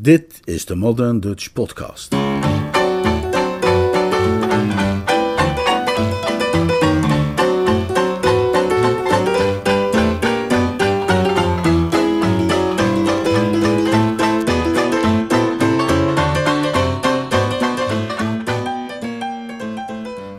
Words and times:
Dit 0.00 0.40
is 0.44 0.64
de 0.64 0.74
Modern 0.74 1.20
Dutch 1.20 1.52
Podcast. 1.52 2.14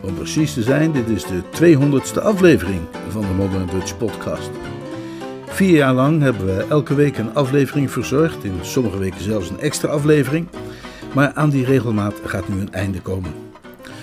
Om 0.02 0.14
precies 0.14 0.54
te 0.54 0.62
zijn, 0.62 0.92
dit 0.92 1.08
is 1.08 1.24
de 1.24 1.42
200ste 1.60 2.22
aflevering 2.22 2.80
van 3.08 3.20
de 3.20 3.32
Modern 3.36 3.66
Dutch 3.66 3.96
Podcast. 3.96 4.50
Vier 5.60 5.76
jaar 5.76 5.94
lang 5.94 6.22
hebben 6.22 6.46
we 6.46 6.66
elke 6.68 6.94
week 6.94 7.18
een 7.18 7.34
aflevering 7.34 7.90
verzorgd, 7.90 8.44
in 8.44 8.58
sommige 8.62 8.98
weken 8.98 9.20
zelfs 9.20 9.50
een 9.50 9.60
extra 9.60 9.88
aflevering. 9.88 10.48
Maar 11.14 11.32
aan 11.34 11.50
die 11.50 11.64
regelmaat 11.64 12.14
gaat 12.24 12.48
nu 12.48 12.60
een 12.60 12.72
einde 12.72 13.00
komen. 13.00 13.32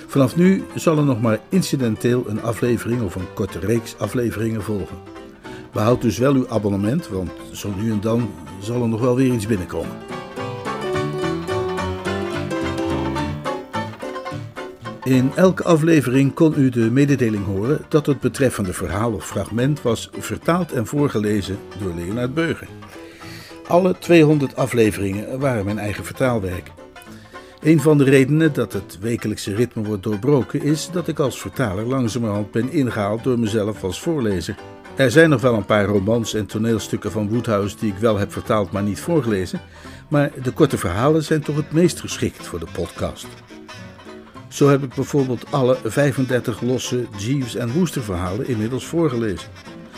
Vanaf 0.07 0.35
nu 0.35 0.63
zal 0.75 0.97
er 0.97 1.03
nog 1.03 1.21
maar 1.21 1.39
incidenteel 1.49 2.23
een 2.27 2.41
aflevering 2.41 3.01
of 3.01 3.15
een 3.15 3.33
korte 3.33 3.59
reeks 3.59 3.97
afleveringen 3.97 4.63
volgen. 4.63 4.97
Behoud 5.71 6.01
dus 6.01 6.17
wel 6.17 6.33
uw 6.33 6.49
abonnement, 6.49 7.07
want 7.07 7.31
zo 7.51 7.73
nu 7.81 7.91
en 7.91 8.01
dan 8.01 8.29
zal 8.59 8.81
er 8.81 8.89
nog 8.89 9.01
wel 9.01 9.15
weer 9.15 9.33
iets 9.33 9.47
binnenkomen. 9.47 10.16
In 15.07 15.31
elke 15.35 15.63
aflevering 15.63 16.33
kon 16.33 16.53
u 16.57 16.69
de 16.69 16.91
mededeling 16.91 17.45
horen 17.45 17.85
dat 17.87 18.05
het 18.05 18.19
betreffende 18.19 18.73
verhaal 18.73 19.13
of 19.13 19.25
fragment 19.25 19.81
was 19.81 20.09
vertaald 20.17 20.71
en 20.71 20.85
voorgelezen 20.85 21.57
door 21.79 21.93
Leonard 21.95 22.33
Beuger. 22.33 22.67
Alle 23.67 23.95
200 23.99 24.55
afleveringen 24.55 25.39
waren 25.39 25.65
mijn 25.65 25.79
eigen 25.79 26.05
vertaalwerk. 26.05 26.71
Een 27.61 27.81
van 27.81 27.97
de 27.97 28.03
redenen 28.03 28.53
dat 28.53 28.73
het 28.73 28.97
wekelijkse 29.01 29.55
ritme 29.55 29.83
wordt 29.83 30.03
doorbroken 30.03 30.61
is 30.61 30.89
dat 30.91 31.07
ik 31.07 31.19
als 31.19 31.41
vertaler 31.41 31.85
langzamerhand 31.85 32.51
ben 32.51 32.71
ingehaald 32.71 33.23
door 33.23 33.39
mezelf 33.39 33.83
als 33.83 34.01
voorlezer. 34.01 34.55
Er 34.95 35.11
zijn 35.11 35.29
nog 35.29 35.41
wel 35.41 35.53
een 35.53 35.65
paar 35.65 35.85
romans 35.85 36.33
en 36.33 36.45
toneelstukken 36.45 37.11
van 37.11 37.29
Woodhouse 37.29 37.75
die 37.79 37.91
ik 37.91 37.97
wel 37.97 38.17
heb 38.17 38.31
vertaald 38.31 38.71
maar 38.71 38.83
niet 38.83 38.99
voorgelezen, 38.99 39.61
maar 40.07 40.31
de 40.43 40.51
korte 40.51 40.77
verhalen 40.77 41.23
zijn 41.23 41.41
toch 41.41 41.55
het 41.55 41.71
meest 41.71 41.99
geschikt 41.99 42.47
voor 42.47 42.59
de 42.59 42.67
podcast. 42.73 43.27
Zo 44.47 44.69
heb 44.69 44.83
ik 44.83 44.93
bijvoorbeeld 44.93 45.51
alle 45.51 45.77
35 45.83 46.61
losse 46.61 47.05
Jeeves 47.17 47.55
en 47.55 47.73
Wooster 47.73 48.03
verhalen 48.03 48.47
inmiddels 48.47 48.85
voorgelezen. 48.85 49.49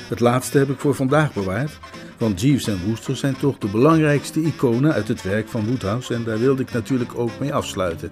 Het 0.08 0.20
laatste 0.20 0.58
heb 0.58 0.70
ik 0.70 0.80
voor 0.80 0.96
vandaag 0.96 1.34
bewaard, 1.34 1.80
want 2.18 2.42
Jeeves 2.42 2.68
en 2.68 2.86
Wooster 2.88 3.16
zijn 3.16 3.38
toch 3.38 3.58
de 3.58 3.68
belangrijkste 3.68 4.42
iconen 4.42 4.94
uit 4.94 5.08
het 5.08 5.24
werk 5.24 5.48
van 5.48 5.66
Woodhouse 5.66 6.14
en 6.14 6.24
daar 6.24 6.40
wilde 6.40 6.62
ik 6.62 6.72
natuurlijk 6.72 7.12
ook 7.16 7.40
mee 7.40 7.54
afsluiten. 7.54 8.12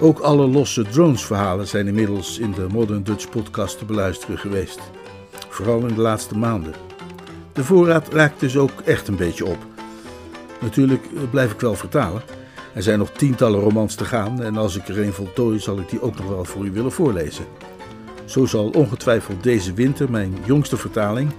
Ook 0.00 0.18
alle 0.18 0.46
losse 0.46 0.82
drones 0.82 1.24
verhalen 1.24 1.66
zijn 1.66 1.86
inmiddels 1.86 2.38
in 2.38 2.52
de 2.52 2.66
Modern 2.72 3.02
Dutch 3.02 3.28
podcast 3.28 3.78
te 3.78 3.84
beluisteren 3.84 4.38
geweest. 4.38 4.80
Vooral 5.48 5.86
in 5.86 5.94
de 5.94 6.00
laatste 6.00 6.38
maanden. 6.38 6.74
De 7.52 7.64
voorraad 7.64 8.12
raakt 8.12 8.40
dus 8.40 8.56
ook 8.56 8.80
echt 8.84 9.08
een 9.08 9.16
beetje 9.16 9.46
op. 9.46 9.58
Natuurlijk 10.60 11.30
blijf 11.30 11.52
ik 11.52 11.60
wel 11.60 11.74
vertalen. 11.74 12.22
Er 12.76 12.82
zijn 12.82 12.98
nog 12.98 13.10
tientallen 13.10 13.60
romans 13.60 13.94
te 13.94 14.04
gaan 14.04 14.42
en 14.42 14.56
als 14.56 14.76
ik 14.76 14.88
er 14.88 14.98
een 14.98 15.12
voltooi 15.12 15.58
zal 15.58 15.78
ik 15.78 15.88
die 15.88 16.02
ook 16.02 16.16
nog 16.16 16.28
wel 16.28 16.44
voor 16.44 16.66
u 16.66 16.72
willen 16.72 16.92
voorlezen. 16.92 17.44
Zo 18.24 18.46
zal 18.46 18.70
ongetwijfeld 18.70 19.42
deze 19.42 19.74
winter 19.74 20.10
mijn 20.10 20.34
jongste 20.44 20.76
vertaling, 20.76 21.30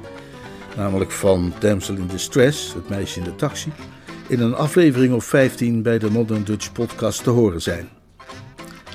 namelijk 0.76 1.12
van 1.12 1.54
Damsel 1.60 1.96
in 1.96 2.08
Distress, 2.08 2.74
het 2.74 2.90
meisje 2.90 3.20
in 3.20 3.26
de 3.26 3.36
taxi, 3.36 3.72
in 4.28 4.40
een 4.40 4.56
aflevering 4.56 5.14
of 5.14 5.26
15 5.26 5.82
bij 5.82 6.00
de 6.00 6.12
Modern 6.12 6.44
Dutch 6.44 6.72
podcast 6.72 7.24
te 7.24 7.30
horen 7.30 7.62
zijn. 7.62 7.90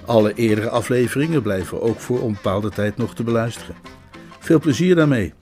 Alle 0.07 0.35
eerdere 0.35 0.69
afleveringen 0.69 1.43
blijven 1.43 1.83
ook 1.83 2.01
voor 2.01 2.21
onbepaalde 2.21 2.71
tijd 2.71 2.97
nog 2.97 3.15
te 3.15 3.23
beluisteren. 3.23 3.77
Veel 4.39 4.61
plezier 4.61 4.95
daarmee. 4.95 5.35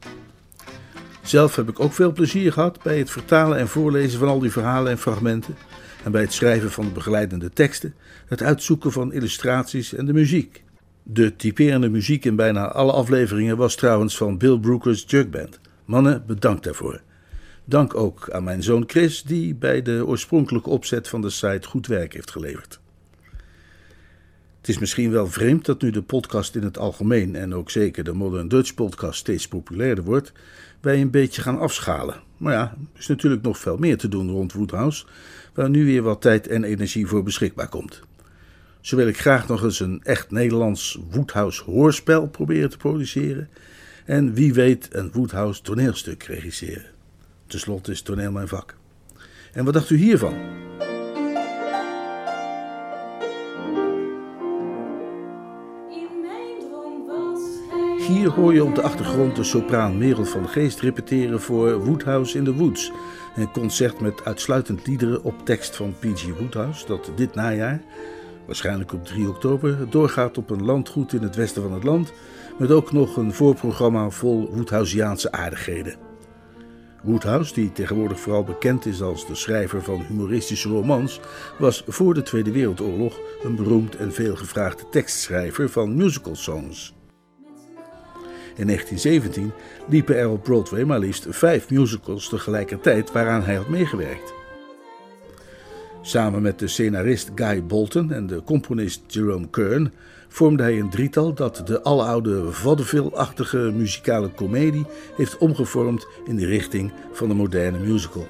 Zelf 1.22 1.56
heb 1.56 1.68
ik 1.68 1.80
ook 1.80 1.92
veel 1.92 2.12
plezier 2.12 2.52
gehad 2.52 2.82
bij 2.82 2.98
het 2.98 3.10
vertalen 3.10 3.58
en 3.58 3.68
voorlezen 3.68 4.18
van 4.18 4.28
al 4.28 4.38
die 4.38 4.52
verhalen 4.52 4.90
en 4.90 4.98
fragmenten 4.98 5.56
en 6.04 6.12
bij 6.12 6.20
het 6.20 6.32
schrijven 6.32 6.70
van 6.70 6.84
de 6.84 6.90
begeleidende 6.90 7.50
teksten, 7.50 7.94
het 8.26 8.42
uitzoeken 8.42 8.92
van 8.92 9.12
illustraties 9.12 9.94
en 9.94 10.06
de 10.06 10.12
muziek. 10.12 10.62
De 11.02 11.36
typerende 11.36 11.88
muziek 11.88 12.24
in 12.24 12.36
bijna 12.36 12.68
alle 12.68 12.92
afleveringen 12.92 13.56
was 13.56 13.74
trouwens 13.74 14.16
van 14.16 14.38
Bill 14.38 14.58
Brooker's 14.58 15.04
Jerkband. 15.06 15.60
Mannen, 15.84 16.24
bedankt 16.26 16.64
daarvoor. 16.64 17.00
Dank 17.64 17.94
ook 17.94 18.30
aan 18.30 18.44
mijn 18.44 18.62
zoon 18.62 18.84
Chris, 18.86 19.22
die 19.22 19.54
bij 19.54 19.82
de 19.82 20.06
oorspronkelijke 20.06 20.70
opzet 20.70 21.08
van 21.08 21.20
de 21.20 21.30
site 21.30 21.68
goed 21.68 21.86
werk 21.86 22.12
heeft 22.12 22.30
geleverd. 22.30 22.80
Het 24.60 24.68
is 24.68 24.78
misschien 24.78 25.10
wel 25.10 25.26
vreemd 25.26 25.64
dat 25.64 25.82
nu 25.82 25.90
de 25.90 26.02
podcast 26.02 26.56
in 26.56 26.62
het 26.62 26.78
algemeen 26.78 27.36
en 27.36 27.54
ook 27.54 27.70
zeker 27.70 28.04
de 28.04 28.12
Modern 28.12 28.48
Dutch 28.48 28.74
podcast 28.74 29.18
steeds 29.18 29.48
populairder 29.48 30.04
wordt, 30.04 30.32
wij 30.80 31.00
een 31.00 31.10
beetje 31.10 31.42
gaan 31.42 31.58
afschalen. 31.58 32.20
Maar 32.36 32.52
ja, 32.52 32.76
er 32.92 32.98
is 32.98 33.06
natuurlijk 33.06 33.42
nog 33.42 33.58
veel 33.58 33.76
meer 33.76 33.98
te 33.98 34.08
doen 34.08 34.30
rond 34.30 34.52
Woodhouse, 34.52 35.06
waar 35.54 35.70
nu 35.70 35.84
weer 35.84 36.02
wat 36.02 36.20
tijd 36.20 36.46
en 36.46 36.64
energie 36.64 37.06
voor 37.06 37.22
beschikbaar 37.22 37.68
komt. 37.68 38.02
Zo 38.80 38.96
wil 38.96 39.08
ik 39.08 39.20
graag 39.20 39.48
nog 39.48 39.62
eens 39.62 39.80
een 39.80 40.00
echt 40.02 40.30
Nederlands 40.30 40.98
Woodhouse 41.10 41.64
hoorspel 41.64 42.28
proberen 42.28 42.70
te 42.70 42.76
produceren 42.76 43.48
en 44.04 44.34
wie 44.34 44.54
weet 44.54 44.88
een 44.92 45.10
Woodhouse 45.12 45.62
toneelstuk 45.62 46.22
regisseren. 46.22 46.86
Ten 47.46 47.58
slotte 47.58 47.90
is 47.90 48.02
toneel 48.02 48.32
mijn 48.32 48.48
vak. 48.48 48.76
En 49.52 49.64
wat 49.64 49.74
dacht 49.74 49.90
u 49.90 49.96
hiervan? 49.96 50.34
Hier 58.10 58.30
hoor 58.30 58.54
je 58.54 58.64
op 58.64 58.74
de 58.74 58.82
achtergrond 58.82 59.36
de 59.36 59.44
sopraan 59.44 59.98
Merel 59.98 60.24
van 60.24 60.48
Geest 60.48 60.80
repeteren 60.80 61.40
voor 61.40 61.84
Woodhouse 61.84 62.38
in 62.38 62.44
the 62.44 62.54
Woods. 62.54 62.92
Een 63.36 63.50
concert 63.50 64.00
met 64.00 64.24
uitsluitend 64.24 64.86
liederen 64.86 65.22
op 65.22 65.44
tekst 65.44 65.76
van 65.76 65.94
P.G. 65.98 66.38
Woodhouse, 66.38 66.86
dat 66.86 67.12
dit 67.16 67.34
najaar, 67.34 67.82
waarschijnlijk 68.46 68.92
op 68.92 69.04
3 69.04 69.28
oktober, 69.28 69.90
doorgaat 69.90 70.38
op 70.38 70.50
een 70.50 70.64
landgoed 70.64 71.12
in 71.12 71.22
het 71.22 71.36
westen 71.36 71.62
van 71.62 71.72
het 71.72 71.84
land, 71.84 72.12
met 72.58 72.70
ook 72.70 72.92
nog 72.92 73.16
een 73.16 73.34
voorprogramma 73.34 74.10
vol 74.10 74.50
Woodhouseiaanse 74.54 75.32
aardigheden. 75.32 75.96
Woodhouse, 77.02 77.54
die 77.54 77.72
tegenwoordig 77.72 78.20
vooral 78.20 78.44
bekend 78.44 78.86
is 78.86 79.02
als 79.02 79.26
de 79.26 79.34
schrijver 79.34 79.82
van 79.82 80.04
humoristische 80.08 80.68
romans, 80.68 81.20
was 81.58 81.84
voor 81.86 82.14
de 82.14 82.22
Tweede 82.22 82.50
Wereldoorlog 82.50 83.18
een 83.42 83.56
beroemd 83.56 83.96
en 83.96 84.12
veelgevraagde 84.12 84.84
tekstschrijver 84.90 85.68
van 85.68 85.96
musical 85.96 86.36
songs. 86.36 86.98
In 88.60 88.66
1917 88.66 89.52
liepen 89.88 90.16
er 90.16 90.30
op 90.30 90.42
Broadway 90.42 90.84
maar 90.84 90.98
liefst 90.98 91.26
vijf 91.28 91.70
musicals 91.70 92.28
tegelijkertijd 92.28 93.12
waaraan 93.12 93.42
hij 93.42 93.54
had 93.54 93.68
meegewerkt. 93.68 94.34
Samen 96.02 96.42
met 96.42 96.58
de 96.58 96.68
scenarist 96.68 97.30
Guy 97.34 97.64
Bolton 97.64 98.12
en 98.12 98.26
de 98.26 98.42
componist 98.44 99.02
Jerome 99.06 99.48
Kern 99.50 99.92
vormde 100.28 100.62
hij 100.62 100.78
een 100.78 100.90
drietal 100.90 101.34
dat 101.34 101.62
de 101.64 101.82
aloude 101.82 102.52
vaudeville-achtige 102.52 103.72
muzikale 103.74 104.28
komedie 104.28 104.86
heeft 105.16 105.38
omgevormd 105.38 106.06
in 106.26 106.36
de 106.36 106.46
richting 106.46 106.92
van 107.12 107.28
de 107.28 107.34
moderne 107.34 107.78
musical. 107.78 108.28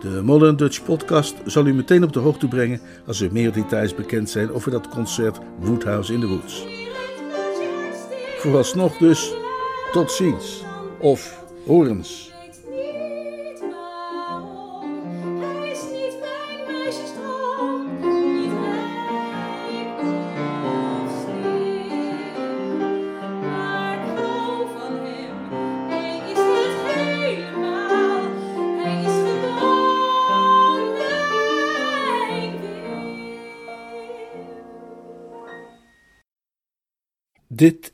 De 0.00 0.22
Modern 0.22 0.56
Dutch 0.56 0.84
Podcast 0.84 1.34
zal 1.44 1.66
u 1.66 1.74
meteen 1.74 2.04
op 2.04 2.12
de 2.12 2.18
hoogte 2.18 2.48
brengen 2.48 2.80
als 3.06 3.20
er 3.20 3.32
meer 3.32 3.52
details 3.52 3.94
bekend 3.94 4.30
zijn 4.30 4.52
over 4.52 4.70
dat 4.70 4.88
concert 4.88 5.38
Woodhouse 5.60 6.12
in 6.12 6.20
the 6.20 6.26
Woods. 6.26 6.85
Vooralsnog 8.36 8.96
dus 8.96 9.34
tot 9.92 10.12
ziens 10.12 10.62
of 10.98 11.44
horens. 11.66 12.35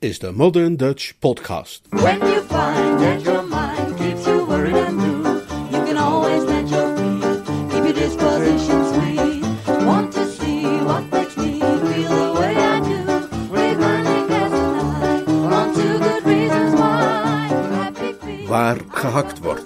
Is 0.03 0.19
de 0.19 0.33
Modern 0.33 0.77
Dutch 0.77 1.13
Podcast. 1.19 1.81
When 1.91 2.19
you 2.19 2.43
find 2.43 3.01
that 3.01 3.23
your 3.23 3.43
mind 3.43 3.97
keeps 3.99 4.27
you 4.27 4.47
worried 4.47 4.75
and 4.75 4.97
blue, 4.97 5.41
you 5.71 5.85
can 5.85 5.97
always 5.97 6.43
let 6.43 6.69
your 6.69 6.97
feet 6.97 7.45
keep 7.71 7.85
your 7.85 7.93
disposition 7.93 8.85
sweet. 8.95 9.45
Want 9.87 10.13
to 10.13 10.25
see 10.27 10.67
what 10.85 11.11
makes 11.11 11.37
me 11.37 11.61
feel 11.61 12.09
the 12.09 12.41
way 12.41 12.57
I 12.57 12.81
do? 12.81 13.05
We're 13.51 13.77
burning 13.77 14.27
gas 14.29 14.51
tonight 14.51 15.29
on 15.53 15.75
two 15.75 15.99
good 15.99 16.25
reasons 16.25 16.75
why. 16.75 18.47
Waar 18.47 18.77
gehakt 18.89 19.39
wordt. 19.39 19.65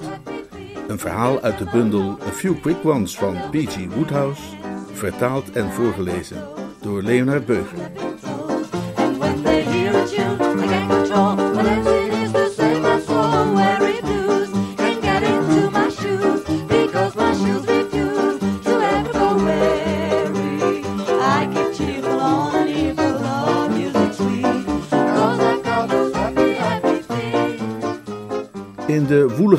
Een 0.89 0.99
verhaal 0.99 1.39
verhaal 1.39 1.41
uit 1.41 1.59
de 1.59 1.67
bundel 1.73 2.19
A 2.27 2.33
Few 2.33 2.61
Quick 2.61 2.85
Ones 2.85 3.17
van 3.17 3.37
P.G. 3.51 3.95
Woodhouse, 3.95 4.43
vertaald 4.93 5.53
en 5.53 5.73
voorgelezen 5.73 6.49
door 6.81 7.03
Leonard 7.03 7.47
Beuger. 7.47 7.86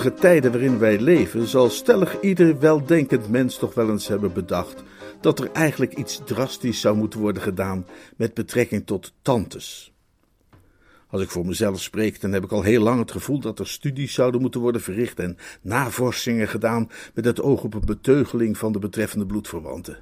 De 0.08 0.14
tijden 0.14 0.52
waarin 0.52 0.80
wij 0.80 1.00
leven, 1.00 1.48
zal 1.48 1.70
stellig 1.70 2.20
ieder 2.22 2.60
weldenkend 2.60 3.30
mens 3.30 3.58
toch 3.58 3.74
wel 3.74 3.90
eens 3.90 4.08
hebben 4.08 4.34
bedacht 4.34 4.84
dat 5.22 5.40
er 5.40 5.52
eigenlijk 5.52 5.94
iets 5.94 6.22
drastisch 6.26 6.82
zou 6.82 6.98
moeten 6.98 7.20
worden 7.20 7.42
gedaan 7.42 7.86
met 8.16 8.34
betrekking 8.34 8.86
tot 8.86 9.14
tantes. 9.22 9.94
Als 11.10 11.22
ik 11.22 11.30
voor 11.30 11.46
mezelf 11.46 11.82
spreek, 11.82 12.22
dan 12.22 12.32
heb 12.32 12.44
ik 12.44 12.52
al 12.52 12.62
heel 12.62 12.82
lang 12.82 13.00
het 13.00 13.12
gevoel 13.12 13.40
dat 13.40 13.60
er 13.60 13.68
studies 13.68 14.14
zouden 14.14 14.42
moeten 14.42 14.62
worden 14.62 14.82
verricht 14.82 15.20
en 15.20 15.38
navorschingen 15.62 16.48
gedaan 16.48 16.90
met 17.14 17.26
het 17.26 17.42
oog 17.42 17.64
op 17.64 17.74
een 17.74 17.86
beteugeling 17.86 18.58
van 18.58 18.72
de 18.72 18.80
betreffende 18.80 19.26
bloedverwanten. 19.26 19.98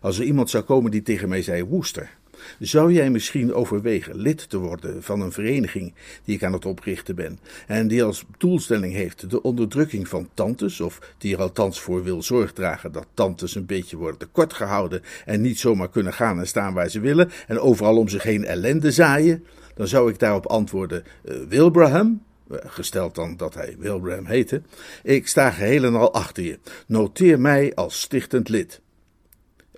Als 0.00 0.18
er 0.18 0.24
iemand 0.24 0.50
zou 0.50 0.64
komen 0.64 0.90
die 0.90 1.02
tegen 1.02 1.28
mij 1.28 1.42
zei: 1.42 1.64
Woester, 1.64 2.16
zou 2.58 2.92
jij 2.92 3.10
misschien 3.10 3.54
overwegen 3.54 4.16
lid 4.16 4.48
te 4.48 4.58
worden 4.58 5.02
van 5.02 5.20
een 5.20 5.32
vereniging 5.32 5.94
die 6.24 6.34
ik 6.34 6.44
aan 6.44 6.52
het 6.52 6.66
oprichten 6.66 7.14
ben 7.14 7.38
en 7.66 7.88
die 7.88 8.04
als 8.04 8.24
doelstelling 8.38 8.94
heeft 8.94 9.30
de 9.30 9.42
onderdrukking 9.42 10.08
van 10.08 10.28
tantes, 10.34 10.80
of 10.80 11.14
die 11.18 11.34
er 11.34 11.40
althans 11.40 11.80
voor 11.80 12.02
wil 12.02 12.22
zorg 12.22 12.52
dragen 12.52 12.92
dat 12.92 13.06
tantes 13.14 13.54
een 13.54 13.66
beetje 13.66 13.96
worden 13.96 14.18
tekort 14.18 14.52
gehouden 14.52 15.02
en 15.24 15.40
niet 15.40 15.58
zomaar 15.58 15.90
kunnen 15.90 16.12
gaan 16.12 16.38
en 16.38 16.46
staan 16.46 16.74
waar 16.74 16.88
ze 16.88 17.00
willen 17.00 17.30
en 17.46 17.58
overal 17.58 17.96
om 17.96 18.08
zich 18.08 18.22
heen 18.22 18.44
ellende 18.44 18.92
zaaien? 18.92 19.44
Dan 19.74 19.88
zou 19.88 20.10
ik 20.10 20.18
daarop 20.18 20.46
antwoorden: 20.46 21.04
eh, 21.24 21.36
Wilbraham, 21.48 22.22
eh, 22.50 22.58
gesteld 22.66 23.14
dan 23.14 23.36
dat 23.36 23.54
hij 23.54 23.76
Wilbraham 23.78 24.26
heette, 24.26 24.62
ik 25.02 25.28
sta 25.28 25.50
geheel 25.50 25.84
en 25.84 25.94
al 25.94 26.12
achter 26.12 26.44
je. 26.44 26.58
Noteer 26.86 27.40
mij 27.40 27.74
als 27.74 28.00
stichtend 28.00 28.48
lid. 28.48 28.80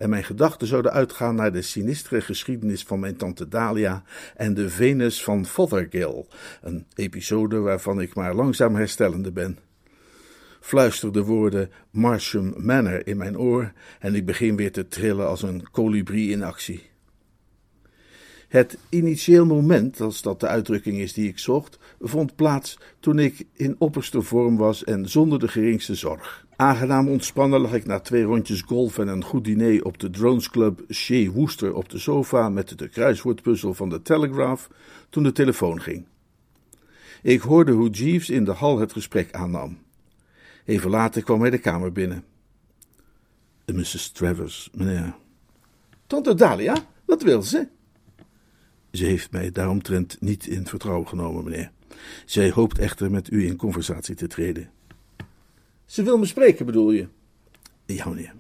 En 0.01 0.11
mijn 0.11 0.25
gedachten 0.25 0.67
zouden 0.67 0.93
uitgaan 0.93 1.35
naar 1.35 1.53
de 1.53 1.63
sinistere 1.63 2.21
geschiedenis 2.21 2.83
van 2.83 3.01
mijn 3.01 3.17
tante 3.17 3.49
Dalia 3.49 4.03
en 4.37 4.55
de 4.55 4.69
Venus 4.69 5.23
van 5.23 5.47
Fothergill, 5.47 6.27
een 6.63 6.87
episode 6.95 7.59
waarvan 7.59 8.01
ik 8.01 8.15
maar 8.15 8.35
langzaam 8.35 8.75
herstellende 8.75 9.33
ben. 9.33 9.59
Fluister 10.61 11.13
de 11.13 11.23
woorden 11.23 11.71
Marsham 11.91 12.55
Manor 12.57 13.07
in 13.07 13.17
mijn 13.17 13.39
oor 13.39 13.73
en 13.99 14.15
ik 14.15 14.27
begin 14.27 14.57
weer 14.57 14.73
te 14.73 14.89
trillen 14.89 15.29
als 15.29 15.43
een 15.43 15.71
kolibrie 15.71 16.31
in 16.31 16.43
actie. 16.43 16.83
Het 18.49 18.79
initieel 18.89 19.47
moment, 19.47 20.01
als 20.01 20.23
dat 20.23 20.41
de 20.41 20.47
uitdrukking 20.47 20.99
is 20.99 21.13
die 21.13 21.29
ik 21.29 21.39
zocht, 21.39 21.79
vond 22.01 22.37
plaats 22.37 22.79
toen 23.01 23.19
ik 23.19 23.47
in 23.53 23.77
opperste 23.79 24.23
vorm 24.23 24.57
was 24.57 24.85
en 24.85 25.09
zonder 25.09 25.39
de 25.39 25.49
geringste 25.49 25.95
zorg. 25.95 26.49
Aangenaam 26.61 27.09
ontspannen 27.09 27.61
lag 27.61 27.73
ik 27.73 27.87
na 27.87 28.01
twee 28.01 28.23
rondjes 28.23 28.63
golf 28.63 28.99
en 28.99 29.09
een 29.09 29.25
goed 29.25 29.45
diner 29.45 29.85
op 29.85 29.99
de 29.99 30.11
Drones 30.11 30.51
Club 30.51 30.81
Shea 30.93 31.31
Wooster 31.31 31.75
op 31.75 31.89
de 31.89 31.99
sofa 31.99 32.49
met 32.49 32.79
de 32.79 32.89
kruiswoordpuzzel 32.89 33.75
van 33.75 33.89
de 33.89 34.03
Telegraph 34.03 34.69
toen 35.11 35.23
de 35.23 35.33
telefoon 35.33 35.81
ging. 35.81 36.07
Ik 37.23 37.41
hoorde 37.41 37.73
hoe 37.73 37.91
Jeeves 37.91 38.31
in 38.31 38.45
de 38.45 38.51
hal 38.51 38.79
het 38.79 38.93
gesprek 38.93 39.33
aannam. 39.33 39.79
Even 40.65 40.91
later 40.91 41.23
kwam 41.23 41.41
hij 41.41 41.51
de 41.51 41.59
kamer 41.59 41.93
binnen. 41.93 42.25
Mrs. 43.67 44.11
Travers, 44.11 44.71
meneer. 44.73 45.15
Tante 46.07 46.35
Dalia, 46.35 46.77
wat 47.05 47.23
wil 47.23 47.43
ze? 47.43 47.69
Ze 48.93 49.05
heeft 49.05 49.33
mij 49.33 49.51
daaromtrent 49.51 50.17
niet 50.21 50.47
in 50.47 50.67
vertrouwen 50.67 51.09
genomen, 51.09 51.45
meneer. 51.45 51.71
Zij 52.25 52.51
hoopt 52.51 52.79
echter 52.79 53.11
met 53.11 53.31
u 53.31 53.47
in 53.47 53.57
conversatie 53.57 54.15
te 54.15 54.27
treden. 54.27 54.71
Ze 55.91 56.03
wil 56.03 56.19
me 56.19 56.27
spreken, 56.27 56.67
bedoel 56.67 56.91
je? 56.91 57.09
Ja, 57.87 58.09
meneer. 58.09 58.35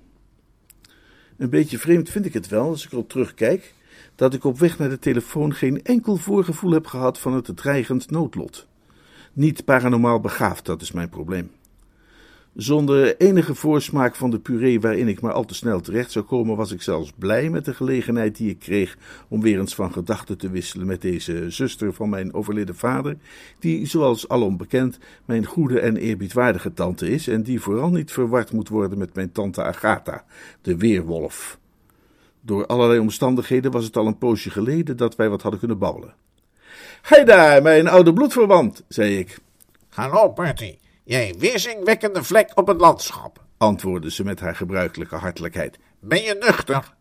Een 1.37 1.51
beetje 1.51 1.79
vreemd 1.79 2.11
vind 2.11 2.25
ik 2.27 2.33
het 2.33 2.49
wel, 2.49 2.69
als 2.69 2.85
ik 2.85 2.93
erop 2.93 3.09
terugkijk, 3.09 3.75
dat 4.15 4.35
ik 4.35 4.45
op 4.45 4.59
weg 4.59 4.79
naar 4.79 4.89
de 4.89 4.99
telefoon 4.99 5.55
geen 5.55 5.83
enkel 5.83 6.17
voorgevoel 6.17 6.71
heb 6.71 6.87
gehad 6.87 7.19
van 7.19 7.35
het 7.35 7.57
dreigend 7.57 8.11
noodlot. 8.11 8.67
Niet 9.33 9.65
paranormaal 9.65 10.21
begaafd, 10.21 10.65
dat 10.65 10.83
is 10.83 10.93
mijn 10.93 11.09
probleem. 11.09 11.51
Zonder 12.55 13.17
enige 13.17 13.55
voorsmaak 13.55 14.15
van 14.15 14.31
de 14.31 14.39
puree 14.39 14.81
waarin 14.81 15.09
ik 15.09 15.21
maar 15.21 15.33
al 15.33 15.45
te 15.45 15.55
snel 15.55 15.81
terecht 15.81 16.13
zou 16.13 16.25
komen, 16.25 16.57
was 16.57 16.73
ik 16.73 16.83
zelfs 16.83 17.13
blij 17.19 17.51
met 17.51 17.65
de 17.65 17.75
gelegenheid 17.75 18.37
die 18.37 18.51
ik 18.51 18.59
kreeg 18.59 18.97
om 19.29 19.41
weer 19.41 19.59
eens 19.59 19.75
van 19.75 19.93
gedachten 19.93 20.39
te 20.39 20.51
wisselen 20.51 20.87
met 20.87 21.03
deze 21.03 21.51
zuster 21.51 21.93
van 21.93 22.09
mijn 22.09 22.35
overleden 22.35 22.75
vader, 22.75 23.17
die, 23.59 23.87
zoals 23.87 24.29
alom 24.29 24.57
bekend, 24.57 24.99
mijn 25.25 25.45
goede 25.45 25.81
en 25.81 25.97
eerbiedwaardige 25.97 26.73
tante 26.73 27.11
is 27.11 27.29
en 27.29 27.43
die 27.43 27.61
vooral 27.61 27.91
niet 27.91 28.13
verward 28.13 28.53
moet 28.53 28.69
worden 28.69 28.99
met 28.99 29.15
mijn 29.15 29.33
tante 29.33 29.63
Agatha, 29.63 30.25
de 30.63 30.77
weerwolf. 30.77 31.59
Door 32.41 32.67
allerlei 32.67 32.99
omstandigheden 32.99 33.71
was 33.71 33.85
het 33.85 33.97
al 33.97 34.07
een 34.07 34.19
poosje 34.19 34.51
geleden 34.51 34.97
dat 34.97 35.17
wij 35.17 35.29
wat 35.29 35.43
hadden 35.43 35.61
kunnen 35.61 35.79
babbelen. 35.79 36.15
Hé 37.03 37.25
daar, 37.25 37.63
mijn 37.63 37.89
oude 37.89 38.13
bloedverwant, 38.13 38.85
zei 38.89 39.19
ik. 39.19 39.39
Hallo, 39.89 40.33
Bertie. 40.33 40.80
Jij 41.05 41.35
weerzinwekkende 41.39 42.25
vlek 42.25 42.51
op 42.55 42.67
het 42.67 42.81
landschap. 42.81 43.45
antwoordde 43.59 44.11
ze 44.11 44.25
met 44.25 44.41
haar 44.41 44.57
gebruikelijke 44.57 45.17
hartelijkheid. 45.17 45.79
Ben 46.01 46.23
je 46.23 46.37
nuchter? 46.41 46.95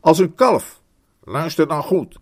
Als 0.00 0.18
een 0.18 0.34
kalf. 0.34 0.80
Luister 1.24 1.68
dan 1.68 1.82
goed. 1.82 2.16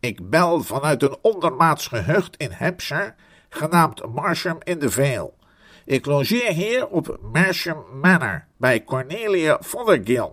Ik 0.00 0.30
bel 0.30 0.62
vanuit 0.62 1.02
een 1.02 1.16
ondermaats 1.22 1.86
gehucht 1.86 2.36
in 2.36 2.50
Hampshire, 2.52 3.14
genaamd 3.48 4.14
Marsham 4.14 4.58
in 4.62 4.78
de 4.78 4.90
Vale. 4.90 5.32
Ik 5.84 6.06
logeer 6.06 6.52
hier 6.52 6.86
op 6.86 7.18
Marsham 7.32 7.84
Manor 8.00 8.44
bij 8.56 8.84
Cornelia 8.84 9.58
Fothergill, 9.62 10.30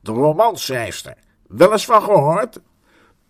de 0.00 0.12
romanschrijfster. 0.12 1.14
Wel 1.48 1.72
eens 1.72 1.84
van 1.84 2.02
gehoord? 2.02 2.60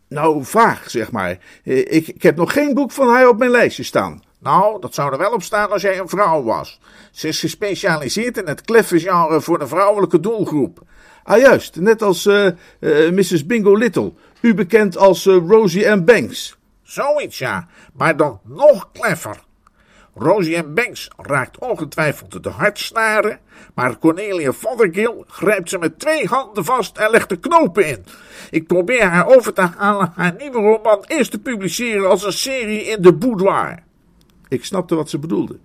Nou, 0.08 0.44
vaag, 0.44 0.90
zeg 0.90 1.10
maar. 1.12 1.38
Eh, 1.64 1.78
Ik, 1.78 2.08
ik 2.08 2.22
heb 2.22 2.36
nog 2.36 2.52
geen 2.52 2.74
boek 2.74 2.92
van 2.92 3.08
haar 3.08 3.28
op 3.28 3.38
mijn 3.38 3.50
lijstje 3.50 3.82
staan. 3.82 4.22
Nou, 4.42 4.80
dat 4.80 4.94
zou 4.94 5.12
er 5.12 5.18
wel 5.18 5.32
op 5.32 5.42
staan 5.42 5.70
als 5.70 5.82
jij 5.82 5.98
een 5.98 6.08
vrouw 6.08 6.42
was. 6.42 6.80
Ze 7.10 7.28
is 7.28 7.40
gespecialiseerd 7.40 8.36
in 8.36 8.46
het 8.46 8.60
kleffe 8.60 8.98
genre 9.00 9.40
voor 9.40 9.58
de 9.58 9.66
vrouwelijke 9.66 10.20
doelgroep. 10.20 10.82
Ah, 11.22 11.38
juist, 11.38 11.76
net 11.76 12.02
als 12.02 12.26
eh, 12.26 12.46
eh, 12.46 13.12
Mrs. 13.12 13.46
Bingo 13.46 13.74
Little, 13.74 14.12
u 14.40 14.54
bekend 14.54 14.96
als 14.96 15.26
eh, 15.26 15.36
Rosie 15.46 15.86
M. 15.86 16.04
Banks. 16.04 16.56
Zoiets 16.82 17.38
ja, 17.38 17.68
maar 17.92 18.16
dan 18.16 18.40
nog 18.44 18.88
kleffer. 18.92 19.36
Rosie 20.14 20.56
en 20.56 20.74
Banks 20.74 21.10
raakt 21.16 21.58
ongetwijfeld 21.58 22.42
de 22.42 22.50
hartsnaren, 22.50 23.38
maar 23.74 23.98
Cornelia 23.98 24.52
Fothergill 24.52 25.24
grijpt 25.26 25.68
ze 25.68 25.78
met 25.78 25.98
twee 25.98 26.26
handen 26.26 26.64
vast 26.64 26.98
en 26.98 27.10
legt 27.10 27.28
de 27.28 27.38
knopen 27.38 27.86
in. 27.86 28.04
Ik 28.50 28.66
probeer 28.66 29.04
haar 29.04 29.26
over 29.26 29.52
te 29.52 29.68
halen 29.76 30.12
haar 30.16 30.34
nieuwe 30.38 30.58
roman 30.58 31.04
eerst 31.06 31.30
te 31.30 31.38
publiceren 31.38 32.08
als 32.08 32.24
een 32.24 32.32
serie 32.32 32.82
in 32.82 33.02
de 33.02 33.12
boudoir. 33.12 33.88
Ik 34.50 34.64
snapte 34.64 34.94
wat 34.94 35.10
ze 35.10 35.18
bedoelde. 35.18 35.58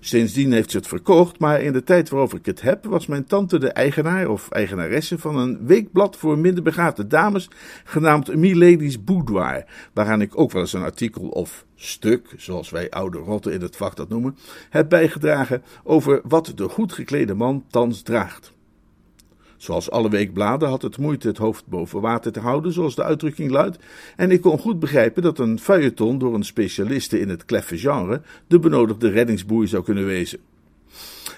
Sindsdien 0.00 0.52
heeft 0.52 0.70
ze 0.70 0.76
het 0.76 0.86
verkocht, 0.86 1.38
maar 1.38 1.62
in 1.62 1.72
de 1.72 1.82
tijd 1.82 2.08
waarover 2.08 2.38
ik 2.38 2.46
het 2.46 2.60
heb, 2.60 2.84
was 2.84 3.06
mijn 3.06 3.24
tante 3.24 3.58
de 3.58 3.68
eigenaar 3.68 4.28
of 4.28 4.50
eigenaresse 4.50 5.18
van 5.18 5.36
een 5.36 5.66
weekblad 5.66 6.16
voor 6.16 6.38
minder 6.38 6.62
begaafde 6.62 7.06
dames, 7.06 7.48
genaamd 7.84 8.36
Milady's 8.36 9.04
Boudoir, 9.04 9.64
waaraan 9.92 10.20
ik 10.20 10.38
ook 10.38 10.52
wel 10.52 10.62
eens 10.62 10.72
een 10.72 10.82
artikel 10.82 11.28
of 11.28 11.64
stuk, 11.74 12.34
zoals 12.36 12.70
wij 12.70 12.90
oude 12.90 13.18
rotten 13.18 13.52
in 13.52 13.60
het 13.60 13.76
vak 13.76 13.96
dat 13.96 14.08
noemen, 14.08 14.36
heb 14.70 14.88
bijgedragen 14.88 15.62
over 15.84 16.20
wat 16.24 16.52
de 16.54 16.68
goed 16.68 16.92
geklede 16.92 17.34
man 17.34 17.64
thans 17.70 18.02
draagt. 18.02 18.53
Zoals 19.64 19.90
alle 19.90 20.08
weekbladen 20.08 20.68
had 20.68 20.82
het 20.82 20.98
moeite 20.98 21.28
het 21.28 21.38
hoofd 21.38 21.66
boven 21.66 22.00
water 22.00 22.32
te 22.32 22.40
houden, 22.40 22.72
zoals 22.72 22.94
de 22.94 23.02
uitdrukking 23.02 23.50
luidt, 23.50 23.78
en 24.16 24.30
ik 24.30 24.40
kon 24.40 24.58
goed 24.58 24.78
begrijpen 24.78 25.22
dat 25.22 25.38
een 25.38 25.58
feuilleton 25.58 26.18
door 26.18 26.34
een 26.34 26.44
specialiste 26.44 27.20
in 27.20 27.28
het 27.28 27.44
kleffe 27.44 27.78
genre 27.78 28.20
de 28.46 28.58
benodigde 28.58 29.08
reddingsboei 29.08 29.66
zou 29.66 29.82
kunnen 29.82 30.06
wezen. 30.06 30.38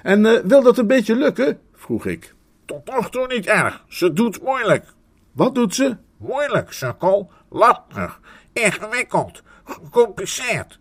En 0.02 0.26
eh, 0.26 0.40
wil 0.44 0.62
dat 0.62 0.78
een 0.78 0.86
beetje 0.86 1.16
lukken? 1.16 1.58
vroeg 1.74 2.06
ik. 2.06 2.34
Tot 2.64 2.86
nog 2.86 3.10
toe 3.10 3.26
niet 3.26 3.46
erg, 3.46 3.84
ze 3.88 4.12
doet 4.12 4.42
moeilijk. 4.42 4.84
Wat 5.32 5.54
doet 5.54 5.74
ze? 5.74 5.96
Moeilijk, 6.16 6.72
sukkel, 6.72 7.30
lastig, 7.50 8.20
ingewikkeld, 8.52 9.42
gecompliceerd. 9.64 10.78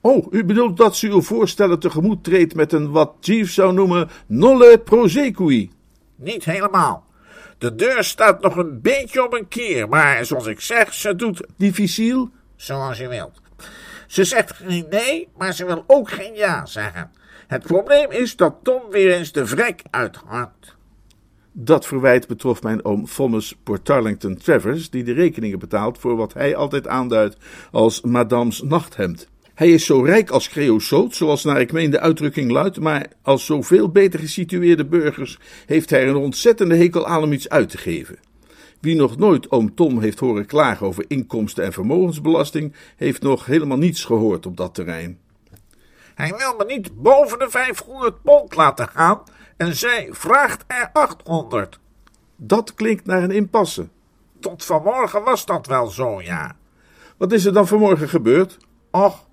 Oh, 0.00 0.26
u 0.30 0.44
bedoelt 0.44 0.76
dat 0.76 0.96
ze 0.96 1.08
uw 1.08 1.22
voorstellen 1.22 1.78
tegemoet 1.78 2.24
treedt 2.24 2.54
met 2.54 2.72
een 2.72 2.90
wat 2.90 3.14
Jeeves 3.20 3.54
zou 3.54 3.72
noemen 3.72 4.08
nolle 4.26 4.78
prosecui. 4.78 5.70
Niet 6.24 6.44
helemaal. 6.44 7.06
De 7.58 7.74
deur 7.74 8.04
staat 8.04 8.40
nog 8.40 8.56
een 8.56 8.80
beetje 8.80 9.24
op 9.24 9.32
een 9.32 9.48
kier, 9.48 9.88
maar 9.88 10.24
zoals 10.24 10.46
ik 10.46 10.60
zeg, 10.60 10.94
ze 10.94 11.16
doet 11.16 11.46
Difficiel? 11.56 12.30
zoals 12.56 12.98
je 12.98 13.08
wilt. 13.08 13.40
Ze 14.06 14.24
zegt 14.24 14.52
geen 14.52 14.86
nee, 14.90 15.28
maar 15.36 15.52
ze 15.52 15.64
wil 15.64 15.84
ook 15.86 16.10
geen 16.10 16.34
ja 16.34 16.66
zeggen. 16.66 17.10
Het 17.46 17.62
probleem 17.62 18.10
is 18.10 18.36
dat 18.36 18.54
Tom 18.62 18.82
weer 18.90 19.12
eens 19.12 19.32
de 19.32 19.46
vrek 19.46 19.82
uithangt. 19.90 20.76
Dat 21.52 21.86
verwijt 21.86 22.26
betrof 22.26 22.62
mijn 22.62 22.84
oom 22.84 23.06
Thomas 23.06 23.56
Portarlington 23.62 24.36
Travers, 24.36 24.90
die 24.90 25.04
de 25.04 25.12
rekeningen 25.12 25.58
betaalt 25.58 25.98
voor 25.98 26.16
wat 26.16 26.32
hij 26.34 26.56
altijd 26.56 26.88
aanduidt 26.88 27.36
als 27.70 28.00
Madame's 28.00 28.62
nachthemd. 28.62 29.28
Hij 29.54 29.70
is 29.70 29.84
zo 29.84 30.02
rijk 30.02 30.30
als 30.30 30.48
creosoot, 30.48 31.14
zoals 31.14 31.44
naar 31.44 31.60
ik 31.60 31.72
meen 31.72 31.90
de 31.90 32.00
uitdrukking 32.00 32.50
luidt, 32.50 32.80
maar 32.80 33.06
als 33.22 33.44
zoveel 33.44 33.88
beter 33.88 34.20
gesitueerde 34.20 34.84
burgers 34.84 35.38
heeft 35.66 35.90
hij 35.90 36.08
een 36.08 36.16
ontzettende 36.16 36.76
hekel 36.76 37.06
aan 37.06 37.22
om 37.22 37.32
iets 37.32 37.48
uit 37.48 37.68
te 37.68 37.78
geven. 37.78 38.18
Wie 38.80 38.96
nog 38.96 39.16
nooit 39.16 39.50
oom 39.50 39.74
Tom 39.74 40.00
heeft 40.00 40.18
horen 40.18 40.46
klagen 40.46 40.86
over 40.86 41.04
inkomsten- 41.08 41.64
en 41.64 41.72
vermogensbelasting, 41.72 42.74
heeft 42.96 43.22
nog 43.22 43.46
helemaal 43.46 43.76
niets 43.76 44.04
gehoord 44.04 44.46
op 44.46 44.56
dat 44.56 44.74
terrein. 44.74 45.18
Hij 46.14 46.34
wil 46.36 46.54
me 46.58 46.64
niet 46.64 47.02
boven 47.02 47.38
de 47.38 47.50
500 47.50 48.22
pond 48.22 48.56
laten 48.56 48.88
gaan 48.88 49.22
en 49.56 49.76
zij 49.76 50.08
vraagt 50.10 50.64
er 50.66 50.90
800. 50.92 51.78
Dat 52.36 52.74
klinkt 52.74 53.06
naar 53.06 53.22
een 53.22 53.30
impasse. 53.30 53.88
Tot 54.40 54.64
vanmorgen 54.64 55.22
was 55.24 55.46
dat 55.46 55.66
wel 55.66 55.86
zo, 55.86 56.22
ja. 56.22 56.56
Wat 57.16 57.32
is 57.32 57.44
er 57.44 57.52
dan 57.52 57.66
vanmorgen 57.66 58.08
gebeurd? 58.08 58.56
Och, 58.90 59.26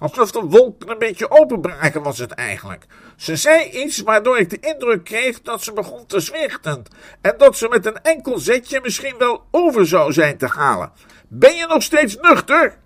alsof 0.00 0.30
de 0.30 0.40
wolken 0.40 0.90
een 0.90 0.98
beetje 0.98 1.30
openbraken 1.30 2.02
was 2.02 2.18
het 2.18 2.30
eigenlijk. 2.30 2.86
Ze 3.16 3.36
zei 3.36 3.70
iets 3.70 4.00
waardoor 4.02 4.38
ik 4.38 4.50
de 4.50 4.58
indruk 4.60 5.04
kreeg 5.04 5.42
dat 5.42 5.62
ze 5.62 5.72
begon 5.72 6.06
te 6.06 6.20
zwichten 6.20 6.82
en 7.20 7.34
dat 7.38 7.56
ze 7.56 7.68
met 7.68 7.86
een 7.86 8.02
enkel 8.02 8.38
zetje 8.38 8.80
misschien 8.82 9.14
wel 9.18 9.44
over 9.50 9.86
zou 9.86 10.12
zijn 10.12 10.36
te 10.36 10.46
halen. 10.46 10.92
Ben 11.28 11.56
je 11.56 11.66
nog 11.66 11.82
steeds 11.82 12.16
nuchter? 12.16 12.78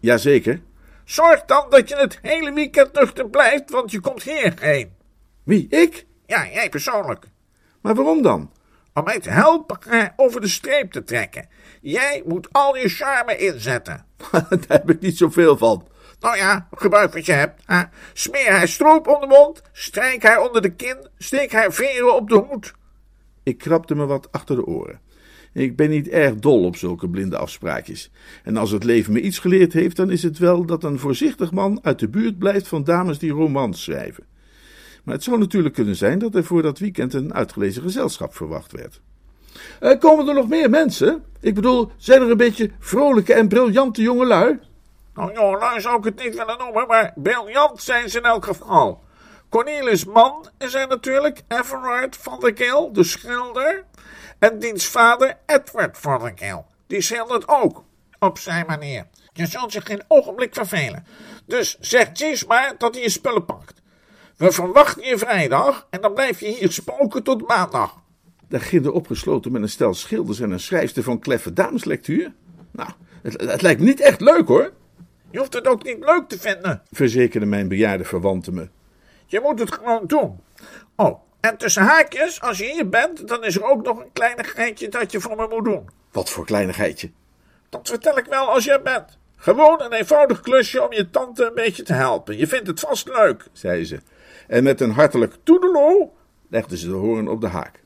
Jazeker. 0.00 0.60
Zorg 1.04 1.44
dan 1.44 1.66
dat 1.70 1.88
je 1.88 1.96
het 1.96 2.18
hele 2.22 2.52
weekend 2.52 2.92
nuchter 2.92 3.30
blijft, 3.30 3.70
want 3.70 3.90
je 3.90 4.00
komt 4.00 4.22
hierheen. 4.22 4.92
Wie, 5.42 5.66
ik? 5.68 6.06
Ja, 6.26 6.46
jij 6.46 6.68
persoonlijk. 6.68 7.26
Maar 7.80 7.94
waarom 7.94 8.22
dan? 8.22 8.50
Om 8.94 9.04
mij 9.04 9.20
te 9.20 9.30
helpen 9.30 9.78
haar 9.88 10.12
over 10.16 10.40
de 10.40 10.48
streep 10.48 10.92
te 10.92 11.04
trekken. 11.04 11.48
Jij 11.80 12.22
moet 12.26 12.48
al 12.52 12.76
je 12.76 12.88
charme 12.88 13.36
inzetten. 13.36 14.06
Daar 14.30 14.58
heb 14.68 14.90
ik 14.90 15.00
niet 15.00 15.16
zoveel 15.16 15.56
van. 15.56 15.86
Nou 16.22 16.36
ja, 16.36 16.68
gebruik 16.72 17.12
wat 17.12 17.26
je 17.26 17.32
hebt. 17.32 17.62
Hè. 17.64 17.82
Smeer 18.12 18.50
haar 18.50 18.68
stroop 18.68 19.06
om 19.06 19.20
de 19.20 19.26
mond, 19.26 19.62
strijk 19.72 20.22
haar 20.22 20.46
onder 20.46 20.62
de 20.62 20.74
kin, 20.74 20.96
steek 21.18 21.52
haar 21.52 21.72
veren 21.72 22.14
op 22.14 22.28
de 22.28 22.34
hoed. 22.34 22.72
Ik 23.42 23.58
krabde 23.58 23.94
me 23.94 24.06
wat 24.06 24.32
achter 24.32 24.56
de 24.56 24.66
oren. 24.66 25.00
Ik 25.52 25.76
ben 25.76 25.90
niet 25.90 26.08
erg 26.08 26.34
dol 26.34 26.64
op 26.64 26.76
zulke 26.76 27.08
blinde 27.08 27.36
afspraakjes. 27.36 28.10
En 28.44 28.56
als 28.56 28.70
het 28.70 28.84
leven 28.84 29.12
me 29.12 29.20
iets 29.20 29.38
geleerd 29.38 29.72
heeft, 29.72 29.96
dan 29.96 30.10
is 30.10 30.22
het 30.22 30.38
wel 30.38 30.64
dat 30.64 30.84
een 30.84 30.98
voorzichtig 30.98 31.52
man 31.52 31.78
uit 31.82 31.98
de 31.98 32.08
buurt 32.08 32.38
blijft 32.38 32.68
van 32.68 32.84
dames 32.84 33.18
die 33.18 33.32
romans 33.32 33.82
schrijven. 33.82 34.24
Maar 35.04 35.14
het 35.14 35.24
zou 35.24 35.38
natuurlijk 35.38 35.74
kunnen 35.74 35.96
zijn 35.96 36.18
dat 36.18 36.34
er 36.34 36.44
voor 36.44 36.62
dat 36.62 36.78
weekend 36.78 37.14
een 37.14 37.34
uitgelezen 37.34 37.82
gezelschap 37.82 38.34
verwacht 38.34 38.72
werd. 38.72 39.00
Eh, 39.80 39.98
komen 39.98 40.28
er 40.28 40.34
nog 40.34 40.48
meer 40.48 40.70
mensen? 40.70 41.22
Ik 41.40 41.54
bedoel, 41.54 41.90
zijn 41.96 42.22
er 42.22 42.30
een 42.30 42.36
beetje 42.36 42.70
vrolijke 42.78 43.34
en 43.34 43.48
briljante 43.48 44.02
jongelui? 44.02 44.58
Nou, 45.14 45.32
jongelui 45.32 45.80
zou 45.80 45.98
ik 45.98 46.04
het 46.04 46.24
niet 46.24 46.36
willen 46.36 46.58
noemen, 46.58 46.86
maar 46.86 47.12
briljant 47.16 47.82
zijn 47.82 48.10
ze 48.10 48.18
in 48.18 48.24
elk 48.24 48.44
geval. 48.44 49.04
Cornelis 49.48 50.04
Mann 50.04 50.48
is 50.58 50.74
er 50.74 50.88
natuurlijk, 50.88 51.42
Everard 51.48 52.16
van 52.16 52.40
der 52.40 52.52
Keel, 52.52 52.92
de 52.92 53.04
schilder. 53.04 53.84
En 54.38 54.58
diens 54.58 54.86
vader 54.86 55.38
Edward 55.46 55.98
van 55.98 56.20
der 56.20 56.34
Keel, 56.34 56.66
die 56.86 57.00
schildert 57.00 57.48
ook, 57.48 57.84
op 58.18 58.38
zijn 58.38 58.66
manier. 58.66 59.06
Je 59.32 59.46
zult 59.46 59.72
zich 59.72 59.86
geen 59.86 60.02
ogenblik 60.08 60.54
vervelen. 60.54 61.06
Dus 61.46 61.76
zeg 61.80 62.08
Jeeves 62.12 62.44
maar 62.46 62.74
dat 62.78 62.94
hij 62.94 63.02
je 63.02 63.10
spullen 63.10 63.44
pakt. 63.44 63.82
We 64.36 64.52
verwachten 64.52 65.04
je 65.04 65.18
vrijdag 65.18 65.86
en 65.90 66.00
dan 66.00 66.14
blijf 66.14 66.40
je 66.40 66.46
hier 66.46 66.72
spoken 66.72 67.22
tot 67.22 67.48
maandag. 67.48 68.00
Daar 68.48 68.60
ginder 68.60 68.92
opgesloten 68.92 69.52
met 69.52 69.62
een 69.62 69.68
stel 69.68 69.94
schilders 69.94 70.40
en 70.40 70.50
een 70.50 70.60
schrijfster 70.60 71.02
van 71.02 71.18
kleffe 71.18 71.52
dameslectuur. 71.52 72.32
Nou, 72.70 72.90
het, 73.22 73.62
lijkt 73.62 73.80
niet 73.80 74.00
echt 74.00 74.20
leuk 74.20 74.48
hoor, 74.48 74.72
Je 75.32 75.38
hoeft 75.38 75.52
het 75.52 75.66
ook 75.66 75.84
niet 75.84 75.98
leuk 75.98 76.28
te 76.28 76.38
vinden. 76.38 76.82
verzekerde 76.90 77.46
mijn 77.46 77.68
bejaarde 77.68 78.04
verwante 78.04 78.52
me. 78.52 78.68
Je 79.26 79.40
moet 79.40 79.58
het 79.58 79.72
gewoon 79.72 80.06
doen. 80.06 80.40
Oh, 80.96 81.20
en 81.40 81.56
tussen 81.56 81.82
haakjes, 81.82 82.40
als 82.40 82.58
je 82.58 82.72
hier 82.72 82.88
bent, 82.88 83.28
dan 83.28 83.44
is 83.44 83.56
er 83.56 83.64
ook 83.64 83.82
nog 83.82 83.98
een 83.98 84.12
kleinigheidje 84.12 84.88
dat 84.88 85.12
je 85.12 85.20
voor 85.20 85.36
me 85.36 85.46
moet 85.50 85.64
doen. 85.64 85.88
Wat 86.10 86.30
voor 86.30 86.44
kleinigheidje. 86.44 87.10
Dat 87.68 87.88
vertel 87.88 88.18
ik 88.18 88.24
wel 88.24 88.48
als 88.48 88.64
je 88.64 88.72
er 88.72 88.82
bent. 88.82 89.18
Gewoon 89.36 89.82
een 89.82 89.92
eenvoudig 89.92 90.40
klusje 90.40 90.82
om 90.82 90.92
je 90.92 91.10
tante 91.10 91.44
een 91.44 91.54
beetje 91.54 91.82
te 91.82 91.92
helpen. 91.92 92.36
Je 92.36 92.46
vindt 92.46 92.66
het 92.66 92.80
vast 92.80 93.08
leuk. 93.08 93.46
zei 93.52 93.84
ze. 93.84 94.00
En 94.48 94.62
met 94.62 94.80
een 94.80 94.90
hartelijk 94.90 95.34
toedeloe 95.42 96.10
legde 96.48 96.76
ze 96.76 96.86
de 96.86 96.94
hoorn 96.94 97.28
op 97.28 97.40
de 97.40 97.46
haak. 97.46 97.82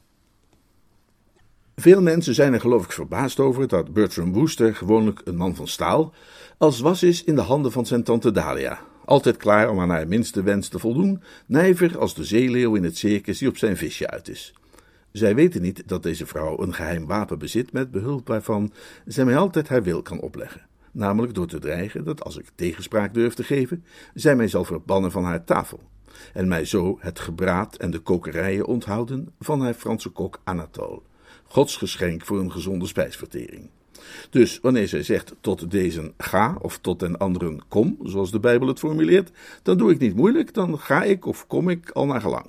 Veel 1.77 2.03
mensen 2.03 2.35
zijn 2.35 2.53
er 2.53 2.61
geloof 2.61 2.85
ik 2.85 2.93
verbaasd 2.93 3.41
over 3.41 3.69
dat 3.69 3.93
Bertram 3.93 4.33
Wooster, 4.33 4.75
gewoonlijk 4.75 5.21
een 5.25 5.37
man 5.37 5.55
van 5.55 5.69
staal, 5.69 6.15
als 6.59 6.81
was 6.81 7.03
is 7.03 7.25
in 7.25 7.35
de 7.35 7.41
handen 7.41 7.73
van 7.73 7.87
zijn 7.87 8.03
tante 8.03 8.31
Dahlia. 8.31 8.81
Altijd 9.05 9.37
klaar 9.37 9.71
om 9.71 9.81
aan 9.81 9.91
haar 9.91 10.09
minste 10.09 10.43
wens 10.43 10.69
te 10.69 10.79
voldoen, 10.79 11.23
nijver 11.47 11.99
als 11.99 12.15
de 12.15 12.25
zeeleeuw 12.25 12.75
in 12.75 12.85
het 12.85 12.97
circus 12.97 13.39
die 13.39 13.49
op 13.49 13.57
zijn 13.57 13.77
visje 13.77 14.11
uit 14.11 14.29
is. 14.29 14.55
Zij 15.13 15.35
weten 15.35 15.63
niet 15.63 15.83
dat 15.89 16.03
deze 16.03 16.27
vrouw 16.27 16.63
een 16.63 16.75
geheim 16.75 17.07
wapen 17.07 17.39
bezit 17.39 17.73
met 17.73 17.91
behulp 17.91 18.29
waarvan 18.29 18.73
zij 19.05 19.25
mij 19.25 19.37
altijd 19.37 19.69
haar 19.69 19.83
wil 19.83 20.03
kan 20.03 20.21
opleggen. 20.21 20.67
Namelijk 20.93 21.35
door 21.35 21.47
te 21.47 21.59
dreigen 21.59 22.05
dat 22.05 22.25
als 22.25 22.37
ik 22.37 22.51
tegenspraak 22.55 23.15
durf 23.15 23.35
te 23.35 23.45
geven, 23.45 23.85
zij 24.15 24.37
mij 24.37 24.49
zal 24.49 24.65
verbannen 24.65 25.11
van 25.11 25.25
haar 25.25 25.45
tafel. 25.45 25.81
En 26.33 26.49
mij 26.49 26.65
zo 26.65 26.99
het 27.01 27.19
gebraad 27.19 27.77
en 27.77 27.91
de 27.91 27.99
kokerijen 27.99 28.67
onthouden 28.67 29.33
van 29.41 29.61
haar 29.61 29.75
Franse 29.75 30.09
kok 30.09 30.41
Anatole. 30.45 31.01
Godsgeschenk 31.45 32.25
voor 32.25 32.41
een 32.41 32.53
gezonde 32.53 32.87
spijsvertering. 32.87 33.69
Dus 34.31 34.59
wanneer 34.63 34.89
zij 34.89 35.03
zegt 35.03 35.35
tot 35.41 35.71
deze 35.71 36.13
ga 36.19 36.59
of 36.61 36.79
tot 36.79 37.01
den 37.01 37.19
anderen 37.19 37.61
kom, 37.69 37.99
zoals 38.03 38.31
de 38.31 38.41
Bijbel 38.41 38.69
het 38.69 38.79
formuleert, 38.79 39.31
dan 39.63 39.79
doe 39.79 39.91
ik 39.91 39.99
niet 39.99 40.17
moeilijk, 40.17 40.55
dan 40.55 40.79
ga 40.79 41.03
ik 41.03 41.27
of 41.27 41.47
kom 41.47 41.69
ik 41.69 41.91
al 41.91 42.07
naar 42.07 42.21
gelang. 42.21 42.47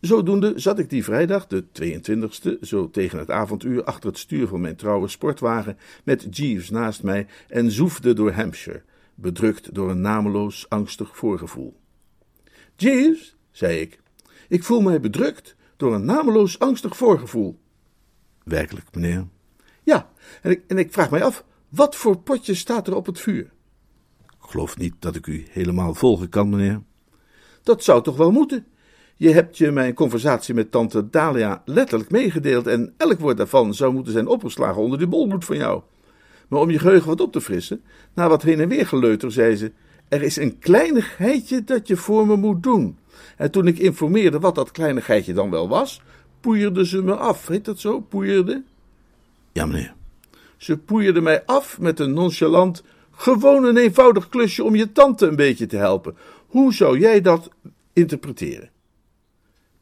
Zodoende 0.00 0.52
zat 0.56 0.78
ik 0.78 0.90
die 0.90 1.04
vrijdag, 1.04 1.46
de 1.46 1.64
22e, 1.82 2.58
zo 2.60 2.90
tegen 2.90 3.18
het 3.18 3.30
avonduur 3.30 3.84
achter 3.84 4.08
het 4.08 4.18
stuur 4.18 4.46
van 4.46 4.60
mijn 4.60 4.76
trouwe 4.76 5.08
sportwagen, 5.08 5.78
met 6.04 6.26
Jeeves 6.30 6.70
naast 6.70 7.02
mij 7.02 7.26
en 7.48 7.70
zoefde 7.70 8.12
door 8.12 8.32
Hampshire, 8.32 8.82
bedrukt 9.14 9.74
door 9.74 9.90
een 9.90 10.00
nameloos 10.00 10.66
angstig 10.68 11.16
voorgevoel. 11.16 11.76
Jeeves, 12.76 13.36
zei 13.50 13.80
ik, 13.80 14.00
ik 14.48 14.64
voel 14.64 14.80
mij 14.80 15.00
bedrukt 15.00 15.56
door 15.76 15.94
een 15.94 16.04
nameloos 16.04 16.58
angstig 16.58 16.96
voorgevoel. 16.96 17.58
Werkelijk, 18.44 18.94
meneer? 18.94 19.26
Ja, 19.84 20.10
en 20.42 20.50
ik, 20.50 20.62
en 20.66 20.78
ik 20.78 20.92
vraag 20.92 21.10
mij 21.10 21.24
af, 21.24 21.44
wat 21.68 21.96
voor 21.96 22.18
potje 22.18 22.54
staat 22.54 22.86
er 22.86 22.96
op 22.96 23.06
het 23.06 23.20
vuur? 23.20 23.52
Ik 24.26 24.50
geloof 24.50 24.76
niet 24.76 24.94
dat 24.98 25.16
ik 25.16 25.26
u 25.26 25.46
helemaal 25.50 25.94
volgen 25.94 26.28
kan, 26.28 26.48
meneer. 26.48 26.82
Dat 27.62 27.84
zou 27.84 28.02
toch 28.02 28.16
wel 28.16 28.30
moeten? 28.30 28.66
Je 29.16 29.30
hebt 29.30 29.58
je 29.58 29.70
mijn 29.70 29.94
conversatie 29.94 30.54
met 30.54 30.70
tante 30.70 31.10
Dalia 31.10 31.62
letterlijk 31.64 32.10
meegedeeld 32.10 32.66
en 32.66 32.94
elk 32.96 33.20
woord 33.20 33.36
daarvan 33.36 33.74
zou 33.74 33.92
moeten 33.92 34.12
zijn 34.12 34.26
opgeslagen 34.26 34.82
onder 34.82 34.98
die 34.98 35.06
bolmoed 35.06 35.44
van 35.44 35.56
jou. 35.56 35.82
Maar 36.48 36.60
om 36.60 36.70
je 36.70 36.78
geheugen 36.78 37.08
wat 37.08 37.20
op 37.20 37.32
te 37.32 37.40
frissen, 37.40 37.82
na 38.14 38.28
wat 38.28 38.42
heen 38.42 38.60
en 38.60 38.68
weer 38.68 38.86
geleuter, 38.86 39.32
zei 39.32 39.56
ze: 39.56 39.72
Er 40.08 40.22
is 40.22 40.36
een 40.36 40.58
kleinigheidje 40.58 41.64
dat 41.64 41.88
je 41.88 41.96
voor 41.96 42.26
me 42.26 42.36
moet 42.36 42.62
doen. 42.62 42.98
En 43.36 43.50
toen 43.50 43.66
ik 43.66 43.78
informeerde 43.78 44.38
wat 44.38 44.54
dat 44.54 44.70
kleinigheidje 44.70 45.32
dan 45.32 45.50
wel 45.50 45.68
was, 45.68 46.02
poeierde 46.40 46.86
ze 46.86 47.02
me 47.02 47.14
af. 47.14 47.46
Heet 47.46 47.64
dat 47.64 47.78
zo? 47.78 48.00
Poeierde? 48.00 48.62
Ja, 49.54 49.66
meneer. 49.66 49.94
Ze 50.56 50.78
poeierde 50.78 51.20
mij 51.20 51.44
af 51.44 51.80
met 51.80 52.00
een 52.00 52.12
nonchalant. 52.12 52.82
Gewoon 53.10 53.64
een 53.64 53.76
eenvoudig 53.76 54.28
klusje 54.28 54.64
om 54.64 54.74
je 54.74 54.92
tante 54.92 55.26
een 55.26 55.36
beetje 55.36 55.66
te 55.66 55.76
helpen. 55.76 56.16
Hoe 56.46 56.74
zou 56.74 56.98
jij 56.98 57.20
dat 57.20 57.50
interpreteren? 57.92 58.70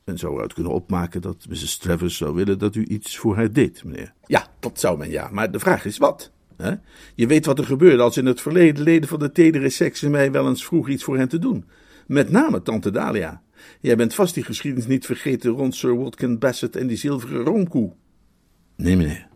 Men 0.04 0.18
zou 0.18 0.34
eruit 0.34 0.52
kunnen 0.52 0.72
opmaken 0.72 1.20
dat 1.20 1.46
Mrs. 1.48 1.76
Travers 1.76 2.16
zou 2.16 2.34
willen 2.34 2.58
dat 2.58 2.74
u 2.74 2.84
iets 2.84 3.18
voor 3.18 3.36
haar 3.36 3.52
deed, 3.52 3.84
meneer. 3.84 4.12
Ja, 4.26 4.46
dat 4.60 4.80
zou 4.80 4.98
men 4.98 5.10
ja, 5.10 5.28
maar 5.30 5.50
de 5.50 5.58
vraag 5.58 5.84
is 5.84 5.98
wat. 5.98 6.32
Hè? 6.56 6.74
Je 7.14 7.26
weet 7.26 7.46
wat 7.46 7.58
er 7.58 7.64
gebeurde 7.64 8.02
als 8.02 8.16
in 8.16 8.26
het 8.26 8.40
verleden 8.40 8.82
leden 8.82 9.08
van 9.08 9.18
de 9.18 9.32
tedere 9.32 9.70
sekse 9.70 10.08
mij 10.10 10.32
wel 10.32 10.48
eens 10.48 10.64
vroeg 10.64 10.88
iets 10.88 11.04
voor 11.04 11.16
hen 11.16 11.28
te 11.28 11.38
doen. 11.38 11.64
Met 12.06 12.30
name 12.30 12.62
tante 12.62 12.90
Dalia. 12.90 13.42
Jij 13.80 13.96
bent 13.96 14.14
vast 14.14 14.34
die 14.34 14.44
geschiedenis 14.44 14.86
niet 14.86 15.06
vergeten 15.06 15.50
rond 15.50 15.74
Sir 15.74 15.96
Watkin 15.96 16.38
Bassett 16.38 16.76
en 16.76 16.86
die 16.86 16.96
zilveren 16.96 17.44
roomkoe. 17.44 17.92
Nee, 18.76 18.96
meneer. 18.96 19.30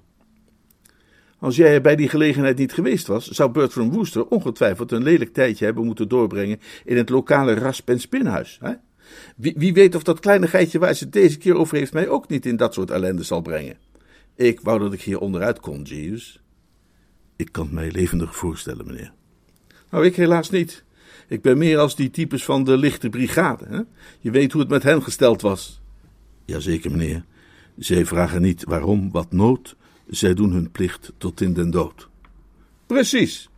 Als 1.38 1.56
jij 1.56 1.74
er 1.74 1.80
bij 1.80 1.96
die 1.96 2.08
gelegenheid 2.08 2.58
niet 2.58 2.72
geweest 2.72 3.06
was, 3.06 3.28
zou 3.28 3.50
Bertram 3.50 3.90
Wooster 3.90 4.26
ongetwijfeld 4.26 4.92
een 4.92 5.02
lelijk 5.02 5.32
tijdje 5.32 5.64
hebben 5.64 5.84
moeten 5.84 6.08
doorbrengen 6.08 6.60
in 6.84 6.96
het 6.96 7.08
lokale 7.08 7.54
rasp- 7.54 7.88
en 7.88 8.00
spinhuis. 8.00 8.58
Hè? 8.60 8.72
Wie, 9.36 9.54
wie 9.56 9.74
weet 9.74 9.94
of 9.94 10.02
dat 10.02 10.20
kleine 10.20 10.46
geitje 10.46 10.78
waar 10.78 10.94
ze 10.94 11.04
het 11.04 11.12
deze 11.12 11.38
keer 11.38 11.54
over 11.54 11.76
heeft 11.76 11.92
mij 11.92 12.08
ook 12.08 12.28
niet 12.28 12.46
in 12.46 12.56
dat 12.56 12.74
soort 12.74 12.90
ellende 12.90 13.22
zal 13.22 13.40
brengen. 13.40 13.76
Ik 14.34 14.60
wou 14.60 14.78
dat 14.78 14.92
ik 14.92 15.02
hier 15.02 15.18
onderuit 15.18 15.60
kon, 15.60 15.82
Jeeves. 15.82 16.40
Ik 17.36 17.52
kan 17.52 17.64
het 17.64 17.72
mij 17.72 17.90
levendig 17.90 18.36
voorstellen, 18.36 18.86
meneer. 18.86 19.12
Nou, 19.90 20.04
ik 20.04 20.16
helaas 20.16 20.50
niet. 20.50 20.84
Ik 21.28 21.42
ben 21.42 21.58
meer 21.58 21.78
als 21.78 21.96
die 21.96 22.10
types 22.10 22.44
van 22.44 22.64
de 22.64 22.76
lichte 22.76 23.08
brigade. 23.08 23.66
Hè? 23.68 23.80
Je 24.20 24.30
weet 24.30 24.52
hoe 24.52 24.60
het 24.60 24.70
met 24.70 24.82
hen 24.82 25.02
gesteld 25.02 25.42
was. 25.42 25.80
Jazeker, 26.44 26.90
meneer. 26.90 27.24
Zij 27.78 28.06
vragen 28.06 28.42
niet 28.42 28.64
waarom, 28.64 29.10
wat 29.10 29.32
nood. 29.32 29.76
Zij 30.06 30.34
doen 30.34 30.52
hun 30.52 30.70
plicht 30.70 31.12
tot 31.18 31.40
in 31.40 31.52
den 31.52 31.70
dood. 31.70 32.08
Precies. 32.86 33.48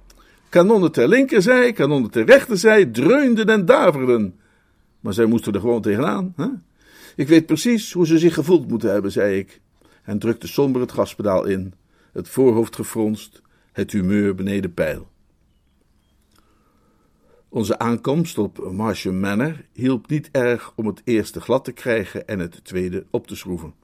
Kanonnen 0.48 0.92
ter 0.92 1.08
linkerzij, 1.08 1.72
kanonnen 1.72 2.10
ter 2.10 2.24
rechterzij 2.24 2.86
dreunden 2.86 3.46
en 3.46 3.64
daverden. 3.64 4.38
Maar 5.00 5.12
zij 5.12 5.26
moesten 5.26 5.52
er 5.52 5.60
gewoon 5.60 5.82
tegenaan. 5.82 6.32
Hè? 6.36 6.46
Ik 7.16 7.28
weet 7.28 7.46
precies 7.46 7.92
hoe 7.92 8.06
ze 8.06 8.18
zich 8.18 8.34
gevoeld 8.34 8.68
moeten 8.68 8.92
hebben, 8.92 9.12
zei 9.12 9.38
ik. 9.38 9.60
En 10.02 10.18
drukte 10.18 10.46
somber 10.46 10.80
het 10.80 10.92
gaspedaal 10.92 11.44
in, 11.44 11.74
het 12.12 12.28
voorhoofd 12.28 12.74
gefronst, 12.74 13.42
het 13.72 13.92
humeur 13.92 14.34
beneden 14.34 14.74
pijl. 14.74 15.08
Onze 17.48 17.78
aankomst 17.78 18.38
op 18.38 18.70
Marsham 18.72 19.20
Manor 19.20 19.64
hielp 19.72 20.08
niet 20.08 20.28
erg 20.32 20.72
om 20.74 20.86
het 20.86 21.00
eerste 21.04 21.40
glad 21.40 21.64
te 21.64 21.72
krijgen 21.72 22.28
en 22.28 22.38
het 22.38 22.64
tweede 22.64 23.06
op 23.10 23.26
te 23.26 23.36
schroeven. 23.36 23.74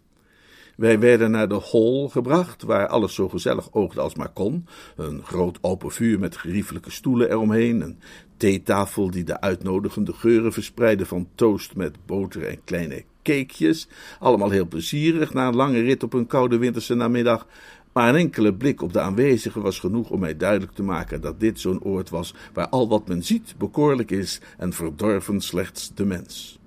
Wij 0.76 0.98
werden 0.98 1.30
naar 1.30 1.48
de 1.48 1.60
hall 1.72 2.08
gebracht, 2.08 2.62
waar 2.62 2.86
alles 2.86 3.14
zo 3.14 3.28
gezellig 3.28 3.72
oogde 3.72 4.00
als 4.00 4.14
maar 4.14 4.32
kon. 4.32 4.66
Een 4.96 5.22
groot 5.24 5.58
open 5.60 5.90
vuur 5.90 6.18
met 6.18 6.36
geriefelijke 6.36 6.90
stoelen 6.90 7.30
eromheen, 7.30 7.80
een 7.80 7.98
theetafel 8.36 9.10
die 9.10 9.24
de 9.24 9.40
uitnodigende 9.40 10.12
geuren 10.12 10.52
verspreidde 10.52 11.06
van 11.06 11.28
toast 11.34 11.76
met 11.76 11.96
boter 12.06 12.46
en 12.46 12.64
kleine 12.64 13.04
cakejes. 13.22 13.88
Allemaal 14.18 14.50
heel 14.50 14.66
plezierig 14.66 15.32
na 15.32 15.48
een 15.48 15.56
lange 15.56 15.80
rit 15.80 16.02
op 16.02 16.12
een 16.12 16.26
koude 16.26 16.58
winterse 16.58 16.94
namiddag. 16.94 17.46
Maar 17.92 18.08
een 18.08 18.16
enkele 18.16 18.54
blik 18.54 18.82
op 18.82 18.92
de 18.92 19.00
aanwezigen 19.00 19.62
was 19.62 19.78
genoeg 19.78 20.10
om 20.10 20.20
mij 20.20 20.36
duidelijk 20.36 20.72
te 20.72 20.82
maken 20.82 21.20
dat 21.20 21.40
dit 21.40 21.60
zo'n 21.60 21.82
oord 21.82 22.10
was 22.10 22.34
waar 22.52 22.68
al 22.68 22.88
wat 22.88 23.08
men 23.08 23.22
ziet 23.22 23.54
bekoorlijk 23.58 24.10
is 24.10 24.40
en 24.58 24.72
verdorven 24.72 25.40
slechts 25.40 25.90
de 25.94 26.04
mens. 26.04 26.58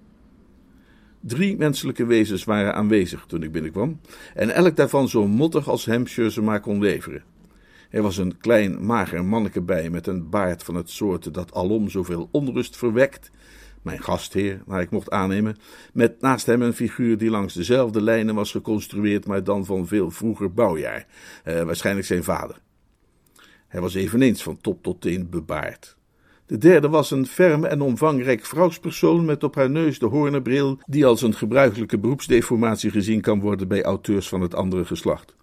Drie 1.19 1.57
menselijke 1.57 2.05
wezens 2.05 2.43
waren 2.43 2.73
aanwezig 2.73 3.25
toen 3.27 3.43
ik 3.43 3.51
binnenkwam, 3.51 3.99
en 4.35 4.49
elk 4.49 4.75
daarvan 4.75 5.09
zo 5.09 5.27
mottig 5.27 5.69
als 5.69 5.85
Hampshire 5.85 6.31
ze 6.31 6.41
maar 6.41 6.59
kon 6.59 6.79
leveren. 6.79 7.23
Er 7.89 8.01
was 8.01 8.17
een 8.17 8.37
klein, 8.37 8.85
mager 8.85 9.25
manneke 9.25 9.61
bij 9.61 9.89
met 9.89 10.07
een 10.07 10.29
baard 10.29 10.63
van 10.63 10.75
het 10.75 10.89
soort 10.89 11.33
dat 11.33 11.53
alom 11.53 11.89
zoveel 11.89 12.29
onrust 12.31 12.77
verwekt. 12.77 13.31
Mijn 13.81 14.03
gastheer, 14.03 14.61
naar 14.65 14.81
ik 14.81 14.89
mocht 14.89 15.09
aannemen, 15.09 15.57
met 15.93 16.21
naast 16.21 16.45
hem 16.45 16.61
een 16.61 16.73
figuur 16.73 17.17
die 17.17 17.29
langs 17.29 17.53
dezelfde 17.53 18.01
lijnen 18.01 18.35
was 18.35 18.51
geconstrueerd, 18.51 19.25
maar 19.25 19.43
dan 19.43 19.65
van 19.65 19.87
veel 19.87 20.11
vroeger 20.11 20.53
bouwjaar, 20.53 21.05
eh, 21.43 21.63
waarschijnlijk 21.63 22.07
zijn 22.07 22.23
vader. 22.23 22.61
Hij 23.67 23.81
was 23.81 23.93
eveneens 23.93 24.43
van 24.43 24.61
top 24.61 24.83
tot 24.83 25.01
teen 25.01 25.29
bebaard. 25.29 25.96
De 26.47 26.57
derde 26.57 26.89
was 26.89 27.11
een 27.11 27.25
ferme 27.25 27.67
en 27.67 27.81
omvangrijk 27.81 28.45
vrouwspersoon 28.45 29.25
met 29.25 29.43
op 29.43 29.55
haar 29.55 29.69
neus 29.69 29.99
de 29.99 30.05
hoornenbril, 30.05 30.79
die 30.85 31.05
als 31.05 31.21
een 31.21 31.33
gebruikelijke 31.33 31.97
beroepsdeformatie 31.97 32.91
gezien 32.91 33.21
kan 33.21 33.39
worden 33.39 33.67
bij 33.67 33.83
auteurs 33.83 34.27
van 34.27 34.41
het 34.41 34.55
andere 34.55 34.85
geslacht. 34.85 35.35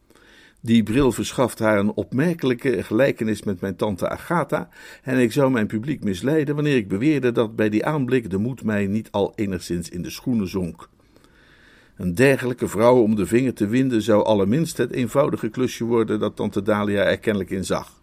Die 0.61 0.83
bril 0.83 1.13
verschaft 1.13 1.59
haar 1.59 1.79
een 1.79 1.93
opmerkelijke 1.95 2.83
gelijkenis 2.83 3.43
met 3.43 3.61
mijn 3.61 3.77
tante 3.77 4.09
Agatha, 4.09 4.69
en 5.03 5.19
ik 5.19 5.33
zou 5.33 5.51
mijn 5.51 5.67
publiek 5.67 6.05
misleiden 6.05 6.55
wanneer 6.55 6.77
ik 6.77 6.89
beweerde 6.89 7.33
dat 7.33 7.57
bij 7.57 7.69
die 7.69 7.85
aanblik 7.85 8.31
de 8.31 8.39
moed 8.39 8.65
mij 8.65 8.87
niet 8.87 9.09
al 9.11 9.33
enigszins 9.35 9.89
in 9.89 10.03
de 10.03 10.11
schoenen 10.11 10.49
zonk. 10.49 10.89
Een 11.97 12.15
dergelijke 12.15 12.69
vrouw 12.69 13.03
om 13.03 13.15
de 13.15 13.27
vinger 13.27 13.55
te 13.55 13.67
winden 13.67 14.03
zou 14.03 14.25
allerminst 14.25 14.77
het 14.77 14.93
eenvoudige 14.93 15.49
klusje 15.49 15.85
worden 15.85 16.21
dat 16.21 16.37
tante 16.37 16.63
Dalia 16.63 17.03
er 17.03 17.19
kennelijk 17.19 17.51
in 17.51 17.65
zag. 17.65 18.03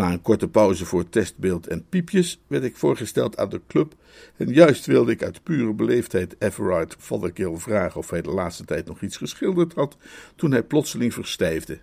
Na 0.00 0.12
een 0.12 0.22
korte 0.22 0.48
pauze 0.48 0.84
voor 0.84 1.08
testbeeld 1.08 1.66
en 1.66 1.88
piepjes 1.88 2.40
werd 2.46 2.64
ik 2.64 2.76
voorgesteld 2.76 3.36
aan 3.36 3.48
de 3.48 3.60
club 3.66 3.94
en 4.36 4.52
juist 4.52 4.86
wilde 4.86 5.12
ik 5.12 5.22
uit 5.22 5.42
pure 5.42 5.72
beleefdheid 5.72 6.36
Everard 6.38 6.96
Fothergill 6.98 7.56
vragen 7.56 8.00
of 8.00 8.10
hij 8.10 8.22
de 8.22 8.30
laatste 8.30 8.64
tijd 8.64 8.86
nog 8.86 9.00
iets 9.00 9.16
geschilderd 9.16 9.74
had, 9.74 9.96
toen 10.36 10.50
hij 10.50 10.62
plotseling 10.62 11.14
verstijfde. 11.14 11.78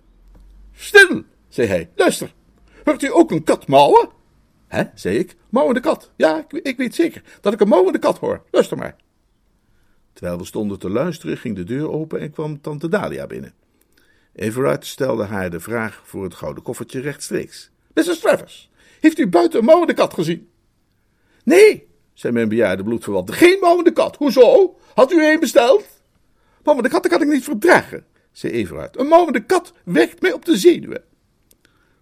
Stil, 0.72 1.22
zei 1.48 1.68
hij, 1.68 1.90
luister, 1.94 2.34
hoort 2.84 3.02
u 3.02 3.12
ook 3.12 3.30
een 3.30 3.44
kat 3.44 3.66
mouwen? 3.66 4.08
Hè, 4.66 4.84
zei 4.94 5.18
ik, 5.18 5.36
mouwende 5.48 5.80
kat, 5.80 6.12
ja, 6.16 6.38
ik, 6.38 6.52
ik 6.52 6.76
weet 6.76 6.94
zeker 6.94 7.22
dat 7.40 7.52
ik 7.52 7.60
een 7.60 7.68
mouwende 7.68 7.98
kat 7.98 8.18
hoor, 8.18 8.42
luister 8.50 8.76
maar. 8.76 8.96
Terwijl 10.12 10.38
we 10.38 10.44
stonden 10.44 10.78
te 10.78 10.90
luisteren 10.90 11.36
ging 11.36 11.56
de 11.56 11.64
deur 11.64 11.90
open 11.90 12.20
en 12.20 12.30
kwam 12.30 12.60
tante 12.60 12.88
Dalia 12.88 13.26
binnen. 13.26 13.54
Everard 14.34 14.86
stelde 14.86 15.24
haar 15.24 15.50
de 15.50 15.60
vraag 15.60 16.02
voor 16.04 16.24
het 16.24 16.34
gouden 16.34 16.62
koffertje 16.62 17.00
rechtstreeks. 17.00 17.70
Mrs. 17.98 18.18
Travers, 18.18 18.70
heeft 19.00 19.18
u 19.18 19.28
buiten 19.28 19.58
een 19.58 19.64
mouwende 19.64 19.94
kat 19.94 20.14
gezien? 20.14 20.48
Nee, 21.44 21.88
zei 22.14 22.32
mijn 22.32 22.48
bejaarde 22.48 22.82
bloedverwante. 22.82 23.32
Geen 23.32 23.58
mouwende 23.60 23.92
kat. 23.92 24.16
Hoezo? 24.16 24.76
Had 24.94 25.12
u 25.12 25.26
een 25.26 25.40
besteld? 25.40 25.84
Mouwende 26.62 26.90
katten 26.90 27.10
kan 27.10 27.22
ik 27.22 27.28
niet 27.28 27.44
verdragen, 27.44 28.04
zei 28.32 28.52
Everard. 28.52 28.98
Een 28.98 29.06
mouwende 29.06 29.44
kat 29.44 29.72
wekt 29.84 30.22
mij 30.22 30.32
op 30.32 30.44
de 30.44 30.56
zenuwen. 30.56 31.02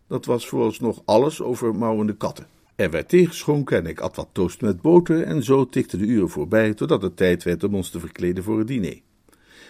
Dat 0.08 0.24
was 0.24 0.48
vooralsnog 0.48 1.02
alles 1.04 1.42
over 1.42 1.74
mouwende 1.74 2.16
katten. 2.16 2.46
Er 2.74 2.90
werd 2.90 3.08
tegengeschonken 3.08 3.76
en 3.76 3.86
ik 3.86 4.00
at 4.00 4.16
wat 4.16 4.28
toast 4.32 4.60
met 4.60 4.82
boter 4.82 5.22
en 5.22 5.42
zo 5.42 5.66
tikten 5.66 5.98
de 5.98 6.04
uren 6.04 6.28
voorbij 6.28 6.74
totdat 6.74 7.02
het 7.02 7.16
tijd 7.16 7.42
werd 7.42 7.64
om 7.64 7.74
ons 7.74 7.90
te 7.90 8.00
verkleden 8.00 8.44
voor 8.44 8.58
het 8.58 8.68
diner. 8.68 9.00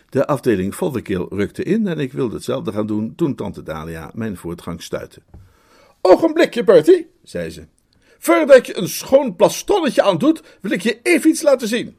De 0.08 0.26
afdeling 0.26 0.74
Fothergill 0.74 1.26
rukte 1.30 1.62
in 1.62 1.86
en 1.86 1.98
ik 1.98 2.12
wilde 2.12 2.34
hetzelfde 2.34 2.72
gaan 2.72 2.86
doen 2.86 3.14
toen 3.14 3.34
tante 3.34 3.62
Dalia 3.62 4.10
mijn 4.14 4.36
voortgang 4.36 4.82
stuitte. 4.82 5.20
Ogenblikje, 6.06 6.64
Bertie, 6.64 7.10
zei 7.22 7.50
ze. 7.50 7.66
Voordat 8.18 8.66
je 8.66 8.76
een 8.76 8.88
schoon 8.88 9.36
plastonnetje 9.36 10.02
aandoet, 10.02 10.42
wil 10.60 10.70
ik 10.70 10.82
je 10.82 10.98
even 11.02 11.30
iets 11.30 11.42
laten 11.42 11.68
zien. 11.68 11.96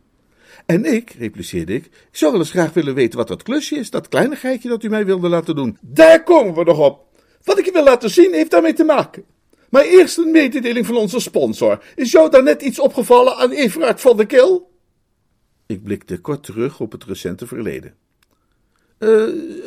En 0.65 0.85
ik, 0.85 1.09
repliceerde 1.09 1.73
ik, 1.73 1.89
zou 2.11 2.31
wel 2.31 2.41
eens 2.41 2.49
graag 2.49 2.73
willen 2.73 2.93
weten 2.93 3.17
wat 3.17 3.27
dat 3.27 3.43
klusje 3.43 3.75
is, 3.75 3.89
dat 3.89 4.07
kleinigheidje 4.07 4.69
dat 4.69 4.83
u 4.83 4.89
mij 4.89 5.05
wilde 5.05 5.29
laten 5.29 5.55
doen. 5.55 5.77
Daar 5.81 6.23
komen 6.23 6.53
we 6.53 6.63
nog 6.63 6.79
op. 6.79 7.05
Wat 7.43 7.59
ik 7.59 7.65
je 7.65 7.71
wil 7.71 7.83
laten 7.83 8.09
zien 8.09 8.33
heeft 8.33 8.51
daarmee 8.51 8.73
te 8.73 8.83
maken. 8.83 9.25
Maar 9.69 9.83
eerst 9.83 10.17
een 10.17 10.31
mededeling 10.31 10.85
van 10.85 10.95
onze 10.95 11.19
sponsor. 11.19 11.83
Is 11.95 12.11
jou 12.11 12.29
daar 12.29 12.43
net 12.43 12.61
iets 12.61 12.79
opgevallen 12.79 13.35
aan 13.35 13.51
Everard 13.51 14.01
van 14.01 14.17
der 14.17 14.25
Kil? 14.25 14.71
Ik 15.65 15.83
blikte 15.83 16.17
kort 16.17 16.43
terug 16.43 16.79
op 16.79 16.91
het 16.91 17.03
recente 17.03 17.47
verleden. 17.47 17.95
Uh, 18.99 19.23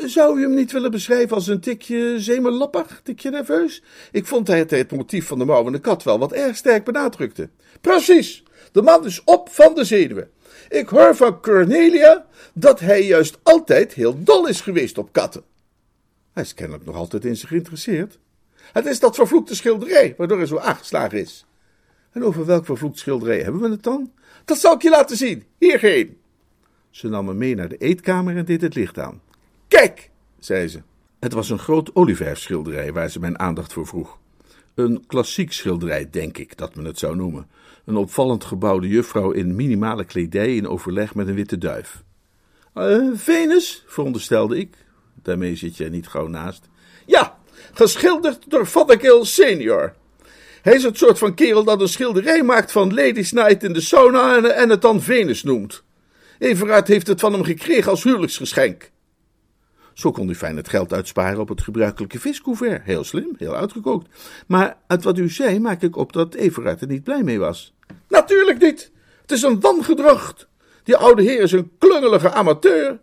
zou 0.07 0.39
u 0.39 0.43
hem 0.43 0.55
niet 0.55 0.73
willen 0.73 0.91
beschrijven 0.91 1.37
als 1.37 1.47
een 1.47 1.61
tikje 1.61 2.21
zemerlappig, 2.21 3.01
tikje 3.05 3.31
nerveus? 3.31 3.83
Ik 4.13 4.27
vond 4.27 4.47
hij 4.47 4.67
het 4.69 4.93
motief 4.93 5.27
van 5.27 5.39
de 5.39 5.45
mouwende 5.45 5.79
kat 5.79 6.03
wel 6.03 6.19
wat 6.19 6.33
erg 6.33 6.57
sterk 6.57 6.85
benadrukte. 6.85 7.49
Precies, 7.81 8.43
de 8.73 8.83
man 8.83 9.05
is 9.05 9.25
op 9.25 9.49
van 9.51 9.75
de 9.75 9.85
zenuwen. 9.85 10.31
Ik 10.69 10.89
hoor 10.89 11.17
van 11.17 11.41
Cornelia 11.41 12.27
dat 12.53 12.81
hij 12.81 13.07
juist 13.07 13.39
altijd 13.43 13.95
heel 13.95 14.23
dol 14.23 14.47
is 14.47 14.61
geweest 14.61 14.99
op 14.99 15.13
katten. 15.13 15.43
Hij 16.33 16.43
is 16.43 16.55
kennelijk 16.55 16.85
nog 16.87 16.97
altijd 16.97 17.25
in 17.25 17.37
zich 17.37 17.49
geïnteresseerd. 17.49 18.19
Het 18.73 18.87
is 18.87 19.01
dat 19.01 19.15
vervloekte 19.15 19.55
schilderij 19.55 20.15
waardoor 20.17 20.39
hij 20.39 20.47
zo 20.47 20.59
aangeslagen 20.59 21.19
is. 21.19 21.45
En 22.13 22.25
over 22.25 22.47
welk 22.47 22.65
vervloekt 22.65 22.99
schilderij 22.99 23.41
hebben 23.41 23.61
we 23.61 23.69
het 23.69 23.83
dan? 23.83 24.13
Dat 24.45 24.59
zal 24.59 24.75
ik 24.75 24.83
je 24.83 24.91
laten 24.91 25.17
zien. 25.17 25.45
Hierheen. 25.59 26.20
Ze 26.91 27.09
nam 27.09 27.25
me 27.25 27.35
mee 27.35 27.55
naar 27.55 27.69
de 27.69 27.77
eetkamer 27.77 28.37
en 28.37 28.45
deed 28.45 28.61
het 28.61 28.75
licht 28.75 28.99
aan. 28.99 29.21
Kijk, 29.69 30.11
zei 30.39 30.69
ze. 30.69 30.83
Het 31.21 31.33
was 31.33 31.51
een 31.51 31.59
groot 31.59 31.95
olieverfschilderij 31.95 32.93
waar 32.93 33.11
ze 33.11 33.21
mijn 33.21 33.39
aandacht 33.39 33.73
voor 33.73 33.87
vroeg. 33.87 34.19
Een 34.75 35.05
klassiek 35.07 35.53
schilderij, 35.53 36.11
denk 36.11 36.39
ik 36.39 36.57
dat 36.57 36.75
men 36.75 36.85
het 36.85 36.99
zou 36.99 37.17
noemen. 37.17 37.47
Een 37.85 37.97
opvallend 37.97 38.45
gebouwde 38.45 38.89
juffrouw 38.89 39.31
in 39.31 39.55
minimale 39.55 40.05
kledij 40.05 40.57
in 40.57 40.69
overleg 40.69 41.15
met 41.15 41.29
een 41.29 41.35
witte 41.35 41.59
duif. 41.59 42.03
Uh, 42.75 43.11
Venus, 43.15 43.85
veronderstelde 43.87 44.59
ik. 44.59 44.77
Daarmee 45.23 45.57
zit 45.57 45.77
je 45.77 45.91
niet 45.91 46.09
gauw 46.09 46.27
naast. 46.27 46.69
Ja, 47.07 47.39
geschilderd 47.73 48.51
door 48.51 48.67
Fothergill 48.67 49.25
senior. 49.25 49.95
Hij 50.63 50.75
is 50.75 50.83
het 50.83 50.97
soort 50.97 51.19
van 51.19 51.35
kerel 51.35 51.65
dat 51.65 51.81
een 51.81 51.89
schilderij 51.89 52.43
maakt 52.43 52.73
van 52.73 52.95
Ladies 52.95 53.33
Night 53.33 53.63
in 53.63 53.73
de 53.73 53.81
sauna 53.81 54.43
en 54.43 54.69
het 54.69 54.83
dan 54.83 55.03
Venus 55.03 55.43
noemt. 55.43 55.83
Everard 56.41 56.89
heeft 56.89 57.07
het 57.07 57.21
van 57.21 57.33
hem 57.33 57.45
gekregen 57.45 57.91
als 57.91 58.03
huwelijksgeschenk. 58.03 58.91
Zo 59.95 60.11
kon 60.11 60.29
u 60.29 60.35
fijn 60.35 60.57
het 60.57 60.69
geld 60.69 60.93
uitsparen 60.93 61.41
op 61.41 61.49
het 61.49 61.63
gebruikelijke 61.63 62.21
viscouvert. 62.21 62.83
Heel 62.85 63.05
slim, 63.05 63.35
heel 63.39 63.57
uitgekookt. 63.57 64.09
Maar 64.47 64.77
uit 64.87 65.05
wat 65.05 65.19
u 65.19 65.31
zei 65.31 65.61
maak 65.61 65.83
ik 65.83 65.97
op 65.97 66.13
dat 66.13 66.35
Everard 66.35 66.81
er 66.81 66.87
niet 66.87 67.05
blij 67.05 67.23
mee 67.23 67.39
was. 67.39 67.75
Natuurlijk 68.09 68.61
niet. 68.61 68.91
Het 69.23 69.31
is 69.31 69.43
een 69.43 69.61
wangedracht. 69.61 70.49
Die 70.85 70.97
oude 70.97 71.23
heer 71.23 71.41
is 71.41 71.53
een 71.53 71.71
klungelige 71.79 72.33
amateur. 72.33 72.99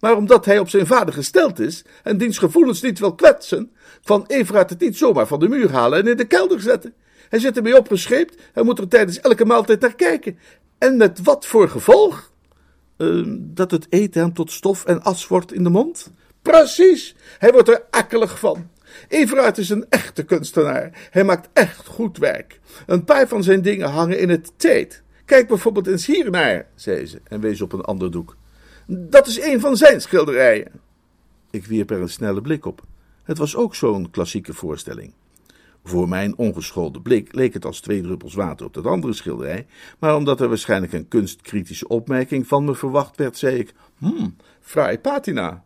Maar 0.00 0.16
omdat 0.16 0.44
hij 0.44 0.58
op 0.58 0.68
zijn 0.68 0.86
vader 0.86 1.14
gesteld 1.14 1.58
is 1.58 1.84
en 2.02 2.18
diens 2.18 2.38
gevoelens 2.38 2.82
niet 2.82 2.98
wil 2.98 3.14
kwetsen, 3.14 3.72
van 4.02 4.24
Everard 4.26 4.70
het 4.70 4.80
niet 4.80 4.96
zomaar 4.96 5.26
van 5.26 5.40
de 5.40 5.48
muur 5.48 5.70
halen 5.70 5.98
en 5.98 6.06
in 6.06 6.16
de 6.16 6.26
kelder 6.26 6.60
zetten. 6.60 6.94
Hij 7.28 7.38
zit 7.38 7.56
ermee 7.56 7.78
opgescheept 7.78 8.42
en 8.52 8.64
moet 8.64 8.78
er 8.78 8.88
tijdens 8.88 9.20
elke 9.20 9.44
maaltijd 9.44 9.80
naar 9.80 9.94
kijken. 9.94 10.38
En 10.78 10.96
met 10.96 11.22
wat 11.22 11.46
voor 11.46 11.68
gevolg? 11.68 12.34
Uh, 12.98 13.24
dat 13.38 13.70
het 13.70 13.86
eten 13.88 14.20
hem 14.20 14.32
tot 14.32 14.52
stof 14.52 14.84
en 14.84 15.02
as 15.02 15.26
wordt 15.26 15.52
in 15.52 15.62
de 15.62 15.70
mond? 15.70 16.12
Precies, 16.42 17.14
hij 17.38 17.52
wordt 17.52 17.68
er 17.68 17.82
akkelig 17.90 18.38
van. 18.38 18.68
Everard 19.08 19.58
is 19.58 19.70
een 19.70 19.86
echte 19.88 20.22
kunstenaar. 20.22 21.08
Hij 21.10 21.24
maakt 21.24 21.48
echt 21.52 21.86
goed 21.86 22.18
werk. 22.18 22.60
Een 22.86 23.04
paar 23.04 23.28
van 23.28 23.42
zijn 23.42 23.62
dingen 23.62 23.90
hangen 23.90 24.18
in 24.18 24.28
het 24.28 24.52
Tate. 24.56 25.00
Kijk 25.24 25.48
bijvoorbeeld 25.48 25.86
eens 25.86 26.06
hiernaar, 26.06 26.66
zei 26.74 27.06
ze 27.06 27.20
en 27.24 27.40
wees 27.40 27.60
op 27.60 27.72
een 27.72 27.80
ander 27.80 28.10
doek. 28.10 28.36
Dat 28.86 29.26
is 29.26 29.40
een 29.40 29.60
van 29.60 29.76
zijn 29.76 30.00
schilderijen. 30.00 30.72
Ik 31.50 31.66
wierp 31.66 31.90
er 31.90 32.00
een 32.00 32.08
snelle 32.08 32.40
blik 32.40 32.64
op. 32.64 32.82
Het 33.22 33.38
was 33.38 33.56
ook 33.56 33.74
zo'n 33.74 34.10
klassieke 34.10 34.54
voorstelling. 34.54 35.12
Voor 35.88 36.08
mijn 36.08 36.36
ongeschoolde 36.36 37.00
blik 37.00 37.34
leek 37.34 37.54
het 37.54 37.64
als 37.64 37.80
twee 37.80 38.02
druppels 38.02 38.34
water 38.34 38.66
op 38.66 38.74
dat 38.74 38.86
andere 38.86 39.12
schilderij, 39.12 39.66
maar 39.98 40.16
omdat 40.16 40.40
er 40.40 40.48
waarschijnlijk 40.48 40.92
een 40.92 41.08
kunstkritische 41.08 41.88
opmerking 41.88 42.46
van 42.46 42.64
me 42.64 42.74
verwacht 42.74 43.16
werd, 43.16 43.38
zei 43.38 43.58
ik: 43.58 43.74
Hmm, 43.98 44.36
fraai 44.60 44.98
patina. 44.98 45.64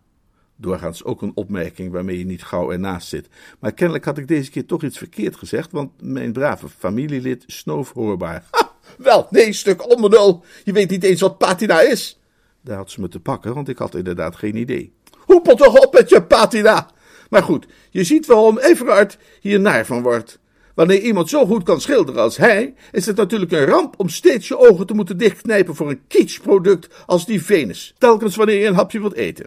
Doorgaans 0.56 1.04
ook 1.04 1.22
een 1.22 1.32
opmerking 1.34 1.92
waarmee 1.92 2.18
je 2.18 2.24
niet 2.24 2.42
gauw 2.42 2.72
ernaast 2.72 3.08
zit. 3.08 3.28
Maar 3.58 3.72
kennelijk 3.72 4.04
had 4.04 4.18
ik 4.18 4.28
deze 4.28 4.50
keer 4.50 4.66
toch 4.66 4.82
iets 4.82 4.98
verkeerd 4.98 5.36
gezegd, 5.36 5.72
want 5.72 5.90
mijn 6.02 6.32
brave 6.32 6.68
familielid 6.68 7.44
snoof 7.46 7.92
hoorbaar. 7.92 8.44
Ha, 8.50 8.72
wel, 8.98 9.26
nee, 9.30 9.52
stuk 9.52 9.90
onderdul. 9.90 10.44
Je 10.64 10.72
weet 10.72 10.90
niet 10.90 11.04
eens 11.04 11.20
wat 11.20 11.38
patina 11.38 11.80
is. 11.80 12.20
Daar 12.60 12.76
had 12.76 12.90
ze 12.90 13.00
me 13.00 13.08
te 13.08 13.20
pakken, 13.20 13.54
want 13.54 13.68
ik 13.68 13.78
had 13.78 13.94
inderdaad 13.94 14.36
geen 14.36 14.56
idee. 14.56 14.92
Hoepel 15.18 15.56
toch 15.56 15.86
op 15.86 15.92
met 15.92 16.08
je 16.08 16.22
patina! 16.22 16.90
Maar 17.30 17.42
goed, 17.42 17.66
je 17.90 18.04
ziet 18.04 18.26
waarom 18.26 18.58
Everard 18.58 19.18
hier 19.40 19.60
naar 19.60 19.86
van 19.86 20.02
wordt. 20.02 20.38
Wanneer 20.74 21.00
iemand 21.00 21.28
zo 21.28 21.46
goed 21.46 21.62
kan 21.62 21.80
schilderen 21.80 22.22
als 22.22 22.36
hij, 22.36 22.74
is 22.92 23.06
het 23.06 23.16
natuurlijk 23.16 23.52
een 23.52 23.64
ramp 23.64 23.94
om 23.96 24.08
steeds 24.08 24.48
je 24.48 24.58
ogen 24.58 24.86
te 24.86 24.94
moeten 24.94 25.18
dichtknijpen 25.18 25.74
voor 25.74 25.90
een 25.90 26.06
kitschproduct 26.08 27.04
als 27.06 27.26
die 27.26 27.42
Venus, 27.42 27.94
telkens 27.98 28.36
wanneer 28.36 28.60
je 28.60 28.66
een 28.66 28.74
hapje 28.74 29.00
wilt 29.00 29.14
eten. 29.14 29.46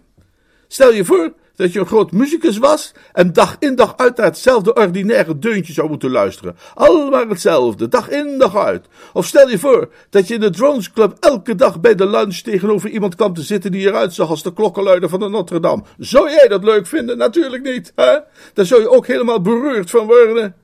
Stel 0.73 0.93
je 0.93 1.05
voor 1.05 1.33
dat 1.55 1.73
je 1.73 1.79
een 1.79 1.85
groot 1.85 2.11
muzikus 2.11 2.57
was 2.57 2.93
en 3.11 3.33
dag 3.33 3.55
in 3.59 3.75
dag 3.75 3.97
uit 3.97 4.17
naar 4.17 4.25
hetzelfde 4.25 4.73
ordinaire 4.73 5.39
deuntje 5.39 5.73
zou 5.73 5.89
moeten 5.89 6.11
luisteren. 6.11 6.55
Allemaal 6.73 7.27
hetzelfde, 7.27 7.87
dag 7.87 8.09
in 8.09 8.37
dag 8.37 8.55
uit. 8.55 8.87
Of 9.13 9.25
stel 9.25 9.49
je 9.49 9.59
voor 9.59 9.89
dat 10.09 10.27
je 10.27 10.33
in 10.33 10.39
de 10.39 10.49
Drones 10.49 10.91
Club 10.91 11.17
elke 11.19 11.55
dag 11.55 11.81
bij 11.81 11.95
de 11.95 12.07
lunch 12.07 12.35
tegenover 12.35 12.89
iemand 12.89 13.15
kwam 13.15 13.33
te 13.33 13.41
zitten 13.41 13.71
die 13.71 13.87
eruit 13.87 14.13
zag 14.13 14.29
als 14.29 14.43
de 14.43 14.53
klokkenluider 14.53 15.09
van 15.09 15.19
de 15.19 15.29
Notre 15.29 15.59
Dame. 15.59 15.83
Zou 15.97 16.29
jij 16.29 16.47
dat 16.47 16.63
leuk 16.63 16.87
vinden? 16.87 17.17
Natuurlijk 17.17 17.63
niet, 17.63 17.91
hè? 17.95 18.19
Daar 18.53 18.65
zou 18.65 18.81
je 18.81 18.89
ook 18.89 19.07
helemaal 19.07 19.41
beroerd 19.41 19.89
van 19.89 20.05
worden. 20.05 20.55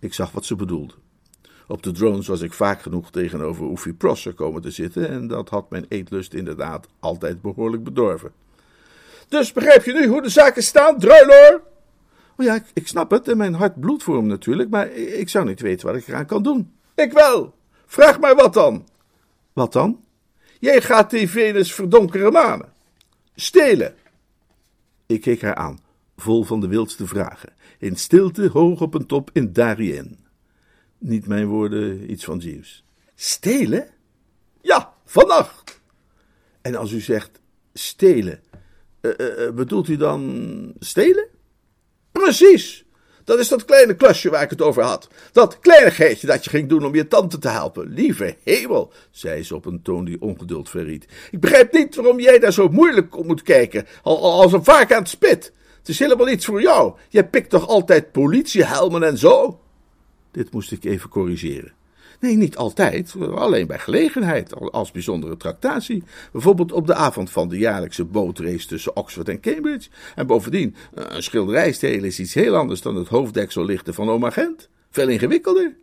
Ik 0.00 0.14
zag 0.14 0.30
wat 0.32 0.44
ze 0.44 0.56
bedoelde. 0.56 0.94
Op 1.66 1.82
de 1.82 1.92
drones 1.92 2.26
was 2.26 2.40
ik 2.40 2.52
vaak 2.52 2.82
genoeg 2.82 3.10
tegenover 3.10 3.64
Oefie 3.64 3.94
Prosser 3.94 4.34
komen 4.34 4.62
te 4.62 4.70
zitten 4.70 5.08
en 5.08 5.26
dat 5.26 5.48
had 5.48 5.70
mijn 5.70 5.86
eetlust 5.88 6.34
inderdaad 6.34 6.86
altijd 7.00 7.42
behoorlijk 7.42 7.84
bedorven. 7.84 8.32
Dus 9.32 9.52
begrijp 9.52 9.84
je 9.84 9.92
nu 9.92 10.06
hoe 10.06 10.22
de 10.22 10.28
zaken 10.28 10.62
staan, 10.62 10.98
druiloor? 10.98 11.62
Oh 12.36 12.44
ja, 12.44 12.54
ik, 12.54 12.64
ik 12.72 12.88
snap 12.88 13.10
het 13.10 13.28
en 13.28 13.36
mijn 13.36 13.54
hart 13.54 13.80
bloedt 13.80 14.02
voor 14.02 14.16
hem 14.16 14.26
natuurlijk, 14.26 14.70
maar 14.70 14.90
ik, 14.90 15.08
ik 15.08 15.28
zou 15.28 15.46
niet 15.46 15.60
weten 15.60 15.86
wat 15.86 15.96
ik 15.96 16.08
eraan 16.08 16.26
kan 16.26 16.42
doen. 16.42 16.72
Ik 16.94 17.12
wel. 17.12 17.54
Vraag 17.86 18.20
maar 18.20 18.34
wat 18.34 18.54
dan. 18.54 18.88
Wat 19.52 19.72
dan? 19.72 20.04
Jij 20.58 20.80
gaat 20.80 21.10
die 21.10 21.28
Venus 21.28 21.74
verdonkere 21.74 22.30
manen. 22.30 22.72
Stelen. 23.34 23.94
Ik 25.06 25.20
keek 25.20 25.42
haar 25.42 25.54
aan, 25.54 25.78
vol 26.16 26.44
van 26.44 26.60
de 26.60 26.68
wildste 26.68 27.06
vragen. 27.06 27.52
In 27.78 27.96
stilte, 27.96 28.48
hoog 28.48 28.80
op 28.80 28.94
een 28.94 29.06
top 29.06 29.30
in 29.32 29.52
Darien. 29.52 30.26
Niet 30.98 31.26
mijn 31.26 31.46
woorden, 31.46 32.10
iets 32.10 32.24
van 32.24 32.38
Jeeves. 32.38 32.84
Stelen? 33.14 33.88
Ja, 34.60 34.92
vannacht. 35.04 35.80
En 36.62 36.74
als 36.74 36.92
u 36.92 37.00
zegt 37.00 37.40
stelen, 37.72 38.40
eh, 39.02 39.10
eh, 39.18 39.46
eh, 39.46 39.54
bedoelt 39.54 39.88
u 39.88 39.96
dan 39.96 40.72
stelen? 40.78 41.28
Precies. 42.12 42.84
Dat 43.24 43.38
is 43.38 43.48
dat 43.48 43.64
kleine 43.64 43.94
klusje 43.94 44.30
waar 44.30 44.42
ik 44.42 44.50
het 44.50 44.62
over 44.62 44.82
had. 44.82 45.08
Dat 45.32 45.58
kleinigheidje 45.58 46.26
dat 46.26 46.44
je 46.44 46.50
ging 46.50 46.68
doen 46.68 46.84
om 46.84 46.94
je 46.94 47.08
tante 47.08 47.38
te 47.38 47.48
helpen. 47.48 47.88
Lieve 47.88 48.36
hemel, 48.42 48.92
zei 49.10 49.42
ze 49.42 49.54
op 49.54 49.64
een 49.66 49.82
toon 49.82 50.04
die 50.04 50.20
ongeduld 50.20 50.68
verried. 50.70 51.06
Ik 51.30 51.40
begrijp 51.40 51.72
niet 51.72 51.94
waarom 51.94 52.20
jij 52.20 52.38
daar 52.38 52.52
zo 52.52 52.68
moeilijk 52.68 53.16
op 53.16 53.26
moet 53.26 53.42
kijken, 53.42 53.86
al- 54.02 54.22
al- 54.22 54.42
als 54.42 54.52
een 54.52 54.64
vark 54.64 54.92
aan 54.92 54.98
het 54.98 55.08
spit. 55.08 55.52
Het 55.78 55.88
is 55.88 55.98
helemaal 55.98 56.26
niets 56.26 56.44
voor 56.44 56.60
jou. 56.62 56.94
Jij 57.08 57.28
pikt 57.28 57.50
toch 57.50 57.66
altijd 57.68 58.12
politiehelmen 58.12 59.02
en 59.02 59.18
zo? 59.18 59.60
Dit 60.30 60.52
moest 60.52 60.72
ik 60.72 60.84
even 60.84 61.08
corrigeren. 61.08 61.72
Nee, 62.22 62.36
niet 62.36 62.56
altijd, 62.56 63.14
alleen 63.34 63.66
bij 63.66 63.78
gelegenheid, 63.78 64.72
als 64.72 64.90
bijzondere 64.90 65.36
tractatie. 65.36 66.02
Bijvoorbeeld 66.32 66.72
op 66.72 66.86
de 66.86 66.94
avond 66.94 67.30
van 67.30 67.48
de 67.48 67.58
jaarlijkse 67.58 68.04
bootrace 68.04 68.66
tussen 68.66 68.96
Oxford 68.96 69.28
en 69.28 69.40
Cambridge. 69.40 69.88
En 70.14 70.26
bovendien, 70.26 70.74
een 70.94 71.22
schilderij 71.22 71.72
stelen 71.72 72.04
is 72.04 72.20
iets 72.20 72.34
heel 72.34 72.56
anders 72.56 72.82
dan 72.82 72.96
het 72.96 73.08
hoofddeksel 73.08 73.64
lichten 73.64 73.94
van 73.94 74.10
oma 74.10 74.30
Gent. 74.30 74.68
Veel 74.90 75.08
ingewikkelder. 75.08 75.76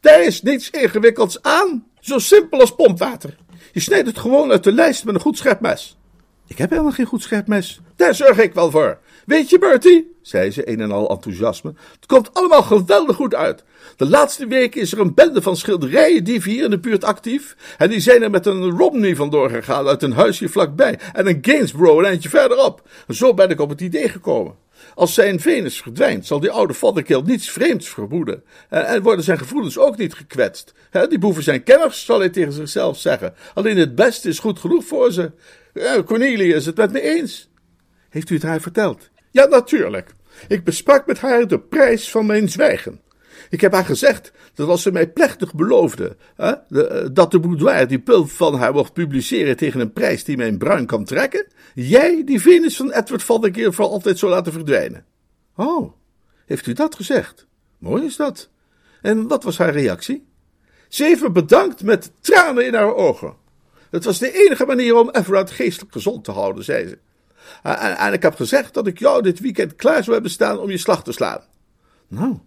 Daar 0.00 0.24
is 0.24 0.42
niets 0.42 0.70
ingewikkelds 0.70 1.42
aan. 1.42 1.86
Zo 2.00 2.18
simpel 2.18 2.60
als 2.60 2.74
pompwater. 2.74 3.36
Je 3.72 3.80
snijdt 3.80 4.06
het 4.06 4.18
gewoon 4.18 4.50
uit 4.50 4.64
de 4.64 4.72
lijst 4.72 5.04
met 5.04 5.14
een 5.14 5.20
goed 5.20 5.38
scherp 5.38 5.60
mes. 5.60 5.98
Ik 6.46 6.58
heb 6.58 6.70
helemaal 6.70 6.92
geen 6.92 7.06
goed 7.06 7.22
scherp 7.22 7.46
mes. 7.46 7.80
Daar 7.96 8.14
zorg 8.14 8.38
ik 8.38 8.54
wel 8.54 8.70
voor. 8.70 8.98
Weet 9.26 9.50
je, 9.50 9.58
Bertie, 9.58 10.15
zei 10.26 10.50
ze, 10.50 10.70
een 10.70 10.80
en 10.80 10.92
al 10.92 11.10
enthousiasme, 11.10 11.74
het 11.94 12.06
komt 12.06 12.34
allemaal 12.34 12.62
geweldig 12.62 13.16
goed 13.16 13.34
uit. 13.34 13.64
De 13.96 14.08
laatste 14.08 14.46
weken 14.46 14.80
is 14.80 14.92
er 14.92 15.00
een 15.00 15.14
bende 15.14 15.42
van 15.42 15.56
schilderijen 15.56 16.42
hier 16.42 16.64
in 16.64 16.70
de 16.70 16.78
buurt 16.78 17.04
actief. 17.04 17.56
En 17.78 17.90
die 17.90 18.00
zijn 18.00 18.22
er 18.22 18.30
met 18.30 18.46
een 18.46 18.70
Romney 18.70 19.16
vandoor 19.16 19.50
gegaan 19.50 19.86
uit 19.86 20.02
een 20.02 20.12
huisje 20.12 20.48
vlakbij. 20.48 20.98
En 21.12 21.26
een 21.26 21.38
Gainsborough 21.40 21.98
een 21.98 22.04
eindje 22.04 22.28
verderop. 22.28 22.82
En 23.06 23.14
zo 23.14 23.34
ben 23.34 23.50
ik 23.50 23.60
op 23.60 23.68
het 23.68 23.80
idee 23.80 24.08
gekomen. 24.08 24.54
Als 24.94 25.14
zijn 25.14 25.40
Venus 25.40 25.80
verdwijnt, 25.80 26.26
zal 26.26 26.40
die 26.40 26.50
oude 26.50 26.74
voddenkill 26.74 27.22
niets 27.24 27.50
vreemds 27.50 27.88
vermoeden. 27.88 28.42
En, 28.68 28.86
en 28.86 29.02
worden 29.02 29.24
zijn 29.24 29.38
gevoelens 29.38 29.78
ook 29.78 29.96
niet 29.96 30.14
gekwetst. 30.14 30.74
Die 31.08 31.18
boeven 31.18 31.42
zijn 31.42 31.62
kenners, 31.62 32.04
zal 32.04 32.18
hij 32.18 32.30
tegen 32.30 32.52
zichzelf 32.52 32.98
zeggen. 32.98 33.34
Alleen 33.54 33.76
het 33.76 33.94
beste 33.94 34.28
is 34.28 34.38
goed 34.38 34.58
genoeg 34.58 34.84
voor 34.84 35.12
ze. 35.12 35.30
Ja, 35.74 36.02
Cornelia 36.02 36.56
is 36.56 36.66
het 36.66 36.76
met 36.76 36.92
me 36.92 37.00
eens. 37.00 37.48
Heeft 38.08 38.30
u 38.30 38.34
het 38.34 38.44
haar 38.44 38.60
verteld? 38.60 39.10
Ja, 39.36 39.46
natuurlijk. 39.46 40.14
Ik 40.48 40.64
besprak 40.64 41.06
met 41.06 41.18
haar 41.18 41.48
de 41.48 41.58
prijs 41.58 42.10
van 42.10 42.26
mijn 42.26 42.48
zwijgen. 42.48 43.00
Ik 43.50 43.60
heb 43.60 43.72
haar 43.72 43.84
gezegd 43.84 44.32
dat 44.54 44.68
als 44.68 44.82
ze 44.82 44.92
mij 44.92 45.08
plechtig 45.08 45.54
beloofde 45.54 46.16
hè, 46.36 46.50
eh, 46.52 47.08
dat 47.12 47.30
de 47.30 47.40
boudoir 47.40 47.88
die 47.88 47.98
pulp 47.98 48.30
van 48.30 48.54
haar 48.54 48.72
mocht 48.72 48.92
publiceren 48.92 49.56
tegen 49.56 49.80
een 49.80 49.92
prijs 49.92 50.24
die 50.24 50.36
mijn 50.36 50.58
bruin 50.58 50.86
kan 50.86 51.04
trekken, 51.04 51.46
jij 51.74 52.22
die 52.24 52.40
Venus 52.40 52.76
van 52.76 52.92
Edward 52.92 53.22
Valdekeer 53.22 53.72
voor 53.72 53.84
altijd 53.84 54.18
zou 54.18 54.32
laten 54.32 54.52
verdwijnen. 54.52 55.04
Oh, 55.56 55.92
heeft 56.46 56.66
u 56.66 56.72
dat 56.72 56.94
gezegd? 56.94 57.46
Mooi 57.78 58.04
is 58.04 58.16
dat. 58.16 58.50
En 59.02 59.28
wat 59.28 59.44
was 59.44 59.58
haar 59.58 59.72
reactie? 59.72 60.26
Ze 60.88 61.04
heeft 61.04 61.22
me 61.22 61.30
bedankt 61.30 61.82
met 61.82 62.10
tranen 62.20 62.66
in 62.66 62.74
haar 62.74 62.94
ogen. 62.94 63.34
Het 63.90 64.04
was 64.04 64.18
de 64.18 64.32
enige 64.32 64.66
manier 64.66 64.94
om 64.96 65.10
Everard 65.10 65.50
geestelijk 65.50 65.92
gezond 65.92 66.24
te 66.24 66.30
houden, 66.30 66.64
zei 66.64 66.88
ze. 66.88 66.98
En, 67.74 67.96
en 67.96 68.12
ik 68.12 68.22
heb 68.22 68.34
gezegd 68.34 68.74
dat 68.74 68.86
ik 68.86 68.98
jou 68.98 69.22
dit 69.22 69.40
weekend 69.40 69.76
klaar 69.76 70.02
zou 70.02 70.12
hebben 70.12 70.30
staan 70.30 70.58
om 70.58 70.70
je 70.70 70.78
slag 70.78 71.04
te 71.04 71.12
slaan. 71.12 71.40
Nou, 72.08 72.38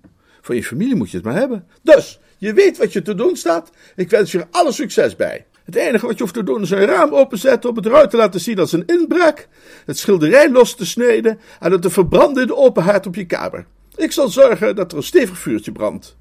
voor 0.42 0.56
je 0.56 0.64
familie 0.64 0.96
moet 0.96 1.12
je 1.12 1.18
het 1.18 1.26
maar 1.26 1.36
hebben. 1.36 1.68
Dus, 1.82 2.20
je 2.38 2.54
weet 2.54 2.78
wat 2.78 2.94
je 2.94 3.02
te 3.02 3.16
doen 3.16 3.36
staat. 3.36 3.70
Ik 3.96 4.10
wens 4.10 4.32
je 4.32 4.40
er 4.40 4.48
alle 4.52 4.72
succes 4.72 5.16
bij. 5.16 5.46
Het 5.66 5.76
enige 5.76 6.06
wat 6.06 6.16
je 6.16 6.22
hoeft 6.22 6.34
te 6.34 6.44
doen 6.44 6.62
is 6.62 6.72
een 6.72 6.86
raam 6.86 7.14
openzetten 7.14 7.70
om 7.70 7.76
het 7.76 7.86
eruit 7.86 8.10
te 8.10 8.18
laten 8.18 8.40
zien 8.40 8.60
als 8.60 8.72
een 8.72 8.86
inbraak, 8.86 9.48
het 9.86 9.98
schilderij 9.98 10.50
los 10.50 10.76
te 10.76 10.86
snijden 10.86 11.40
en 11.60 11.72
het 11.72 11.82
te 11.82 11.90
verbranden 11.90 12.42
in 12.42 12.48
de 12.48 12.56
open 12.56 12.84
haard 12.84 13.08
op 13.08 13.16
je 13.16 13.26
kamer. 13.26 13.66
Ik 13.96 14.12
zal 14.12 14.28
zorgen 14.28 14.76
dat 14.76 14.92
er 14.92 14.98
een 14.98 15.04
stevig 15.04 15.38
vuurtje 15.38 15.72
brandt. 15.72 16.18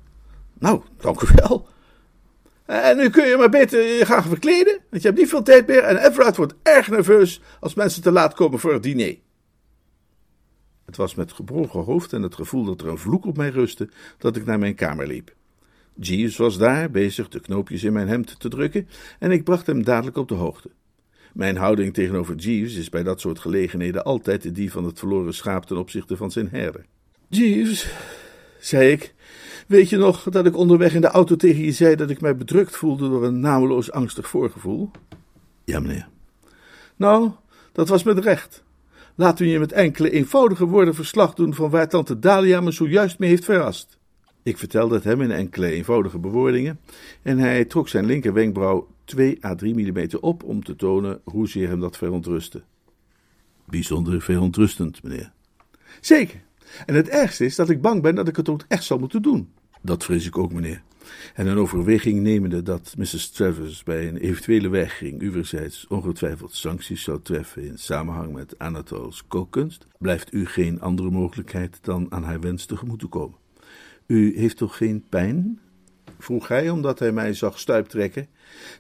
Nou, 0.59 0.81
dank 1.01 1.21
u 1.21 1.27
wel. 1.35 1.67
En 2.69 2.97
nu 2.97 3.11
kun 3.11 3.27
je 3.27 3.37
maar 3.37 3.49
beter 3.49 4.07
gaan 4.07 4.23
verkleden, 4.23 4.81
want 4.91 5.03
je 5.03 5.09
hebt 5.09 5.21
niet 5.21 5.29
veel 5.29 5.43
tijd 5.43 5.67
meer 5.67 5.83
en 5.83 5.97
Everard 5.97 6.37
wordt 6.37 6.55
erg 6.63 6.89
nerveus 6.89 7.41
als 7.61 7.75
mensen 7.75 8.03
te 8.03 8.13
laat 8.13 8.35
komen 8.35 8.59
voor 8.59 8.73
het 8.73 8.83
diner. 8.83 9.17
Het 10.85 10.97
was 10.97 11.15
met 11.15 11.33
gebroken 11.33 11.81
hoofd 11.81 12.13
en 12.13 12.23
het 12.23 12.35
gevoel 12.35 12.65
dat 12.65 12.81
er 12.81 12.89
een 12.89 12.99
vloek 12.99 13.27
op 13.27 13.37
mij 13.37 13.49
rustte 13.49 13.89
dat 14.19 14.37
ik 14.37 14.45
naar 14.45 14.59
mijn 14.59 14.75
kamer 14.75 15.07
liep. 15.07 15.35
Jeeves 15.95 16.37
was 16.37 16.59
daar, 16.59 16.91
bezig 16.91 17.29
de 17.29 17.41
knoopjes 17.41 17.85
in 17.85 17.93
mijn 17.93 18.09
hemd 18.09 18.41
te 18.41 18.49
drukken, 18.49 18.89
en 19.19 19.31
ik 19.31 19.45
bracht 19.45 19.67
hem 19.67 19.85
dadelijk 19.85 20.17
op 20.17 20.29
de 20.29 20.35
hoogte. 20.35 20.71
Mijn 21.33 21.57
houding 21.57 21.95
tegenover 21.95 22.35
Jeeves 22.35 22.75
is 22.75 22.89
bij 22.89 23.03
dat 23.03 23.21
soort 23.21 23.39
gelegenheden 23.39 24.05
altijd 24.05 24.55
die 24.55 24.73
van 24.73 24.85
het 24.85 24.99
verloren 24.99 25.35
schaap 25.35 25.65
ten 25.65 25.77
opzichte 25.77 26.17
van 26.17 26.31
zijn 26.31 26.49
herder. 26.49 26.85
Jeeves, 27.29 27.91
zei 28.59 28.91
ik, 28.91 29.15
weet 29.67 29.89
je 29.89 29.97
nog 29.97 30.23
dat 30.23 30.47
ik 30.47 30.57
onderweg 30.57 30.95
in 30.95 31.01
de 31.01 31.07
auto 31.07 31.37
tegen 31.37 31.65
je 31.65 31.73
zei 31.73 31.95
dat 31.95 32.11
ik 32.11 32.21
mij 32.21 32.37
bedrukt 32.37 32.77
voelde 32.77 33.09
door 33.09 33.25
een 33.25 33.41
nameloos 33.41 33.93
angstig 33.93 34.29
voorgevoel? 34.29 34.91
Ja, 35.65 35.81
meneer. 35.81 36.09
Nou, 36.97 37.31
dat 37.73 37.89
was 37.89 38.03
met 38.03 38.19
recht. 38.19 38.63
Laat 39.15 39.41
u 39.41 39.47
je 39.47 39.59
met 39.59 39.73
enkele 39.73 40.11
eenvoudige 40.11 40.67
woorden 40.67 40.95
verslag 40.95 41.35
doen 41.35 41.55
van 41.55 41.71
waar 41.71 41.89
tante 41.89 42.19
Dalia 42.19 42.61
me 42.61 42.71
zojuist 42.71 43.19
mee 43.19 43.31
heeft 43.31 43.45
verrast. 43.45 43.99
Ik 44.43 44.59
vertelde 44.59 44.95
het 44.95 45.05
hem 45.05 45.23
in 45.23 45.31
enkele 45.31 45.71
eenvoudige 45.71 46.19
bewoordingen 46.19 46.81
en 47.23 47.39
hij 47.39 47.65
trok 47.65 47.89
zijn 47.89 48.07
linker 48.07 48.33
wenkbrauw 48.33 48.89
2 49.05 49.45
à 49.45 49.55
3 49.55 49.75
mm 49.75 50.09
op 50.21 50.43
om 50.43 50.65
te 50.65 50.77
tonen 50.77 51.21
hoezeer 51.25 51.69
hem 51.69 51.81
dat 51.81 51.97
verontrustte. 51.97 52.63
Bijzonder 53.65 54.21
verontrustend, 54.21 55.03
meneer. 55.03 55.33
Zeker. 56.01 56.41
En 56.87 56.95
het 56.95 57.09
ergste 57.09 57.45
is 57.45 57.57
dat 57.57 57.71
ik 57.71 57.81
bang 57.81 58.03
ben 58.03 58.15
dat 58.15 58.29
ik 58.29 58.37
het 58.37 58.49
ook 58.49 58.65
echt 58.69 58.85
zal 58.85 58.99
moeten 58.99 59.23
doen. 59.23 59.49
Dat 59.83 60.05
vrees 60.05 60.27
ik 60.27 60.39
ook, 60.39 60.53
meneer. 60.53 60.83
En 61.35 61.47
een 61.47 61.59
overweging 61.59 62.21
nemende 62.21 62.63
dat 62.63 62.95
Mrs. 62.99 63.31
Travers 63.31 63.83
bij 63.83 64.09
een 64.09 64.17
eventuele 64.17 64.69
weigering 64.69 65.23
uwerzijds 65.23 65.87
ongetwijfeld 65.87 66.55
sancties 66.55 67.03
zou 67.03 67.23
treffen 67.23 67.65
in 67.65 67.79
samenhang 67.79 68.33
met 68.33 68.59
Anatole's 68.59 69.25
kookkunst, 69.29 69.87
blijft 69.99 70.33
u 70.33 70.47
geen 70.47 70.81
andere 70.81 71.11
mogelijkheid 71.11 71.79
dan 71.83 72.07
aan 72.13 72.23
haar 72.23 72.41
wens 72.41 72.65
tegemoet 72.65 72.99
te 72.99 73.07
komen. 73.07 73.39
U 74.07 74.39
heeft 74.39 74.57
toch 74.57 74.77
geen 74.77 75.05
pijn? 75.09 75.61
vroeg 76.19 76.49
hij, 76.49 76.71
omdat 76.71 76.99
hij 76.99 77.13
mij 77.13 77.35
zag 77.35 77.59
stuiptrekken. 77.59 78.27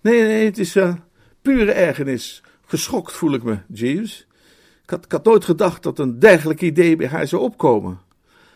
Nee, 0.02 0.22
nee, 0.22 0.44
het 0.44 0.58
is 0.58 0.76
uh, 0.76 0.94
pure 1.42 1.72
ergernis. 1.72 2.42
Geschokt 2.64 3.12
voel 3.12 3.34
ik 3.34 3.42
me, 3.42 3.58
Jeeves. 3.68 4.26
Ik 4.92 5.12
had, 5.12 5.24
nooit 5.24 5.44
gedacht 5.44 5.82
dat 5.82 5.98
een 5.98 6.18
dergelijk 6.18 6.60
idee 6.60 6.96
bij 6.96 7.08
haar 7.08 7.26
zou 7.26 7.42
opkomen. 7.42 7.98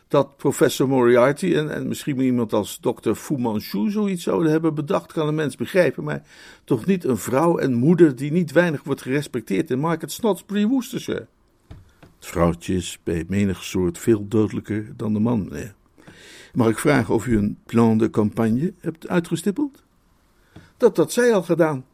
Dat 0.08 0.36
professor 0.36 0.88
Moriarty 0.88 1.54
en, 1.54 1.70
en 1.70 1.88
misschien 1.88 2.20
iemand 2.20 2.52
als 2.52 2.78
dokter 2.80 3.14
Fu 3.14 3.38
Manchu 3.38 3.90
zoiets 3.90 4.22
zouden 4.22 4.50
hebben 4.50 4.74
bedacht, 4.74 5.12
kan 5.12 5.28
een 5.28 5.34
mens 5.34 5.56
begrijpen, 5.56 6.04
maar 6.04 6.22
toch 6.64 6.86
niet 6.86 7.04
een 7.04 7.16
vrouw 7.16 7.58
en 7.58 7.74
moeder 7.74 8.16
die 8.16 8.32
niet 8.32 8.52
weinig 8.52 8.82
wordt 8.84 9.02
gerespecteerd 9.02 9.70
in 9.70 9.78
Market 9.78 10.12
Snodsbury, 10.12 10.66
Worcestershire. 10.66 11.26
Het 11.98 12.26
vrouwtje 12.26 12.74
is 12.74 12.98
bij 13.02 13.24
menig 13.28 13.62
soort 13.62 13.98
veel 13.98 14.28
dodelijker 14.28 14.92
dan 14.96 15.12
de 15.12 15.20
man. 15.20 15.52
Mag 16.52 16.68
ik 16.68 16.78
vragen 16.78 17.14
of 17.14 17.26
u 17.26 17.36
een 17.36 17.58
plan 17.66 17.98
de 17.98 18.10
campagne 18.10 18.72
hebt 18.80 19.08
uitgestippeld? 19.08 19.82
Dat 20.76 20.96
had 20.96 21.12
zij 21.12 21.34
al 21.34 21.42
gedaan. 21.42 21.84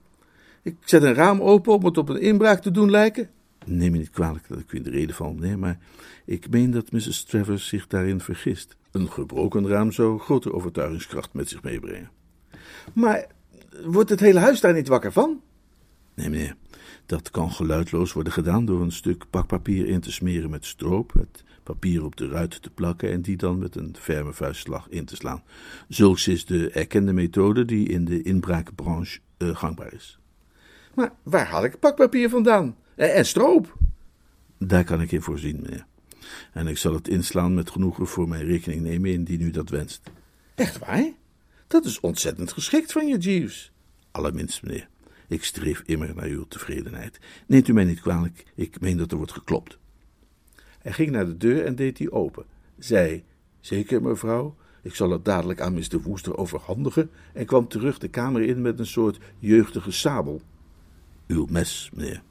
Ik 0.62 0.77
zet 0.85 1.03
een 1.03 1.14
raam 1.14 1.40
open 1.40 1.72
om 1.72 1.85
het 1.85 1.98
op 1.98 2.09
een 2.09 2.20
inbraak 2.20 2.62
te 2.62 2.70
doen 2.70 2.90
lijken. 2.90 3.31
Neem 3.68 3.92
me 3.92 3.98
niet 3.98 4.11
kwalijk 4.11 4.48
dat 4.48 4.59
ik 4.59 4.72
u 4.72 4.76
in 4.76 4.83
de 4.83 4.90
reden 4.90 5.14
val, 5.14 5.33
meneer, 5.33 5.59
maar 5.59 5.78
ik 6.24 6.50
meen 6.50 6.70
dat 6.70 6.92
Mrs. 6.92 7.24
Travers 7.24 7.66
zich 7.66 7.87
daarin 7.87 8.20
vergist. 8.20 8.76
Een 8.90 9.11
gebroken 9.11 9.68
raam 9.68 9.92
zou 9.92 10.18
grote 10.18 10.52
overtuigingskracht 10.52 11.33
met 11.33 11.48
zich 11.48 11.62
meebrengen. 11.62 12.11
Maar 12.92 13.26
wordt 13.85 14.11
het 14.11 14.20
hele 14.20 14.38
huis 14.38 14.61
daar 14.61 14.74
niet 14.74 14.88
wakker 14.88 15.12
van? 15.12 15.40
Nee, 16.14 16.28
meneer. 16.28 16.57
Dat 17.07 17.31
kan 17.31 17.50
geluidloos 17.50 18.12
worden 18.12 18.33
gedaan 18.33 18.64
door 18.64 18.81
een 18.81 18.92
stuk 18.92 19.24
pakpapier 19.31 19.87
in 19.87 20.00
te 20.00 20.12
smeren 20.12 20.50
met 20.50 20.64
stroop, 20.64 21.12
het 21.12 21.44
papier 21.62 22.04
op 22.04 22.16
de 22.16 22.28
ruit 22.28 22.62
te 22.62 22.70
plakken 22.70 23.11
en 23.11 23.22
die 23.22 23.37
dan 23.37 23.59
met 23.59 23.76
een 23.76 23.96
ferme 23.98 24.33
vuistslag 24.33 24.88
in 24.88 25.04
te 25.04 25.16
slaan. 25.16 25.42
Zulks 25.88 26.28
is 26.28 26.44
de 26.44 26.70
erkende 26.70 27.12
methode 27.12 27.64
die 27.64 27.88
in 27.88 28.04
de 28.04 28.22
inbraakbranche 28.22 29.20
uh, 29.38 29.57
gangbaar 29.57 29.92
is. 29.92 30.18
Maar 30.94 31.12
waar 31.22 31.46
haal 31.46 31.64
ik 31.64 31.78
pakpapier 31.78 32.28
vandaan? 32.28 32.76
En, 32.99 33.15
en 33.15 33.27
stroop? 33.27 33.77
Daar 34.59 34.85
kan 34.85 35.01
ik 35.01 35.13
in 35.13 35.23
voorzien, 35.23 35.61
meneer. 35.63 35.87
En 36.53 36.67
ik 36.67 36.79
zal 36.79 36.95
het 36.95 37.09
inslaan 37.09 37.55
met 37.55 37.71
genoegen 37.71 38.07
voor 38.07 38.29
mijn 38.29 38.45
rekening 38.45 38.83
nemen 38.83 39.11
indien 39.11 39.41
u 39.41 39.51
dat 39.51 39.69
wenst. 39.69 40.11
Echt 40.55 40.79
waar? 40.79 41.13
Dat 41.67 41.85
is 41.85 42.01
ontzettend 42.01 42.53
geschikt 42.53 42.93
van 42.93 43.07
je, 43.07 43.19
Jeeves. 43.19 43.73
Allerminst, 44.11 44.63
meneer. 44.63 44.89
Ik 45.29 45.45
streef 45.45 45.83
immer 45.87 46.15
naar 46.15 46.27
uw 46.27 46.45
tevredenheid. 46.49 47.19
Neemt 47.47 47.69
u 47.69 47.73
mij 47.73 47.85
niet 47.85 48.01
kwalijk, 48.01 48.45
ik 48.55 48.81
meen 48.81 48.97
dat 48.97 49.11
er 49.11 49.17
wordt 49.17 49.33
geklopt. 49.33 49.79
Hij 50.79 50.93
ging 50.93 51.11
naar 51.11 51.27
de 51.27 51.37
deur 51.37 51.65
en 51.65 51.75
deed 51.75 51.97
die 51.97 52.13
open. 52.13 52.45
Zei, 52.79 53.25
zeker 53.61 54.03
mevrouw, 54.03 54.57
ik 54.83 54.95
zal 54.95 55.11
het 55.11 55.25
dadelijk 55.25 55.61
aan 55.61 55.75
Mr. 55.75 56.01
Woester 56.03 56.37
overhandigen 56.37 57.11
en 57.33 57.47
kwam 57.47 57.69
terug 57.69 57.99
de 57.99 58.09
kamer 58.09 58.43
in 58.43 58.63
met 58.63 58.79
een 58.79 58.87
soort 58.87 59.19
jeugdige 59.39 59.91
sabel. 59.91 60.41
Uw 61.27 61.47
mes, 61.51 61.91
meneer. 61.95 62.23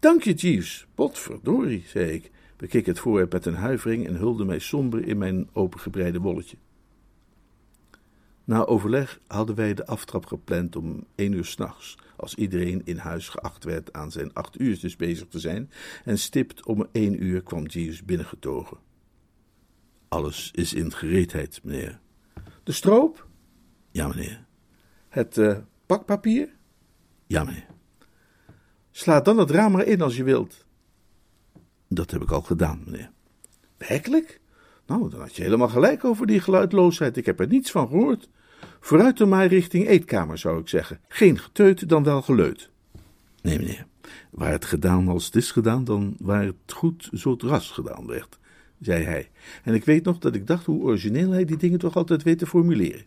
Dank 0.00 0.22
je, 0.22 0.34
Jeeves. 0.34 0.86
Potverdorie, 0.94 1.84
zei 1.86 2.10
ik, 2.10 2.30
bekeek 2.56 2.86
het 2.86 2.98
voorwerp 2.98 3.32
met 3.32 3.46
een 3.46 3.54
huivering 3.54 4.06
en 4.06 4.14
hulde 4.14 4.44
mij 4.44 4.58
somber 4.58 5.06
in 5.06 5.18
mijn 5.18 5.48
opengebreide 5.52 6.20
bolletje. 6.20 6.56
Na 8.44 8.64
overleg 8.64 9.20
hadden 9.26 9.54
wij 9.54 9.74
de 9.74 9.86
aftrap 9.86 10.26
gepland 10.26 10.76
om 10.76 11.06
één 11.14 11.32
uur 11.32 11.44
s'nachts, 11.44 11.98
als 12.16 12.34
iedereen 12.34 12.82
in 12.84 12.96
huis 12.96 13.28
geacht 13.28 13.64
werd 13.64 13.92
aan 13.92 14.10
zijn 14.10 14.34
acht 14.34 14.60
uurtjes 14.60 14.96
bezig 14.96 15.28
te 15.28 15.38
zijn, 15.38 15.70
en 16.04 16.18
stipt 16.18 16.66
om 16.66 16.86
één 16.92 17.24
uur 17.24 17.42
kwam 17.42 17.66
Jeeves 17.66 18.04
binnengetogen. 18.04 18.76
Alles 20.08 20.50
is 20.54 20.74
in 20.74 20.92
gereedheid, 20.92 21.60
meneer. 21.62 22.00
De 22.62 22.72
stroop? 22.72 23.26
Ja, 23.90 24.08
meneer. 24.08 24.44
Het 25.08 25.36
uh, 25.36 25.58
pakpapier? 25.86 26.56
Ja, 27.26 27.44
meneer. 27.44 27.66
Sla 28.98 29.20
dan 29.20 29.38
het 29.38 29.50
raam 29.50 29.72
maar 29.72 29.86
in 29.86 30.00
als 30.00 30.16
je 30.16 30.24
wilt. 30.24 30.64
Dat 31.88 32.10
heb 32.10 32.22
ik 32.22 32.30
al 32.30 32.42
gedaan, 32.42 32.82
meneer. 32.84 33.10
Werkelijk? 33.76 34.40
Nou, 34.86 35.10
dan 35.10 35.20
had 35.20 35.36
je 35.36 35.42
helemaal 35.42 35.68
gelijk 35.68 36.04
over 36.04 36.26
die 36.26 36.40
geluidloosheid. 36.40 37.16
Ik 37.16 37.26
heb 37.26 37.40
er 37.40 37.46
niets 37.46 37.70
van 37.70 37.88
gehoord. 37.88 38.28
Vooruit 38.80 39.18
dan 39.18 39.28
maar 39.28 39.46
richting 39.46 39.86
eetkamer, 39.86 40.38
zou 40.38 40.60
ik 40.60 40.68
zeggen. 40.68 41.00
Geen 41.08 41.38
geteut, 41.38 41.88
dan 41.88 42.02
wel 42.02 42.22
geleut. 42.22 42.70
Nee, 43.42 43.58
meneer. 43.58 43.86
Waar 44.30 44.52
het 44.52 44.64
gedaan 44.64 45.08
als 45.08 45.24
het 45.24 45.36
is 45.36 45.50
gedaan, 45.50 45.84
dan 45.84 46.16
waar 46.20 46.44
het 46.44 46.72
goed 46.72 47.10
zo 47.12 47.30
het 47.30 47.42
ras 47.42 47.70
gedaan 47.70 48.06
werd, 48.06 48.38
zei 48.80 49.04
hij. 49.04 49.30
En 49.62 49.74
ik 49.74 49.84
weet 49.84 50.04
nog 50.04 50.18
dat 50.18 50.34
ik 50.34 50.46
dacht 50.46 50.64
hoe 50.64 50.82
origineel 50.82 51.30
hij 51.30 51.44
die 51.44 51.56
dingen 51.56 51.78
toch 51.78 51.96
altijd 51.96 52.22
weet 52.22 52.38
te 52.38 52.46
formuleren. 52.46 53.04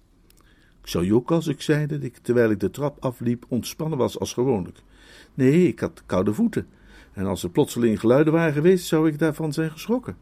Ik 0.82 0.88
zou 0.88 1.06
je 1.06 1.16
ook 1.16 1.32
als 1.32 1.48
ik 1.48 1.62
zei 1.62 1.86
dat 1.86 2.04
ik, 2.04 2.18
terwijl 2.18 2.52
ik 2.52 2.60
de 2.60 2.70
trap 2.70 2.98
afliep, 3.04 3.46
ontspannen 3.48 3.98
was 3.98 4.20
als 4.20 4.34
gewoonlijk. 4.34 4.78
Nee, 5.34 5.68
ik 5.68 5.80
had 5.80 6.04
koude 6.06 6.34
voeten. 6.34 6.68
En 7.14 7.26
als 7.26 7.44
er 7.44 7.50
plotseling 7.50 8.00
geluiden 8.00 8.34
waren 8.34 8.54
geweest, 8.54 8.86
zou 8.86 9.08
ik 9.08 9.20
daarvan 9.20 9.54
zijn 9.54 9.72
geschrokken. 9.72 10.16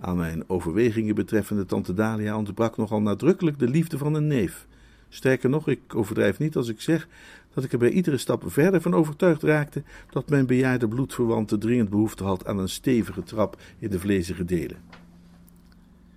Aan 0.00 0.16
mijn 0.16 0.48
overwegingen 0.48 1.14
betreffende 1.14 1.66
tante 1.66 1.94
Dalia 1.94 2.36
ontbrak 2.36 2.76
nogal 2.76 3.02
nadrukkelijk 3.02 3.58
de 3.58 3.68
liefde 3.68 3.98
van 3.98 4.14
een 4.14 4.26
neef. 4.26 4.66
Sterker 5.08 5.50
nog, 5.50 5.68
ik 5.68 5.94
overdrijf 5.94 6.38
niet 6.38 6.56
als 6.56 6.68
ik 6.68 6.80
zeg 6.80 7.08
dat 7.54 7.64
ik 7.64 7.72
er 7.72 7.78
bij 7.78 7.90
iedere 7.90 8.16
stap 8.16 8.42
verder 8.46 8.80
van 8.80 8.94
overtuigd 8.94 9.42
raakte 9.42 9.82
dat 10.10 10.28
mijn 10.28 10.46
bejaarde 10.46 10.88
bloedverwante 10.88 11.58
dringend 11.58 11.88
behoefte 11.88 12.24
had 12.24 12.46
aan 12.46 12.58
een 12.58 12.68
stevige 12.68 13.22
trap 13.22 13.56
in 13.78 13.90
de 13.90 13.98
vlezige 13.98 14.44
delen. 14.44 14.76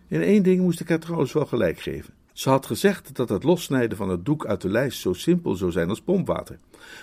In 0.07 0.21
één 0.21 0.43
ding 0.43 0.61
moest 0.61 0.79
ik 0.79 0.89
haar 0.89 0.99
trouwens 0.99 1.33
wel 1.33 1.45
gelijk 1.45 1.79
geven. 1.79 2.13
Ze 2.35 2.49
had 2.49 2.65
gezegd 2.65 3.15
dat 3.15 3.29
het 3.29 3.43
lossnijden 3.43 3.97
van 3.97 4.09
het 4.09 4.25
doek 4.25 4.45
uit 4.45 4.61
de 4.61 4.69
lijst 4.69 4.99
zo 4.99 5.13
simpel 5.13 5.55
zou 5.55 5.71
zijn 5.71 5.89
als 5.89 6.01
pompwater. 6.01 6.59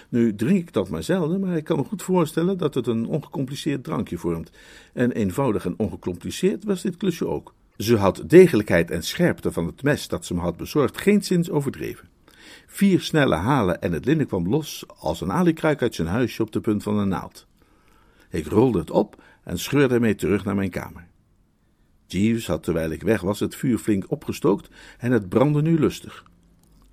Nu 0.09 0.35
drink 0.35 0.59
ik 0.59 0.73
dat 0.73 0.89
maar 0.89 1.03
zelden, 1.03 1.41
maar 1.41 1.57
ik 1.57 1.65
kan 1.65 1.77
me 1.77 1.85
goed 1.85 2.03
voorstellen 2.03 2.59
dat 2.59 2.75
het 2.75 2.87
een 2.87 3.07
ongecompliceerd 3.07 3.85
drankje 3.85 4.19
vormt. 4.19 4.51
En 4.93 5.13
eenvoudig 5.13 5.65
en 5.65 5.75
ongecompliceerd 5.77 6.65
was 6.65 6.83
dit 6.83 6.97
klusje 6.97 7.27
ook. 7.27 7.55
Ze 7.77 7.97
had 7.97 8.23
degelijkheid 8.27 8.91
en 8.91 9.03
scherpte 9.03 9.53
van 9.53 9.67
het 9.67 9.83
mes 9.83 10.09
dat 10.09 10.25
ze 10.25 10.35
me 10.35 10.41
had 10.41 10.57
bezorgd 10.57 10.99
geen 10.99 11.25
zins 11.25 11.51
overdreven. 11.51 12.09
Vier 12.67 13.01
snelle 13.01 13.37
halen 13.37 13.81
en 13.81 13.93
het 13.93 14.05
linnen 14.05 14.27
kwam 14.27 14.49
los 14.49 14.85
als 14.99 15.21
een 15.21 15.33
alikruik 15.33 15.83
uit 15.83 15.95
zijn 15.95 16.09
huisje 16.09 16.43
op 16.43 16.53
de 16.53 16.61
punt 16.61 16.83
van 16.83 16.99
een 16.99 17.09
naald. 17.09 17.47
Ik 18.31 18.47
rolde 18.47 18.79
het 18.79 18.91
op 18.91 19.23
en 19.45 19.59
scheurde 19.59 19.95
ermee 19.95 20.15
terug 20.15 20.45
naar 20.45 20.55
mijn 20.55 20.71
kamer. 20.71 21.11
Jeeves 22.13 22.47
had 22.47 22.63
terwijl 22.63 22.91
ik 22.91 23.03
weg 23.03 23.21
was 23.21 23.41
het 23.41 23.55
vuur 23.55 23.79
flink 23.79 24.11
opgestookt 24.11 24.69
en 24.99 25.13
het 25.13 25.29
brandde 25.29 25.63
nu 25.63 25.79
lustig. 25.79 26.25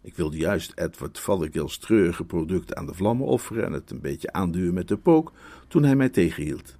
Ik 0.01 0.15
wilde 0.15 0.37
juist 0.37 0.71
Edward 0.75 1.19
Fothergill's 1.19 1.77
treurige 1.77 2.25
product 2.25 2.75
aan 2.75 2.85
de 2.85 2.93
vlammen 2.93 3.27
offeren 3.27 3.65
en 3.65 3.71
het 3.71 3.91
een 3.91 4.01
beetje 4.01 4.31
aanduwen 4.31 4.73
met 4.73 4.87
de 4.87 4.97
pook, 4.97 5.31
toen 5.67 5.83
hij 5.83 5.95
mij 5.95 6.09
tegenhield. 6.09 6.77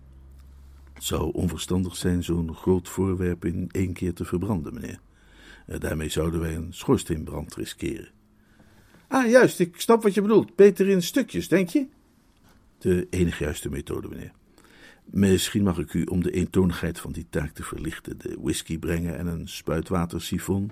Het 0.93 1.04
zou 1.04 1.34
onverstandig 1.34 1.95
zijn 1.95 2.23
zo'n 2.23 2.56
groot 2.56 2.89
voorwerp 2.89 3.45
in 3.45 3.69
één 3.71 3.93
keer 3.93 4.13
te 4.13 4.25
verbranden, 4.25 4.73
meneer. 4.73 4.99
Eh, 5.65 5.80
daarmee 5.80 6.10
zouden 6.10 6.39
wij 6.39 6.56
een 6.56 6.73
schoorsteenbrand 6.73 7.56
riskeren. 7.56 8.10
Ah, 9.08 9.30
juist, 9.30 9.60
ik 9.60 9.82
snap 9.82 10.04
wat 10.04 10.13
je 10.13 10.21
bedoelt. 10.21 10.56
Beter 10.56 10.88
in 10.88 11.02
stukjes, 11.02 11.47
denk 11.47 11.69
je? 11.69 11.88
De 12.78 13.08
enige 13.10 13.43
juiste 13.43 13.69
methode, 13.69 14.08
meneer. 14.08 14.32
Misschien 15.11 15.63
mag 15.63 15.77
ik 15.77 15.93
u, 15.93 16.03
om 16.03 16.23
de 16.23 16.31
eentonigheid 16.31 16.99
van 16.99 17.11
die 17.11 17.27
taak 17.29 17.51
te 17.51 17.63
verlichten, 17.63 18.17
de 18.17 18.37
whisky 18.39 18.79
brengen 18.79 19.17
en 19.17 19.27
een 19.27 19.47
spuitwatersifon. 19.47 20.71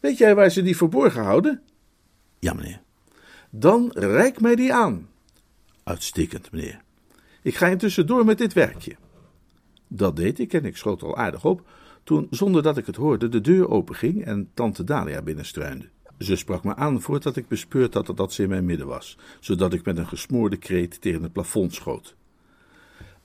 Weet 0.00 0.18
jij 0.18 0.34
waar 0.34 0.50
ze 0.50 0.62
die 0.62 0.76
verborgen 0.76 1.22
houden? 1.22 1.62
Ja, 2.38 2.52
meneer. 2.52 2.80
Dan 3.50 3.90
reik 3.94 4.40
mij 4.40 4.54
die 4.54 4.74
aan. 4.74 5.08
Uitstekend, 5.82 6.52
meneer. 6.52 6.80
Ik 7.42 7.54
ga 7.56 7.66
intussen 7.66 8.06
door 8.06 8.24
met 8.24 8.38
dit 8.38 8.52
werkje. 8.52 8.96
Dat 9.88 10.16
deed 10.16 10.38
ik 10.38 10.52
en 10.52 10.64
ik 10.64 10.76
schoot 10.76 11.02
al 11.02 11.16
aardig 11.16 11.44
op, 11.44 11.68
toen, 12.04 12.26
zonder 12.30 12.62
dat 12.62 12.76
ik 12.76 12.86
het 12.86 12.96
hoorde, 12.96 13.28
de 13.28 13.40
deur 13.40 13.68
openging 13.68 14.24
en 14.24 14.50
tante 14.54 14.84
Dalia 14.84 15.22
binnenstruinde. 15.22 15.88
Ze 16.18 16.36
sprak 16.36 16.64
me 16.64 16.74
aan 16.74 17.00
voordat 17.00 17.36
ik 17.36 17.48
bespeurd 17.48 17.94
had 17.94 18.16
dat 18.16 18.32
ze 18.32 18.42
in 18.42 18.48
mijn 18.48 18.64
midden 18.64 18.86
was, 18.86 19.18
zodat 19.40 19.72
ik 19.72 19.84
met 19.84 19.96
een 19.98 20.06
gesmoorde 20.06 20.56
kreet 20.56 21.00
tegen 21.00 21.22
het 21.22 21.32
plafond 21.32 21.74
schoot. 21.74 22.16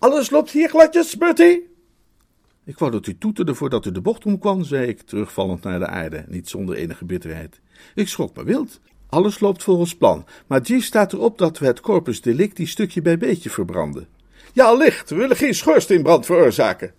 Alles 0.01 0.29
loopt 0.29 0.51
hier 0.51 0.69
gladjes, 0.69 1.17
Bertie? 1.17 1.69
Ik 2.65 2.79
wou 2.79 2.91
dat 2.91 3.07
u 3.07 3.17
toeterde 3.17 3.55
voordat 3.55 3.85
u 3.85 3.91
de 3.91 4.01
bocht 4.01 4.25
omkwam, 4.25 4.63
zei 4.63 4.87
ik, 4.87 5.01
terugvallend 5.01 5.63
naar 5.63 5.79
de 5.79 5.87
aarde, 5.87 6.25
niet 6.27 6.49
zonder 6.49 6.75
enige 6.75 7.05
bitterheid. 7.05 7.59
Ik 7.95 8.07
schrok 8.07 8.35
me 8.35 8.43
wild. 8.43 8.79
Alles 9.09 9.39
loopt 9.39 9.63
volgens 9.63 9.95
plan, 9.95 10.25
maar 10.47 10.59
G 10.63 10.83
staat 10.83 11.13
erop 11.13 11.37
dat 11.37 11.57
we 11.57 11.65
het 11.65 11.79
corpus 11.79 12.21
delicti 12.21 12.65
stukje 12.65 13.01
bij 13.01 13.17
beetje 13.17 13.49
verbranden. 13.49 14.07
Ja, 14.53 14.65
allicht, 14.65 15.09
we 15.09 15.15
willen 15.15 15.37
geen 15.37 15.55
schoorsteenbrand 15.55 16.25
veroorzaken. 16.25 16.93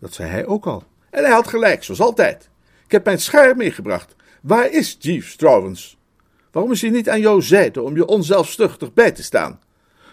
Dat 0.00 0.12
zei 0.12 0.30
hij 0.30 0.46
ook 0.46 0.66
al. 0.66 0.84
En 1.10 1.24
hij 1.24 1.32
had 1.32 1.48
gelijk, 1.48 1.84
zoals 1.84 2.00
altijd. 2.00 2.50
Ik 2.84 2.90
heb 2.90 3.04
mijn 3.04 3.20
schaar 3.20 3.56
meegebracht. 3.56 4.14
Waar 4.42 4.70
is 4.70 4.96
Jeeves 4.98 5.36
trouwens? 5.36 5.98
Waarom 6.50 6.72
is 6.72 6.80
hij 6.80 6.90
niet 6.90 7.08
aan 7.08 7.20
jouw 7.20 7.40
zijde 7.40 7.82
om 7.82 7.96
je 7.96 8.06
onzelfzuchtig 8.06 8.92
bij 8.92 9.12
te 9.12 9.22
staan? 9.22 9.60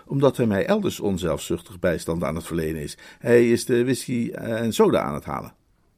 Omdat 0.07 0.37
hij 0.37 0.45
mij 0.45 0.65
elders 0.65 0.99
onzelfzuchtig 0.99 1.79
bijstand 1.79 2.23
aan 2.23 2.35
het 2.35 2.45
verlenen 2.45 2.81
is. 2.81 2.97
Hij 3.19 3.49
is 3.51 3.65
de 3.65 3.83
whisky 3.83 4.31
en 4.33 4.73
soda 4.73 5.01
aan 5.01 5.13
het 5.13 5.25
halen. 5.25 5.53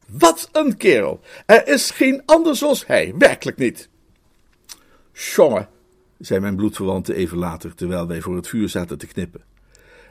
Wat 0.07 0.49
een 0.51 0.77
kerel! 0.77 1.19
Er 1.45 1.67
is 1.67 1.91
geen 1.91 2.21
ander 2.25 2.55
zoals 2.55 2.87
hij, 2.87 3.13
werkelijk 3.17 3.57
niet. 3.57 3.89
Jongen, 5.13 5.67
zei 6.19 6.39
mijn 6.39 6.55
bloedverwante 6.55 7.15
even 7.15 7.37
later, 7.37 7.75
terwijl 7.75 8.07
wij 8.07 8.21
voor 8.21 8.35
het 8.35 8.47
vuur 8.47 8.69
zaten 8.69 8.97
te 8.97 9.07
knippen. 9.07 9.41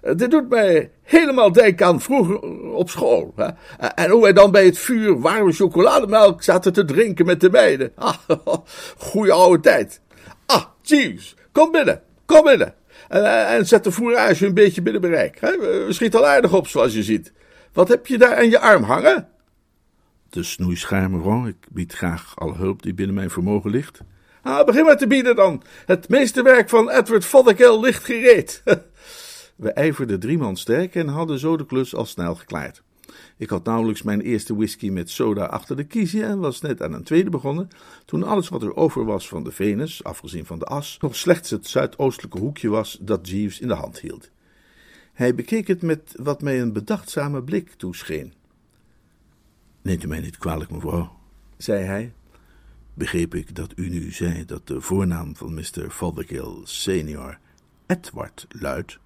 Eh, 0.03 0.15
Dit 0.17 0.31
doet 0.31 0.49
mij 0.49 0.91
helemaal 1.03 1.53
denken 1.53 1.87
aan 1.87 2.01
vroeger 2.01 2.41
op 2.73 2.91
school. 2.91 3.33
Hè? 3.37 3.47
En 3.89 4.11
hoe 4.11 4.23
wij 4.23 4.33
dan 4.33 4.51
bij 4.51 4.65
het 4.65 4.79
vuur 4.79 5.21
warme 5.21 5.53
chocolademelk 5.53 6.43
zaten 6.43 6.73
te 6.73 6.85
drinken 6.85 7.27
met 7.27 7.41
de 7.41 7.51
meiden. 7.51 7.93
Ah, 7.95 8.17
goeie 8.99 9.33
oude 9.33 9.63
tijd. 9.63 10.01
Ah, 10.47 10.65
Jeeves, 10.83 11.37
kom 11.53 11.71
binnen, 11.73 12.03
kom 12.27 12.43
binnen. 12.45 12.75
En, 13.09 13.47
en 13.47 13.67
zet 13.67 13.85
de 13.85 13.93
fourage 13.93 14.47
een 14.47 14.55
beetje 14.55 14.83
binnen 14.83 15.01
bereik. 15.01 15.41
Hè? 15.41 15.59
We 15.59 15.87
schieten 15.89 16.21
al 16.21 16.27
aardig 16.27 16.53
op, 16.53 16.69
zoals 16.69 16.95
je 16.95 17.03
ziet. 17.03 17.33
Wat 17.73 17.89
heb 17.89 18.07
je 18.07 18.19
daar 18.19 18.37
aan 18.37 18.51
je 18.51 18.59
arm 18.59 18.83
hangen? 18.83 19.29
De 20.31 20.43
snoeischaar, 20.43 21.11
mevrouw. 21.11 21.47
Ik 21.47 21.57
bied 21.71 21.93
graag 21.93 22.33
alle 22.35 22.55
hulp 22.55 22.83
die 22.83 22.95
binnen 22.95 23.15
mijn 23.15 23.31
vermogen 23.31 23.71
ligt. 23.71 24.01
Ah, 24.43 24.65
begin 24.65 24.85
maar 24.85 24.97
te 24.97 25.07
bieden 25.07 25.37
dan. 25.37 25.63
Het 25.87 26.09
meeste 26.09 26.43
werk 26.43 26.69
van 26.69 26.91
Edward 26.91 27.25
Fothergill 27.25 27.81
ligt 27.81 28.05
gereed. 28.05 28.63
We 29.57 29.73
ijverden 29.73 30.21
drie 30.21 30.39
man 30.39 30.57
sterk 30.57 30.95
en 30.95 31.09
hadden 31.09 31.39
zo 31.39 31.57
de 31.57 31.67
klus 31.67 31.95
al 31.95 32.07
snel 32.07 32.35
geklaard. 32.35 32.83
Ik 33.39 33.51
had 33.51 33.65
nauwelijks 33.65 34.03
mijn 34.03 34.21
eerste 34.21 34.57
whisky 34.57 34.91
met 34.91 35.11
soda 35.11 35.45
achter 35.45 35.77
de 35.77 35.85
kiezen 35.85 36.23
en 36.23 36.39
was 36.39 36.61
net 36.61 36.83
aan 36.83 36.93
een 36.93 37.03
tweede 37.03 37.31
begonnen, 37.31 37.69
toen 38.05 38.23
alles 38.23 38.49
wat 38.49 38.63
er 38.63 38.77
over 38.77 39.05
was 39.05 39.29
van 39.29 39.45
de 39.45 39.53
Venus, 39.53 40.05
afgezien 40.05 40.47
van 40.47 40.59
de 40.59 40.65
as, 40.65 40.97
nog 41.01 41.17
slechts 41.17 41.51
het 41.51 41.67
zuidoostelijke 41.67 42.39
hoekje 42.39 42.69
was 42.69 42.99
dat 43.01 43.29
Jeeves 43.29 43.61
in 43.61 43.69
de 43.69 43.75
hand 43.75 44.01
hield. 44.01 44.31
Hij 45.13 45.35
bekeek 45.35 45.67
het 45.67 45.83
met 45.83 46.15
wat 46.17 46.43
mij 46.43 46.61
een 46.61 46.73
bedachtzame 46.73 47.43
blik 47.43 47.71
toescheen. 47.71 48.33
Neemt 49.83 50.05
u 50.05 50.09
mij 50.09 50.21
niet 50.21 50.39
kwalijk, 50.39 50.71
mevrouw, 50.71 51.19
zei 51.57 51.85
hij. 51.85 52.13
Begreep 52.95 53.35
ik 53.35 53.55
dat 53.55 53.73
u 53.77 53.89
nu 53.89 54.13
zei 54.13 54.45
dat 54.45 54.67
de 54.67 54.81
voornaam 54.81 55.37
van 55.37 55.55
Mr. 55.55 55.91
Fothergill 55.91 56.61
senior 56.65 57.39
Edward 57.87 58.47
luidt? 58.49 58.99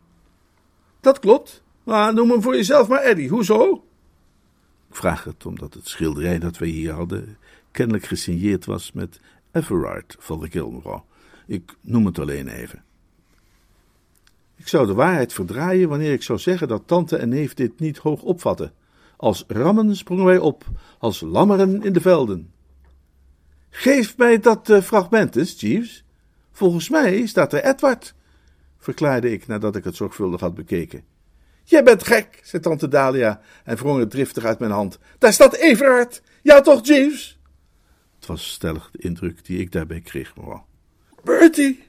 Dat 1.00 1.18
klopt. 1.18 1.62
Maar 1.82 2.14
noem 2.14 2.30
hem 2.30 2.42
voor 2.42 2.54
jezelf 2.54 2.88
maar 2.88 3.02
Eddie. 3.02 3.28
Hoezo? 3.28 3.84
Vraag 4.96 5.24
het 5.24 5.46
omdat 5.46 5.74
het 5.74 5.88
schilderij 5.88 6.38
dat 6.38 6.58
wij 6.58 6.68
hier 6.68 6.92
hadden 6.92 7.36
kennelijk 7.70 8.04
gesigneerd 8.04 8.64
was 8.64 8.92
met 8.92 9.20
Everard 9.52 10.16
Fothergill, 10.18 10.70
mevrouw. 10.70 11.04
Ik 11.46 11.76
noem 11.80 12.06
het 12.06 12.18
alleen 12.18 12.48
even. 12.48 12.84
Ik 14.56 14.68
zou 14.68 14.86
de 14.86 14.94
waarheid 14.94 15.32
verdraaien 15.32 15.88
wanneer 15.88 16.12
ik 16.12 16.22
zou 16.22 16.38
zeggen 16.38 16.68
dat 16.68 16.86
tante 16.86 17.16
en 17.16 17.28
neef 17.28 17.54
dit 17.54 17.80
niet 17.80 17.98
hoog 17.98 18.22
opvatten. 18.22 18.72
Als 19.16 19.44
rammen 19.46 19.96
sprongen 19.96 20.24
wij 20.24 20.38
op, 20.38 20.64
als 20.98 21.20
lammeren 21.20 21.82
in 21.82 21.92
de 21.92 22.00
velden. 22.00 22.52
Geef 23.70 24.16
mij 24.16 24.40
dat 24.40 24.70
eh, 24.70 24.80
fragment 24.80 25.36
eens, 25.36 25.60
Jeeves. 25.60 26.04
Volgens 26.52 26.88
mij 26.88 27.26
staat 27.26 27.52
er 27.52 27.64
Edward, 27.64 28.14
verklaarde 28.78 29.32
ik 29.32 29.46
nadat 29.46 29.76
ik 29.76 29.84
het 29.84 29.96
zorgvuldig 29.96 30.40
had 30.40 30.54
bekeken. 30.54 31.04
Jij 31.64 31.82
bent 31.84 32.06
gek, 32.06 32.40
zei 32.42 32.62
tante 32.62 32.88
Dalia 32.88 33.40
en 33.64 33.76
wrong 33.76 33.98
het 33.98 34.10
driftig 34.10 34.44
uit 34.44 34.58
mijn 34.58 34.70
hand. 34.70 34.98
Daar 35.18 35.32
staat 35.32 35.54
Everard. 35.54 36.22
Ja 36.42 36.60
toch, 36.60 36.86
Jeeves? 36.86 37.38
Het 38.16 38.26
was 38.26 38.52
stellig 38.52 38.90
de 38.92 38.98
indruk 38.98 39.44
die 39.44 39.58
ik 39.58 39.72
daarbij 39.72 40.00
kreeg, 40.00 40.36
mevrouw. 40.36 40.66
Bertie, 41.24 41.82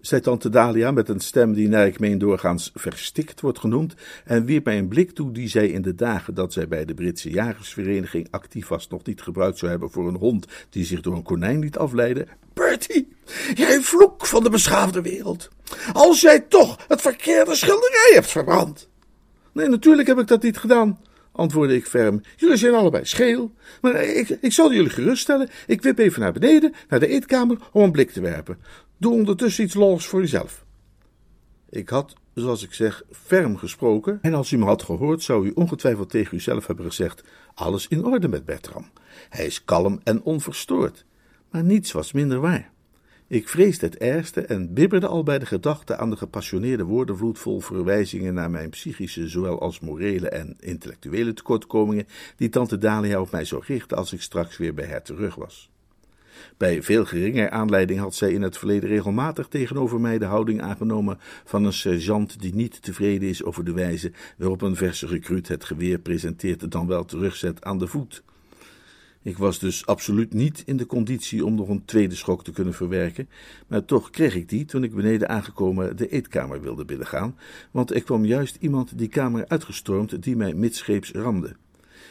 zei 0.00 0.20
tante 0.20 0.48
Dalia 0.48 0.90
met 0.90 1.08
een 1.08 1.20
stem 1.20 1.52
die 1.52 1.68
naar 1.68 1.86
ik 1.86 2.00
meen 2.00 2.18
doorgaans 2.18 2.70
verstikt 2.74 3.40
wordt 3.40 3.58
genoemd, 3.58 3.94
en 4.24 4.44
wierp 4.44 4.64
mij 4.64 4.78
een 4.78 4.88
blik 4.88 5.10
toe 5.10 5.32
die 5.32 5.48
zij 5.48 5.68
in 5.68 5.82
de 5.82 5.94
dagen 5.94 6.34
dat 6.34 6.52
zij 6.52 6.68
bij 6.68 6.84
de 6.84 6.94
Britse 6.94 7.30
jagersvereniging 7.30 8.28
actief 8.30 8.68
was 8.68 8.88
nog 8.88 9.04
niet 9.04 9.22
gebruikt 9.22 9.58
zou 9.58 9.70
hebben 9.70 9.90
voor 9.90 10.08
een 10.08 10.16
hond 10.16 10.46
die 10.70 10.84
zich 10.84 11.00
door 11.00 11.14
een 11.14 11.22
konijn 11.22 11.58
liet 11.58 11.78
afleiden. 11.78 12.28
Bertie, 12.54 13.16
jij 13.54 13.80
vloek 13.80 14.26
van 14.26 14.42
de 14.42 14.50
beschaafde 14.50 15.02
wereld. 15.02 15.48
Als 15.92 16.20
jij 16.20 16.40
toch 16.40 16.84
het 16.88 17.00
verkeerde 17.00 17.54
schilderij 17.54 18.10
hebt 18.12 18.30
verbrand. 18.30 18.90
Nee, 19.52 19.68
natuurlijk 19.68 20.08
heb 20.08 20.18
ik 20.18 20.26
dat 20.26 20.42
niet 20.42 20.58
gedaan, 20.58 21.00
antwoordde 21.32 21.74
ik 21.74 21.86
ferm. 21.86 22.20
Jullie 22.36 22.56
zijn 22.56 22.74
allebei 22.74 23.04
scheel. 23.04 23.52
Maar 23.80 24.04
ik, 24.04 24.28
ik 24.28 24.52
zal 24.52 24.72
jullie 24.72 24.90
geruststellen. 24.90 25.48
Ik 25.66 25.82
wip 25.82 25.98
even 25.98 26.20
naar 26.20 26.32
beneden, 26.32 26.72
naar 26.88 27.00
de 27.00 27.06
eetkamer, 27.06 27.58
om 27.72 27.82
een 27.82 27.92
blik 27.92 28.10
te 28.10 28.20
werpen. 28.20 28.58
Doe 28.96 29.12
ondertussen 29.12 29.64
iets 29.64 29.74
lolligs 29.74 30.06
voor 30.06 30.20
jezelf. 30.20 30.64
Ik 31.70 31.88
had, 31.88 32.14
zoals 32.34 32.62
ik 32.62 32.72
zeg, 32.72 33.02
ferm 33.10 33.56
gesproken. 33.56 34.18
En 34.22 34.34
als 34.34 34.50
u 34.50 34.58
me 34.58 34.64
had 34.64 34.82
gehoord, 34.82 35.22
zou 35.22 35.46
u 35.46 35.52
ongetwijfeld 35.54 36.10
tegen 36.10 36.36
uzelf 36.36 36.66
hebben 36.66 36.84
gezegd: 36.84 37.24
Alles 37.54 37.88
in 37.88 38.04
orde 38.04 38.28
met 38.28 38.44
Bertram. 38.44 38.90
Hij 39.28 39.46
is 39.46 39.64
kalm 39.64 40.00
en 40.04 40.22
onverstoord. 40.22 41.04
Maar 41.50 41.64
niets 41.64 41.92
was 41.92 42.12
minder 42.12 42.40
waar. 42.40 42.70
Ik 43.32 43.48
vreesde 43.48 43.86
het 43.86 43.96
ergste 43.96 44.40
en 44.40 44.74
bibberde 44.74 45.06
al 45.06 45.22
bij 45.22 45.38
de 45.38 45.46
gedachte 45.46 45.96
aan 45.96 46.10
de 46.10 46.16
gepassioneerde 46.16 46.84
woordenvloed 46.84 47.38
vol 47.38 47.60
verwijzingen 47.60 48.34
naar 48.34 48.50
mijn 48.50 48.70
psychische, 48.70 49.28
zowel 49.28 49.60
als 49.60 49.80
morele 49.80 50.28
en 50.28 50.56
intellectuele 50.60 51.32
tekortkomingen, 51.32 52.06
die 52.36 52.48
tante 52.48 52.78
Dalia 52.78 53.20
op 53.20 53.30
mij 53.30 53.44
zou 53.44 53.62
richten 53.66 53.96
als 53.96 54.12
ik 54.12 54.22
straks 54.22 54.56
weer 54.56 54.74
bij 54.74 54.88
haar 54.88 55.02
terug 55.02 55.34
was. 55.34 55.70
Bij 56.56 56.82
veel 56.82 57.04
geringer 57.04 57.50
aanleiding 57.50 57.98
had 57.98 58.14
zij 58.14 58.32
in 58.32 58.42
het 58.42 58.58
verleden 58.58 58.88
regelmatig 58.88 59.48
tegenover 59.48 60.00
mij 60.00 60.18
de 60.18 60.24
houding 60.24 60.62
aangenomen 60.62 61.18
van 61.44 61.64
een 61.64 61.72
sergeant 61.72 62.40
die 62.40 62.54
niet 62.54 62.82
tevreden 62.82 63.28
is 63.28 63.44
over 63.44 63.64
de 63.64 63.72
wijze 63.72 64.12
waarop 64.36 64.62
een 64.62 64.76
verse 64.76 65.06
recruut 65.06 65.48
het 65.48 65.64
geweer 65.64 65.98
presenteert 65.98 66.62
en 66.62 66.68
dan 66.68 66.86
wel 66.86 67.04
terugzet 67.04 67.64
aan 67.64 67.78
de 67.78 67.86
voet. 67.86 68.22
Ik 69.24 69.38
was 69.38 69.58
dus 69.58 69.86
absoluut 69.86 70.32
niet 70.32 70.62
in 70.66 70.76
de 70.76 70.86
conditie 70.86 71.44
om 71.44 71.54
nog 71.54 71.68
een 71.68 71.84
tweede 71.84 72.14
schok 72.14 72.44
te 72.44 72.52
kunnen 72.52 72.74
verwerken, 72.74 73.28
maar 73.66 73.84
toch 73.84 74.10
kreeg 74.10 74.34
ik 74.34 74.48
die 74.48 74.64
toen 74.64 74.84
ik 74.84 74.94
beneden 74.94 75.28
aangekomen 75.28 75.96
de 75.96 76.08
eetkamer 76.08 76.60
wilde 76.60 76.84
binnengaan, 76.84 77.36
want 77.70 77.94
er 77.94 78.02
kwam 78.02 78.24
juist 78.24 78.56
iemand 78.60 78.98
die 78.98 79.08
kamer 79.08 79.48
uitgestormd 79.48 80.22
die 80.22 80.36
mij 80.36 80.54
midscheeps 80.54 81.10
ramde. 81.10 81.56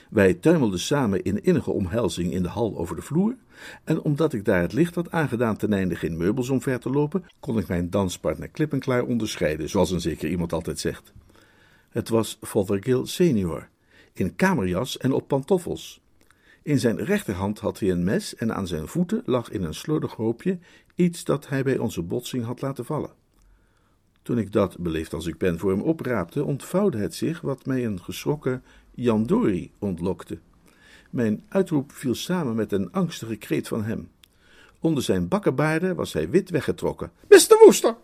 Wij 0.10 0.34
tuimelden 0.34 0.80
samen 0.80 1.24
in 1.24 1.44
innige 1.44 1.72
omhelzing 1.72 2.34
in 2.34 2.44
de 2.44 2.50
hal 2.50 2.78
over 2.78 2.96
de 2.96 3.02
vloer, 3.02 3.36
en 3.84 4.02
omdat 4.02 4.34
ik 4.34 4.46
daar 4.46 4.62
het 4.62 4.74
licht 4.74 4.96
had 4.96 5.12
aangedaan 5.12 5.58
ten 5.58 5.74
einde 5.74 5.96
geen 5.96 6.18
meubels 6.18 6.50
omver 6.50 6.80
te 6.80 6.90
lopen, 6.90 7.26
kon 7.40 7.58
ik 7.58 7.68
mijn 7.68 7.90
danspartner 7.90 8.48
klip 8.48 8.74
en 8.74 8.80
klaar 8.80 9.04
onderscheiden, 9.04 9.70
zoals 9.70 9.92
een 9.92 10.02
zeker 10.02 10.30
iemand 10.30 10.54
altijd 10.54 10.80
zegt. 10.80 11.14
Het 11.90 12.10
was 12.10 12.38
Fothergill 12.42 13.06
senior, 13.06 13.70
in 14.14 14.36
kamerjas 14.36 14.98
en 14.98 15.12
op 15.12 15.28
pantoffels. 15.28 16.02
In 16.64 16.80
zijn 16.80 17.04
rechterhand 17.04 17.60
had 17.60 17.80
hij 17.80 17.92
een 17.92 18.04
mes 18.04 18.36
en 18.36 18.56
aan 18.56 18.68
zijn 18.68 18.88
voeten 18.88 19.22
lag 19.26 19.52
in 19.52 19.64
een 19.64 19.74
slordig 19.74 20.14
hoopje 20.14 20.60
iets 20.96 21.24
dat 21.24 21.48
hij 21.48 21.64
bij 21.64 21.78
onze 21.78 22.02
botsing 22.02 22.46
had 22.46 22.62
laten 22.62 22.86
vallen. 22.86 23.12
Toen 24.22 24.38
ik 24.38 24.52
dat, 24.52 24.78
beleefd 24.80 25.14
als 25.14 25.26
ik 25.26 25.38
ben, 25.38 25.60
voor 25.60 25.72
hem 25.72 25.82
opraapte, 25.82 26.44
ontvouwde 26.44 26.98
het 26.98 27.16
zich 27.16 27.42
wat 27.42 27.66
mij 27.66 27.86
een 27.86 28.02
geschrokken 28.02 28.64
Jandori 28.92 29.72
ontlokte. 29.80 30.40
Mijn 31.10 31.44
uitroep 31.50 31.92
viel 31.92 32.16
samen 32.16 32.56
met 32.56 32.72
een 32.72 32.92
angstige 32.92 33.36
kreet 33.36 33.68
van 33.68 33.84
hem. 33.84 34.12
Onder 34.80 35.04
zijn 35.04 35.28
bakkenbaarden 35.28 35.96
was 35.96 36.14
hij 36.14 36.30
wit 36.30 36.50
weggetrokken. 36.50 37.12
Mr. 37.30 37.58
Woester! 37.64 37.96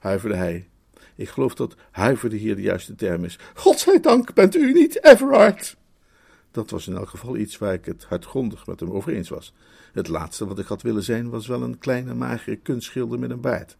huiverde 0.00 0.36
hij. 0.36 0.68
Ik 1.16 1.28
geloof 1.28 1.54
dat 1.54 1.76
huiverde 1.90 2.36
hier 2.36 2.56
de 2.56 2.62
juiste 2.62 2.94
term 2.94 3.24
is. 3.24 3.38
Godzijdank 3.54 4.34
bent 4.34 4.54
u 4.54 4.72
niet 4.72 5.04
Everard. 5.04 5.76
Dat 6.50 6.70
was 6.70 6.86
in 6.86 6.96
elk 6.96 7.08
geval 7.08 7.36
iets 7.36 7.58
waar 7.58 7.72
ik 7.72 7.84
het 7.84 8.04
hardgrondig 8.04 8.66
met 8.66 8.80
hem 8.80 8.90
over 8.90 9.12
eens 9.12 9.28
was. 9.28 9.52
Het 9.92 10.08
laatste 10.08 10.46
wat 10.46 10.58
ik 10.58 10.66
had 10.66 10.82
willen 10.82 11.02
zijn 11.02 11.30
was 11.30 11.46
wel 11.46 11.62
een 11.62 11.78
kleine 11.78 12.14
magere 12.14 12.56
kunstschilder 12.56 13.18
met 13.18 13.30
een 13.30 13.40
baard. 13.40 13.76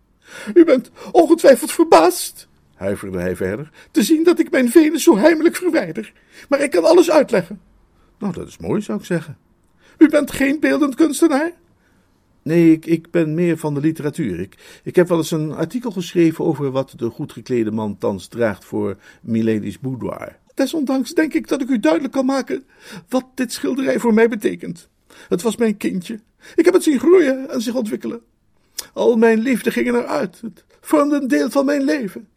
U 0.54 0.64
bent 0.64 0.90
ongetwijfeld 1.12 1.72
verbaasd, 1.72 2.48
huiverde 2.74 3.18
hij 3.18 3.36
verder, 3.36 3.70
te 3.90 4.02
zien 4.02 4.24
dat 4.24 4.38
ik 4.38 4.50
mijn 4.50 4.70
Venus 4.70 5.02
zo 5.02 5.16
heimelijk 5.16 5.56
verwijder. 5.56 6.12
Maar 6.48 6.60
ik 6.60 6.70
kan 6.70 6.84
alles 6.84 7.10
uitleggen. 7.10 7.60
Nou, 8.18 8.32
dat 8.32 8.48
is 8.48 8.58
mooi, 8.58 8.80
zou 8.80 8.98
ik 8.98 9.04
zeggen. 9.04 9.38
U 9.98 10.08
bent 10.08 10.30
geen 10.30 10.60
beeldend 10.60 10.94
kunstenaar? 10.94 11.52
Nee, 12.42 12.72
ik, 12.72 12.86
ik 12.86 13.10
ben 13.10 13.34
meer 13.34 13.58
van 13.58 13.74
de 13.74 13.80
literatuur. 13.80 14.40
Ik, 14.40 14.80
ik 14.82 14.96
heb 14.96 15.08
wel 15.08 15.18
eens 15.18 15.30
een 15.30 15.52
artikel 15.52 15.90
geschreven 15.90 16.44
over 16.44 16.70
wat 16.70 16.92
de 16.96 17.10
goed 17.10 17.32
geklede 17.32 17.70
man 17.70 17.98
thans 17.98 18.26
draagt 18.26 18.64
voor 18.64 18.96
Milady's 19.22 19.78
boudoir. 19.78 20.36
Desondanks 20.58 21.14
denk 21.14 21.34
ik 21.34 21.48
dat 21.48 21.60
ik 21.60 21.68
u 21.68 21.78
duidelijk 21.78 22.12
kan 22.12 22.26
maken 22.26 22.66
wat 23.08 23.24
dit 23.34 23.52
schilderij 23.52 23.98
voor 23.98 24.14
mij 24.14 24.28
betekent. 24.28 24.88
Het 25.28 25.42
was 25.42 25.56
mijn 25.56 25.76
kindje. 25.76 26.20
Ik 26.54 26.64
heb 26.64 26.74
het 26.74 26.82
zien 26.82 26.98
groeien 26.98 27.50
en 27.50 27.60
zich 27.60 27.74
ontwikkelen. 27.74 28.20
Al 28.92 29.16
mijn 29.16 29.38
liefde 29.38 29.70
ging 29.70 29.86
eruit. 29.88 30.40
Het 30.40 30.64
vormde 30.80 31.16
een 31.16 31.28
deel 31.28 31.50
van 31.50 31.64
mijn 31.64 31.82
leven. 31.82 32.28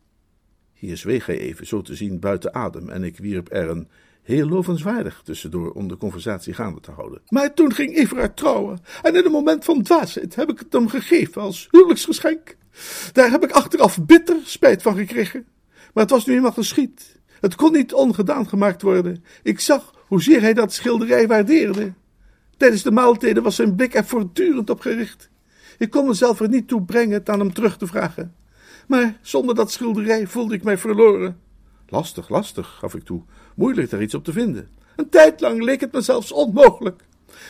Hier 0.74 0.98
zweeg 0.98 1.26
hij 1.26 1.40
even, 1.40 1.68
zo 1.68 1.82
te 1.82 1.96
zien 1.96 2.20
buiten 2.20 2.54
adem, 2.54 2.90
en 2.90 3.04
ik 3.04 3.18
wierp 3.18 3.52
er 3.52 3.70
een 3.70 3.88
Heel 4.22 4.48
lovenswaardig 4.48 5.22
tussendoor 5.24 5.72
om 5.72 5.88
de 5.88 5.98
conversatie 5.98 6.54
gaande 6.54 6.80
te 6.80 6.92
houden. 6.92 7.22
Maar 7.28 7.54
toen 7.54 7.74
ging 7.74 7.96
Everard 7.96 8.38
trouwen. 8.38 8.80
En 9.02 9.16
in 9.16 9.26
een 9.26 9.32
moment 9.32 9.66
van 9.66 9.82
dwaasheid 9.84 10.36
heb 10.36 10.50
ik 10.50 10.60
het 10.60 10.74
hem 10.74 10.88
gegeven 10.88 11.42
als 11.42 11.68
huwelijksgeschenk. 11.72 12.58
Daar 13.12 13.32
heb 13.32 13.44
ik 13.44 13.52
achteraf 13.52 14.06
bitter 14.06 14.38
spijt 14.44 14.82
van 14.82 14.96
gekregen. 14.96 15.48
Maar 15.94 16.04
het 16.04 16.12
was 16.12 16.26
nu 16.26 16.36
eenmaal 16.36 16.52
geschied. 16.52 17.20
Het 17.42 17.56
kon 17.56 17.72
niet 17.72 17.94
ongedaan 17.94 18.48
gemaakt 18.48 18.82
worden. 18.82 19.24
Ik 19.44 19.60
zag 19.60 19.94
hoezeer 20.08 20.42
hij 20.42 20.54
dat 20.54 20.74
schilderij 20.74 21.28
waardeerde. 21.28 21.94
Tijdens 22.58 22.84
de 22.84 22.92
maaltijden 22.92 23.44
was 23.44 23.56
zijn 23.56 23.76
blik 23.76 23.96
er 23.96 24.06
voortdurend 24.06 24.70
op 24.70 24.80
gericht. 24.80 25.30
Ik 25.78 25.90
kon 25.90 26.08
mezelf 26.08 26.40
er 26.40 26.50
niet 26.50 26.68
toe 26.68 26.84
brengen 26.84 27.14
het 27.14 27.30
aan 27.30 27.40
hem 27.40 27.54
terug 27.54 27.78
te 27.78 27.88
vragen. 27.88 28.36
Maar 28.88 29.18
zonder 29.22 29.56
dat 29.56 29.72
schilderij 29.72 30.28
voelde 30.28 30.54
ik 30.54 30.64
mij 30.64 30.78
verloren. 30.78 31.40
Lastig, 31.88 32.30
lastig, 32.30 32.68
gaf 32.68 32.96
ik 32.96 33.04
toe. 33.04 33.22
Moeilijk 33.56 33.90
daar 33.90 34.02
iets 34.02 34.16
op 34.16 34.24
te 34.24 34.32
vinden. 34.32 34.70
Een 34.96 35.10
tijd 35.10 35.42
lang 35.42 35.64
leek 35.64 35.82
het 35.82 35.92
me 35.92 36.02
zelfs 36.02 36.32
onmogelijk. 36.32 37.04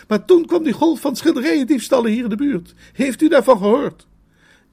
Maar 0.07 0.25
toen 0.25 0.45
kwam 0.45 0.63
die 0.63 0.73
golf 0.73 0.99
van 0.99 1.15
schilderijendiefstallen 1.15 2.11
hier 2.11 2.23
in 2.23 2.29
de 2.29 2.35
buurt. 2.35 2.73
Heeft 2.93 3.21
u 3.21 3.27
daarvan 3.27 3.57
gehoord? 3.57 4.07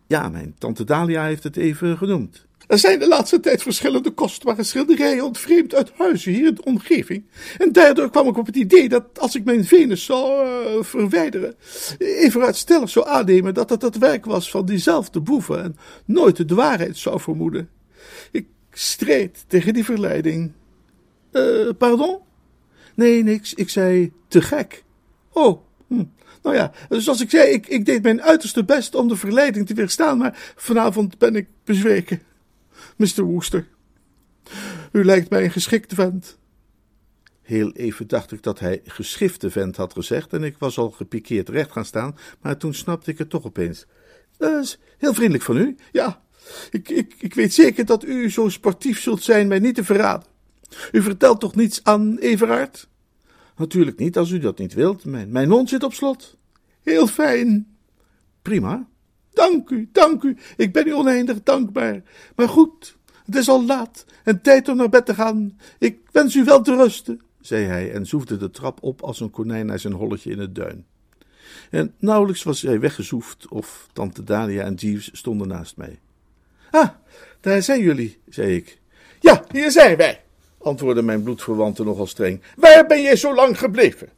Ja, 0.07 0.29
mijn 0.29 0.55
tante 0.59 0.85
Dalia 0.85 1.25
heeft 1.25 1.43
het 1.43 1.57
even 1.57 1.97
genoemd. 1.97 2.47
Er 2.69 2.79
zijn 2.79 2.99
de 2.99 3.09
laatste 3.09 3.41
tijd 3.41 3.62
verschillende 3.62 4.11
kostbare 4.11 4.62
schilderijen 4.62 5.25
ontvreemd 5.25 5.75
uit 5.75 5.93
huizen 5.97 6.33
hier 6.33 6.47
in 6.47 6.55
de 6.55 6.64
omgeving. 6.64 7.25
En 7.59 7.73
daardoor 7.73 8.11
kwam 8.11 8.29
ik 8.29 8.37
op 8.37 8.47
het 8.47 8.57
idee 8.57 8.89
dat 8.89 9.05
als 9.19 9.35
ik 9.35 9.45
mijn 9.45 9.64
Venus 9.64 10.05
zou 10.05 10.47
uh, 10.47 10.83
verwijderen, 10.83 11.55
even 11.99 12.43
uitstellig 12.43 12.89
zou 12.91 13.07
aannemen 13.09 13.55
dat 13.55 13.71
het 13.71 13.83
het 13.83 13.99
werk 13.99 14.25
was 14.25 14.51
van 14.51 14.66
diezelfde 14.66 15.21
boeven 15.21 15.62
en 15.62 15.77
nooit 16.05 16.49
de 16.49 16.55
waarheid 16.55 16.97
zou 16.97 17.21
vermoeden. 17.21 17.69
Ik 18.31 18.47
streed 18.73 19.45
tegen 19.47 19.75
die 19.75 19.85
verleiding. 19.85 20.53
Uh, 21.33 21.69
pardon? 21.79 22.19
Nee, 22.95 23.23
niks. 23.23 23.55
Ik 23.55 23.69
zei 23.69 24.12
te 24.29 24.43
gek. 24.43 24.85
Oh, 25.33 25.61
hm. 25.87 26.05
Nou 26.43 26.57
ja, 26.57 26.73
zoals 26.89 27.21
ik 27.21 27.31
zei, 27.31 27.51
ik, 27.51 27.66
ik 27.66 27.85
deed 27.85 28.03
mijn 28.03 28.23
uiterste 28.23 28.64
best 28.64 28.95
om 28.95 29.09
de 29.09 29.16
verleiding 29.16 29.66
te 29.66 29.75
weerstaan, 29.75 30.19
maar 30.19 30.53
vanavond 30.57 31.19
ben 31.19 31.37
ik 31.37 31.47
bezweken. 31.64 32.23
Mr. 32.99 33.22
Wooster, 33.22 33.68
u 34.92 35.05
lijkt 35.05 35.30
mij 35.30 35.44
een 35.44 35.51
geschikte 35.51 35.94
vent. 35.94 36.38
Heel 37.42 37.72
even 37.72 38.09
dacht 38.09 38.32
ik 38.32 38.42
dat 38.42 38.59
hij 38.59 38.80
geschifte 38.84 39.51
vent 39.51 39.76
had 39.76 39.92
gezegd 39.92 40.32
en 40.32 40.42
ik 40.42 40.59
was 40.59 40.78
al 40.78 40.90
gepikeerd 40.90 41.49
recht 41.49 41.72
gaan 41.72 41.84
staan, 41.84 42.16
maar 42.40 42.57
toen 42.57 42.74
snapte 42.74 43.11
ik 43.11 43.18
het 43.18 43.30
toch 43.30 43.44
opeens. 43.44 43.86
Dat 44.36 44.64
is 44.64 44.78
heel 44.99 45.14
vriendelijk 45.14 45.44
van 45.44 45.57
u. 45.57 45.76
Ja, 45.92 46.22
ik, 46.70 46.88
ik, 46.88 47.14
ik 47.18 47.34
weet 47.34 47.55
zeker 47.55 47.84
dat 47.84 48.05
u 48.05 48.30
zo 48.30 48.49
sportief 48.49 49.01
zult 49.01 49.22
zijn 49.22 49.49
mij 49.49 49.59
niet 49.59 49.74
te 49.74 49.84
verraden. 49.84 50.28
U 50.92 51.03
vertelt 51.03 51.40
toch 51.40 51.55
niets 51.55 51.84
aan 51.84 52.18
Everard? 52.18 52.88
Natuurlijk 53.57 53.99
niet, 53.99 54.16
als 54.16 54.30
u 54.30 54.38
dat 54.38 54.59
niet 54.59 54.74
wilt. 54.74 55.05
Mijn, 55.05 55.32
mijn 55.32 55.51
hond 55.51 55.68
zit 55.68 55.82
op 55.82 55.92
slot. 55.94 56.36
Heel 56.82 57.07
fijn. 57.07 57.76
Prima. 58.42 58.88
Dank 59.39 59.70
u, 59.70 59.89
dank 59.93 60.22
u. 60.22 60.36
Ik 60.57 60.72
ben 60.72 60.86
u 60.86 60.95
oneindig 60.95 61.43
dankbaar. 61.43 62.03
Maar 62.36 62.49
goed, 62.49 62.97
het 63.24 63.34
is 63.34 63.49
al 63.49 63.64
laat 63.64 64.05
en 64.24 64.43
tijd 64.43 64.68
om 64.68 64.76
naar 64.76 64.89
bed 64.89 65.07
te 65.07 65.14
gaan. 65.14 65.59
Ik 65.78 65.99
wens 66.12 66.34
u 66.34 66.45
wel 66.45 66.62
te 66.62 66.76
rusten, 66.76 67.20
zei 67.41 67.64
hij 67.64 67.93
en 67.93 68.07
zoefde 68.07 68.36
de 68.36 68.51
trap 68.51 68.82
op 68.82 69.03
als 69.03 69.20
een 69.20 69.30
konijn 69.30 69.66
naar 69.66 69.78
zijn 69.78 69.93
holletje 69.93 70.30
in 70.30 70.39
het 70.39 70.55
duin. 70.55 70.86
En 71.70 71.95
nauwelijks 71.99 72.43
was 72.43 72.62
hij 72.62 72.80
weggezoefd 72.80 73.49
of 73.49 73.89
tante 73.93 74.24
Dalia 74.24 74.64
en 74.64 74.74
Jeeves 74.74 75.11
stonden 75.12 75.49
naast 75.49 75.76
mij. 75.76 75.99
Ah, 76.70 76.89
daar 77.41 77.62
zijn 77.62 77.80
jullie, 77.80 78.18
zei 78.28 78.57
ik. 78.57 78.78
Ja, 79.20 79.45
hier 79.51 79.70
zijn 79.70 79.97
wij, 79.97 80.22
antwoordde 80.59 81.03
mijn 81.03 81.22
bloedverwante 81.22 81.84
nogal 81.84 82.07
streng. 82.07 82.43
Waar 82.57 82.86
ben 82.86 83.03
jij 83.03 83.16
zo 83.16 83.34
lang 83.34 83.59
gebleven? 83.59 84.09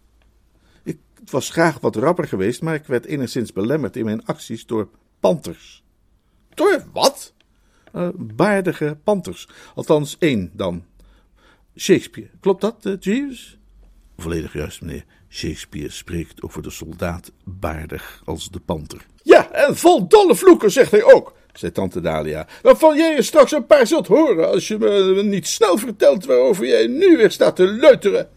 Ik 0.82 0.98
was 1.24 1.50
graag 1.50 1.80
wat 1.80 1.96
rapper 1.96 2.28
geweest, 2.28 2.62
maar 2.62 2.74
ik 2.74 2.86
werd 2.86 3.04
enigszins 3.04 3.52
belemmerd 3.52 3.96
in 3.96 4.04
mijn 4.04 4.24
acties 4.24 4.66
door 4.66 4.88
panters. 5.20 5.82
Door 6.54 6.84
wat? 6.92 7.34
Uh, 7.94 8.08
baardige 8.16 8.98
panters. 9.04 9.48
Althans 9.74 10.16
één 10.18 10.50
dan. 10.52 10.84
Shakespeare. 11.76 12.30
Klopt 12.40 12.60
dat, 12.60 12.76
uh, 12.82 12.94
Jeeves? 13.00 13.58
Volledig 14.16 14.52
juist, 14.52 14.80
meneer. 14.80 15.04
Shakespeare 15.28 15.90
spreekt 15.90 16.42
over 16.42 16.62
de 16.62 16.70
soldaat 16.70 17.32
baardig 17.44 18.22
als 18.24 18.50
de 18.50 18.60
panter. 18.60 19.06
Ja, 19.22 19.50
en 19.50 19.76
vol 19.76 20.08
dolle 20.08 20.34
vloeken, 20.34 20.70
zegt 20.70 20.90
hij 20.90 21.04
ook, 21.04 21.34
zei 21.52 21.72
tante 21.72 22.00
Dalia. 22.00 22.46
Waarvan 22.62 22.96
jij 22.96 23.14
je 23.14 23.22
straks 23.22 23.52
een 23.52 23.66
paar 23.66 23.86
zult 23.86 24.06
horen 24.06 24.48
als 24.48 24.68
je 24.68 24.78
me 24.78 25.22
niet 25.22 25.46
snel 25.46 25.78
vertelt 25.78 26.24
waarover 26.24 26.66
jij 26.66 26.86
nu 26.86 27.16
weer 27.16 27.30
staat 27.30 27.56
te 27.56 27.66
leuteren. 27.66 28.28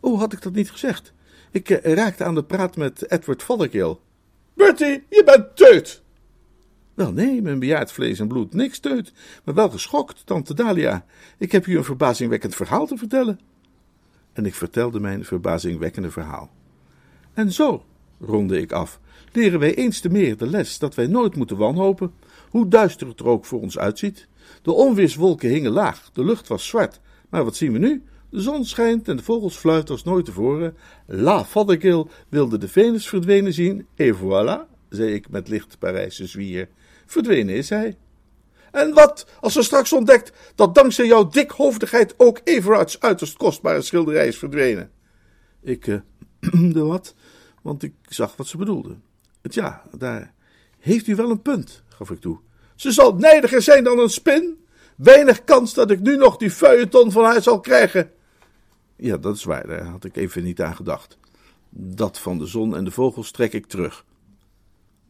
Oh, 0.00 0.18
had 0.18 0.32
ik 0.32 0.42
dat 0.42 0.52
niet 0.52 0.70
gezegd? 0.70 1.12
Ik 1.50 1.68
uh, 1.68 1.94
raakte 1.94 2.24
aan 2.24 2.34
de 2.34 2.44
praat 2.44 2.76
met 2.76 3.10
Edward 3.10 3.42
Fothergill. 3.42 3.96
Bertie, 4.54 5.04
je 5.10 5.22
bent 5.24 5.56
teut. 5.56 6.02
Wel 6.94 7.12
nee, 7.12 7.42
mijn 7.42 7.58
bejaard 7.58 7.92
vlees 7.92 8.20
en 8.20 8.28
bloed 8.28 8.54
niks 8.54 8.78
teut, 8.78 9.12
maar 9.44 9.54
wel 9.54 9.70
geschokt, 9.70 10.26
tante 10.26 10.54
Dalia. 10.54 11.04
Ik 11.38 11.52
heb 11.52 11.66
u 11.66 11.76
een 11.76 11.84
verbazingwekkend 11.84 12.54
verhaal 12.54 12.86
te 12.86 12.96
vertellen. 12.96 13.40
En 14.32 14.46
ik 14.46 14.54
vertelde 14.54 15.00
mijn 15.00 15.24
verbazingwekkende 15.24 16.10
verhaal. 16.10 16.50
En 17.32 17.52
zo, 17.52 17.84
ronde 18.20 18.60
ik 18.60 18.72
af, 18.72 19.00
leren 19.32 19.60
wij 19.60 19.74
eens 19.74 20.00
te 20.00 20.08
meer 20.08 20.36
de 20.36 20.46
les 20.46 20.78
dat 20.78 20.94
wij 20.94 21.06
nooit 21.06 21.36
moeten 21.36 21.56
wanhopen, 21.56 22.12
hoe 22.50 22.68
duister 22.68 23.06
het 23.06 23.20
er 23.20 23.26
ook 23.26 23.44
voor 23.44 23.60
ons 23.60 23.78
uitziet. 23.78 24.28
De 24.62 24.72
onweerswolken 24.72 25.48
hingen 25.48 25.72
laag, 25.72 26.10
de 26.12 26.24
lucht 26.24 26.48
was 26.48 26.66
zwart, 26.66 27.00
maar 27.28 27.44
wat 27.44 27.56
zien 27.56 27.72
we 27.72 27.78
nu? 27.78 28.02
De 28.30 28.40
zon 28.40 28.64
schijnt 28.64 29.08
en 29.08 29.16
de 29.16 29.22
vogels 29.22 29.56
fluiten 29.56 29.94
als 29.94 30.04
nooit 30.04 30.24
tevoren. 30.24 30.76
La 31.06 31.44
Fothergill 31.44 32.06
wilde 32.28 32.58
de 32.58 32.68
Venus 32.68 33.08
verdwenen 33.08 33.52
zien, 33.52 33.86
et 33.94 34.16
voilà, 34.16 34.70
zei 34.88 35.14
ik 35.14 35.30
met 35.30 35.48
licht 35.48 35.78
Parijse 35.78 36.26
zwier. 36.26 36.68
Verdwenen 37.06 37.54
is 37.54 37.68
hij. 37.68 37.96
En 38.70 38.94
wat 38.94 39.26
als 39.40 39.52
ze 39.52 39.62
straks 39.62 39.92
ontdekt 39.92 40.32
dat 40.54 40.74
dankzij 40.74 41.06
jouw 41.06 41.28
dikhoofdigheid 41.28 42.14
ook 42.16 42.40
Everards 42.44 43.00
uiterst 43.00 43.36
kostbare 43.36 43.82
schilderij 43.82 44.26
is 44.26 44.38
verdwenen? 44.38 44.90
Ik 45.62 45.86
uh, 45.86 46.00
de 46.72 46.84
wat, 46.84 47.14
want 47.62 47.82
ik 47.82 47.94
zag 48.08 48.36
wat 48.36 48.46
ze 48.46 48.56
bedoelde. 48.56 48.96
Het 49.42 49.54
ja, 49.54 49.82
daar 49.96 50.32
heeft 50.78 51.06
u 51.06 51.14
wel 51.14 51.30
een 51.30 51.42
punt, 51.42 51.82
gaf 51.88 52.10
ik 52.10 52.20
toe. 52.20 52.38
Ze 52.74 52.92
zal 52.92 53.14
nijdiger 53.14 53.62
zijn 53.62 53.84
dan 53.84 53.98
een 53.98 54.10
spin. 54.10 54.64
Weinig 54.96 55.44
kans 55.44 55.74
dat 55.74 55.90
ik 55.90 56.00
nu 56.00 56.16
nog 56.16 56.36
die 56.36 56.50
feuilleton 56.50 57.12
van 57.12 57.24
haar 57.24 57.42
zal 57.42 57.60
krijgen. 57.60 58.10
Ja, 58.96 59.16
dat 59.16 59.36
is 59.36 59.44
waar, 59.44 59.66
daar 59.66 59.84
had 59.84 60.04
ik 60.04 60.16
even 60.16 60.42
niet 60.42 60.60
aan 60.60 60.76
gedacht. 60.76 61.18
Dat 61.70 62.18
van 62.18 62.38
de 62.38 62.46
zon 62.46 62.76
en 62.76 62.84
de 62.84 62.90
vogels 62.90 63.30
trek 63.30 63.52
ik 63.52 63.66
terug. 63.66 64.04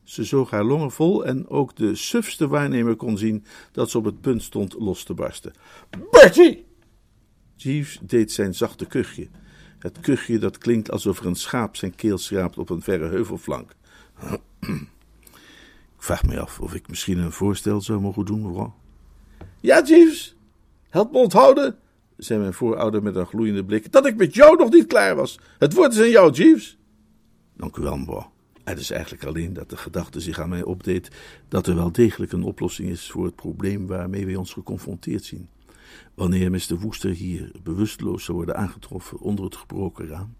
Ze 0.05 0.25
zoog 0.25 0.51
haar 0.51 0.65
longen 0.65 0.91
vol 0.91 1.25
en 1.25 1.49
ook 1.49 1.77
de 1.77 1.95
sufste 1.95 2.49
waarnemer 2.49 2.97
kon 2.97 3.19
zien 3.19 3.45
dat 3.73 3.91
ze 3.91 3.99
op 3.99 4.05
het 4.05 4.21
punt 4.21 4.43
stond 4.43 4.75
los 4.79 5.05
te 5.05 5.15
barsten. 5.15 5.53
Bertie! 6.11 6.67
Jeeves 7.57 7.99
deed 8.03 8.33
zijn 8.33 8.55
zachte 8.55 8.87
kuchje. 8.87 9.29
Het 9.79 10.01
kuchje 10.01 10.39
dat 10.39 10.59
klinkt 10.59 10.91
alsof 10.91 11.19
er 11.19 11.27
een 11.27 11.35
schaap 11.35 11.77
zijn 11.77 11.95
keel 11.95 12.19
schraapt 12.19 12.59
op 12.59 12.71
een 12.71 12.83
verre 12.83 13.09
heuvelflank. 13.09 13.75
Ik 15.97 16.11
vraag 16.11 16.25
me 16.25 16.41
af 16.41 16.61
of 16.61 16.75
ik 16.75 16.89
misschien 16.89 17.19
een 17.19 17.33
voorstel 17.33 17.81
zou 17.81 18.01
mogen 18.01 18.25
doen, 18.25 18.43
mevrouw. 18.47 18.75
Ja, 19.61 19.83
Jeeves. 19.83 20.37
Help 20.89 21.13
me 21.13 21.19
onthouden, 21.19 21.77
zei 22.17 22.41
mijn 22.41 22.53
voorouder 22.53 23.03
met 23.03 23.17
een 23.17 23.27
gloeiende 23.27 23.65
blik, 23.65 23.93
dat 23.93 24.07
ik 24.07 24.17
met 24.17 24.35
jou 24.35 24.57
nog 24.57 24.71
niet 24.71 24.87
klaar 24.87 25.17
was. 25.17 25.39
Het 25.59 25.73
woord 25.73 25.93
is 25.93 26.01
aan 26.01 26.11
jou, 26.11 26.33
Jeeves. 26.33 26.79
Dank 27.57 27.77
u 27.77 27.83
wel, 27.83 27.97
mevrouw. 27.97 28.33
Het 28.65 28.79
is 28.79 28.91
eigenlijk 28.91 29.25
alleen 29.25 29.53
dat 29.53 29.71
de 29.71 29.77
gedachte 29.77 30.21
zich 30.21 30.41
aan 30.41 30.49
mij 30.49 30.63
opdeed 30.63 31.11
dat 31.49 31.67
er 31.67 31.75
wel 31.75 31.93
degelijk 31.93 32.33
een 32.33 32.43
oplossing 32.43 32.89
is 32.89 33.11
voor 33.11 33.25
het 33.25 33.35
probleem 33.35 33.87
waarmee 33.87 34.27
wij 34.27 34.37
ons 34.37 34.53
geconfronteerd 34.53 35.25
zien. 35.25 35.49
Wanneer 36.15 36.51
Mr. 36.51 36.79
Woester 36.81 37.11
hier 37.11 37.51
bewusteloos 37.63 38.25
zou 38.25 38.37
worden 38.37 38.57
aangetroffen 38.57 39.19
onder 39.19 39.45
het 39.45 39.57
gebroken 39.57 40.07
raam, 40.07 40.35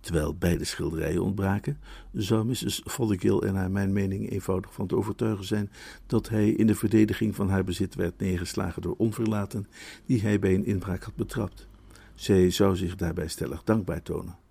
terwijl 0.00 0.34
beide 0.34 0.64
schilderijen 0.64 1.22
ontbraken, 1.22 1.78
zou 2.12 2.44
Mrs. 2.44 2.82
Fothergill 2.84 3.38
en 3.38 3.54
haar 3.54 3.70
mijn 3.70 3.92
mening 3.92 4.30
eenvoudig 4.30 4.72
van 4.72 4.86
te 4.86 4.96
overtuigen 4.96 5.44
zijn 5.44 5.70
dat 6.06 6.28
hij 6.28 6.50
in 6.50 6.66
de 6.66 6.74
verdediging 6.74 7.34
van 7.34 7.48
haar 7.48 7.64
bezit 7.64 7.94
werd 7.94 8.18
neergeslagen 8.18 8.82
door 8.82 8.94
onverlaten 8.96 9.66
die 10.06 10.20
hij 10.20 10.38
bij 10.38 10.54
een 10.54 10.66
inbraak 10.66 11.02
had 11.02 11.16
betrapt. 11.16 11.68
Zij 12.14 12.50
zou 12.50 12.76
zich 12.76 12.96
daarbij 12.96 13.28
stellig 13.28 13.64
dankbaar 13.64 14.02
tonen. 14.02 14.45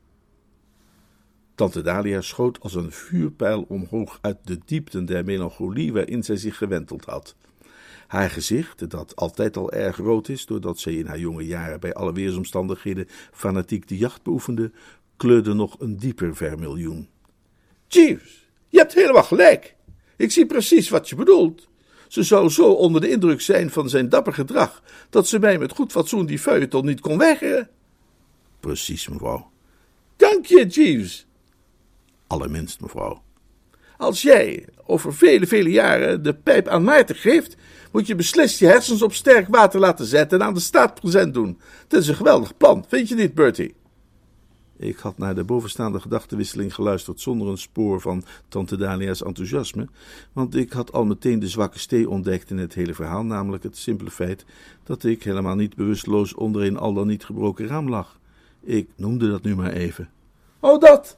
Tante 1.56 1.82
Dalia 1.82 2.22
schoot 2.22 2.60
als 2.60 2.76
een 2.76 2.92
vuurpijl 2.92 3.66
omhoog 3.68 4.18
uit 4.22 4.38
de 4.44 4.60
diepten 4.66 5.06
der 5.06 5.26
melancholie 5.26 5.94
waarin 5.94 6.24
zij 6.24 6.36
zich 6.36 6.58
gewenteld 6.58 7.06
had. 7.06 7.36
Haar 8.08 8.30
gezicht, 8.30 8.90
dat 8.90 9.16
altijd 9.16 9.58
al 9.58 9.72
erg 9.72 9.98
rood 9.98 10.30
is, 10.30 10.46
doordat 10.46 10.80
zij 10.80 10.94
in 10.94 11.06
haar 11.06 11.20
jonge 11.20 11.46
jaren 11.46 11.80
bij 11.80 11.94
alle 11.94 12.14
weersomstandigheden 12.14 13.08
fanatiek 13.32 13.88
de 13.88 13.98
jacht 13.98 14.24
beoefende, 14.24 14.72
kleurde 15.18 15.54
nog 15.54 15.80
een 15.80 15.98
dieper 15.98 16.36
vermiljoen. 16.36 17.10
Jeeves, 17.88 18.48
je 18.70 18.78
hebt 18.78 18.94
helemaal 18.94 19.24
gelijk. 19.24 19.76
Ik 20.16 20.32
zie 20.32 20.46
precies 20.46 20.90
wat 20.90 21.10
je 21.10 21.16
bedoelt. 21.16 21.68
Ze 22.08 22.24
zou 22.24 22.50
zo 22.50 22.72
onder 22.72 23.02
de 23.02 23.10
indruk 23.10 23.42
zijn 23.42 23.70
van 23.70 23.90
zijn 23.90 24.10
dapper 24.10 24.34
gedrag, 24.34 24.84
dat 25.10 25.28
ze 25.28 25.40
mij 25.40 25.58
met 25.58 25.72
goed 25.72 25.92
fatsoen 25.92 26.26
die 26.26 26.40
feuilleton 26.40 26.86
niet 26.86 27.00
kon 27.00 27.18
weigeren. 27.18 27.70
Precies, 28.60 29.08
mevrouw. 29.08 29.52
Dank 30.16 30.46
je, 30.46 30.66
Jeeves. 30.66 31.28
Allerminst, 32.28 32.82
mevrouw. 32.82 33.24
Als 33.98 34.22
jij 34.22 34.68
over 34.86 35.14
vele, 35.14 35.48
vele 35.48 35.70
jaren 35.70 36.24
de 36.24 36.34
pijp 36.34 36.68
aan 36.68 36.84
Maarten 36.84 37.16
geeft, 37.16 37.56
moet 37.92 38.08
je 38.08 38.16
beslist 38.16 38.60
je 38.60 38.66
hersens 38.66 39.02
op 39.02 39.14
sterk 39.14 39.48
water 39.48 39.80
laten 39.80 40.06
zetten 40.06 40.40
en 40.40 40.46
aan 40.46 40.54
de 40.54 40.60
staat 40.60 41.00
present 41.00 41.34
doen. 41.34 41.60
Het 41.84 41.94
is 41.94 42.08
een 42.08 42.16
geweldig 42.16 42.58
plan, 42.58 42.86
vind 42.88 43.10
je 43.10 43.16
niet, 43.16 43.34
Bertie? 43.34 43.76
Ik 44.78 44.98
had 44.98 45.18
naar 45.18 45.36
de 45.36 45.44
bovenstaande 45.44 46.00
gedachtenwisseling 46.00 46.76
geluisterd 46.76 47.20
zonder 47.20 47.48
een 47.48 47.58
spoor 47.58 48.02
van 48.02 48.24
tante 48.48 48.78
Dalia's 48.78 49.24
enthousiasme, 49.24 49.88
want 50.34 50.56
ik 50.56 50.72
had 50.72 50.94
al 50.94 51.06
meteen 51.06 51.40
de 51.40 51.48
zwakke 51.48 51.80
stee 51.80 52.10
ontdekt 52.10 52.50
in 52.50 52.58
het 52.58 52.74
hele 52.74 52.94
verhaal, 52.94 53.24
namelijk 53.24 53.64
het 53.64 53.78
simpele 53.78 54.12
feit 54.12 54.46
dat 54.84 55.04
ik 55.04 55.24
helemaal 55.24 55.56
niet 55.56 55.76
bewusteloos 55.76 56.34
onder 56.34 56.64
een 56.64 56.78
al 56.78 56.94
dan 56.94 57.08
niet 57.08 57.26
gebroken 57.26 57.68
raam 57.68 57.90
lag. 57.90 58.20
Ik 58.62 58.90
noemde 58.96 59.30
dat 59.30 59.44
nu 59.44 59.56
maar 59.56 59.72
even. 59.72 60.10
Oh, 60.60 60.80
dat, 60.80 61.18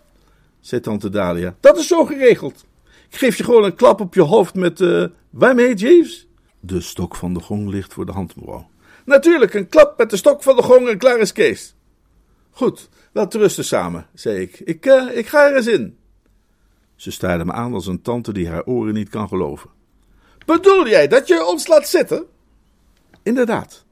zei 0.68 0.82
tante 0.82 1.10
Dalia. 1.10 1.56
Dat 1.60 1.78
is 1.78 1.88
zo 1.88 2.06
geregeld. 2.06 2.66
Ik 3.10 3.18
geef 3.18 3.38
je 3.38 3.44
gewoon 3.44 3.64
een 3.64 3.76
klap 3.76 4.02
op 4.02 4.14
je 4.14 4.22
hoofd 4.22 4.56
met, 4.56 4.82
eh 4.82 5.06
waarmee, 5.30 5.76
Jeeves? 5.76 6.28
De 6.60 6.82
stok 6.82 7.16
van 7.16 7.34
de 7.34 7.40
gong 7.40 7.70
ligt 7.70 7.94
voor 7.94 8.06
de 8.06 8.12
hand, 8.12 8.36
mevrouw. 8.36 8.70
Natuurlijk, 9.06 9.54
een 9.54 9.68
klap 9.68 9.98
met 9.98 10.10
de 10.10 10.18
stok 10.18 10.44
van 10.44 10.56
de 10.56 10.62
gong 10.62 10.88
en 10.90 10.98
klaar 10.98 11.20
is 11.20 11.32
Kees. 11.32 11.76
Goed, 12.52 12.90
te 13.14 13.38
rusten 13.38 13.66
samen, 13.66 14.08
zei 14.14 14.40
ik. 14.40 14.60
Ik, 14.60 14.86
eh, 14.86 15.18
ik 15.18 15.28
ga 15.28 15.50
er 15.50 15.56
eens 15.56 15.68
in. 15.68 15.98
Ze 16.96 17.12
staarde 17.12 17.46
me 17.46 17.52
aan 17.52 17.74
als 17.74 17.88
een 17.88 18.02
tante 18.02 18.34
die 18.34 18.50
haar 18.50 18.66
oren 18.66 18.94
niet 18.94 19.10
kan 19.10 19.28
geloven. 19.28 19.70
Bedoel 20.46 20.88
jij 20.88 21.08
dat 21.08 21.28
je 21.28 21.46
ons 21.46 21.68
laat 21.68 21.88
zitten? 21.88 22.26
Inderdaad. 23.24 23.86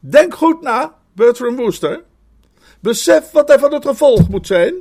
Denk 0.00 0.34
goed 0.34 0.60
na, 0.60 0.98
Bertram 1.12 1.56
Wooster. 1.56 2.04
Besef 2.80 3.30
wat 3.30 3.50
er 3.50 3.58
van 3.58 3.74
het 3.74 3.86
gevolg 3.86 4.28
moet 4.28 4.46
zijn. 4.46 4.74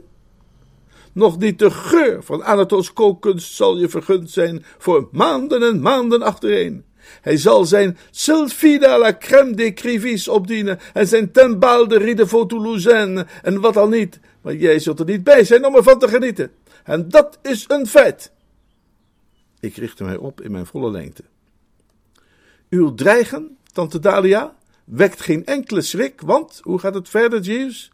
Nog 1.15 1.37
niet 1.37 1.59
de 1.59 1.71
geur 1.71 2.23
van 2.23 2.43
Anatols 2.43 2.93
kookkunst 2.93 3.53
zal 3.53 3.77
je 3.77 3.89
vergund 3.89 4.31
zijn 4.31 4.65
voor 4.77 5.07
maanden 5.11 5.63
en 5.63 5.81
maanden 5.81 6.21
achtereen. 6.21 6.85
Hij 7.21 7.37
zal 7.37 7.65
zijn 7.65 7.97
Sylphida 8.11 8.99
la 8.99 9.17
crème 9.17 9.53
des 9.53 9.73
crivis 9.73 10.27
opdienen 10.27 10.79
en 10.93 11.07
zijn 11.07 11.31
Tembal 11.31 11.87
de 11.87 11.97
Ridefaux 11.97 12.47
Toulousaine 12.47 13.25
en 13.41 13.61
wat 13.61 13.77
al 13.77 13.87
niet. 13.87 14.19
Maar 14.41 14.55
jij 14.55 14.79
zult 14.79 14.99
er 14.99 15.05
niet 15.05 15.23
bij 15.23 15.43
zijn 15.43 15.65
om 15.65 15.75
ervan 15.75 15.99
te 15.99 16.07
genieten. 16.07 16.51
En 16.83 17.09
dat 17.09 17.39
is 17.41 17.65
een 17.67 17.87
feit. 17.87 18.31
Ik 19.59 19.75
richtte 19.75 20.03
mij 20.03 20.17
op 20.17 20.41
in 20.41 20.51
mijn 20.51 20.65
volle 20.65 20.91
lengte. 20.91 21.23
Uw 22.69 22.93
dreigen, 22.93 23.57
tante 23.71 23.99
Dalia, 23.99 24.55
wekt 24.83 25.21
geen 25.21 25.45
enkele 25.45 25.81
schrik, 25.81 26.21
want, 26.21 26.59
hoe 26.63 26.79
gaat 26.79 26.93
het 26.93 27.09
verder, 27.09 27.39
Jeeves? 27.39 27.91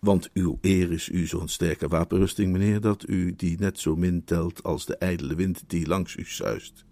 Want 0.00 0.30
uw 0.34 0.58
eer 0.60 0.92
is 0.92 1.08
u 1.08 1.26
zo'n 1.26 1.48
sterke 1.48 1.88
wapenrusting, 1.88 2.52
meneer, 2.52 2.80
dat 2.80 3.04
u 3.08 3.34
die 3.36 3.58
net 3.58 3.78
zo 3.80 3.96
min 3.96 4.24
telt 4.24 4.62
als 4.62 4.86
de 4.86 4.96
ijdele 4.96 5.34
wind 5.34 5.62
die 5.66 5.86
langs 5.86 6.16
u 6.16 6.24
zuist. 6.26 6.84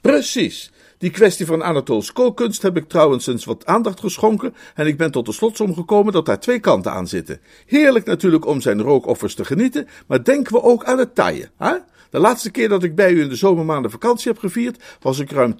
Precies. 0.00 0.72
Die 0.98 1.10
kwestie 1.10 1.46
van 1.46 1.62
Anatols 1.62 2.12
kookkunst 2.12 2.62
heb 2.62 2.76
ik 2.76 2.88
trouwens 2.88 3.26
eens 3.26 3.44
wat 3.44 3.66
aandacht 3.66 4.00
geschonken 4.00 4.54
en 4.74 4.86
ik 4.86 4.96
ben 4.96 5.10
tot 5.10 5.26
de 5.26 5.32
slotsom 5.32 5.74
gekomen 5.74 6.12
dat 6.12 6.26
daar 6.26 6.40
twee 6.40 6.58
kanten 6.58 6.92
aan 6.92 7.08
zitten. 7.08 7.40
Heerlijk 7.66 8.04
natuurlijk 8.04 8.46
om 8.46 8.60
zijn 8.60 8.82
rookoffers 8.82 9.34
te 9.34 9.44
genieten, 9.44 9.88
maar 10.06 10.24
denken 10.24 10.52
we 10.52 10.62
ook 10.62 10.84
aan 10.84 10.98
het 10.98 11.14
taille, 11.14 11.50
hè? 11.56 11.76
De 12.10 12.18
laatste 12.18 12.50
keer 12.50 12.68
dat 12.68 12.82
ik 12.82 12.94
bij 12.94 13.12
u 13.12 13.20
in 13.20 13.28
de 13.28 13.36
zomermaanden 13.36 13.90
vakantie 13.90 14.32
heb 14.32 14.40
gevierd, 14.40 14.82
was 15.00 15.18
ik 15.18 15.30
ruim 15.30 15.54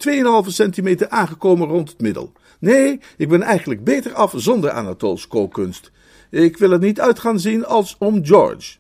2,5 0.45 0.49
centimeter 0.49 1.09
aangekomen 1.09 1.69
rond 1.69 1.89
het 1.89 2.01
middel. 2.01 2.33
Nee, 2.59 3.01
ik 3.17 3.29
ben 3.29 3.43
eigenlijk 3.43 3.85
beter 3.85 4.13
af 4.13 4.33
zonder 4.37 4.71
Anatols 4.71 5.29
kookkunst. 5.29 5.91
Ik 6.35 6.57
wil 6.57 6.73
er 6.73 6.79
niet 6.79 7.01
uit 7.01 7.19
gaan 7.19 7.41
zien 7.41 7.65
als 7.65 7.97
om 7.99 8.25
George. 8.25 8.77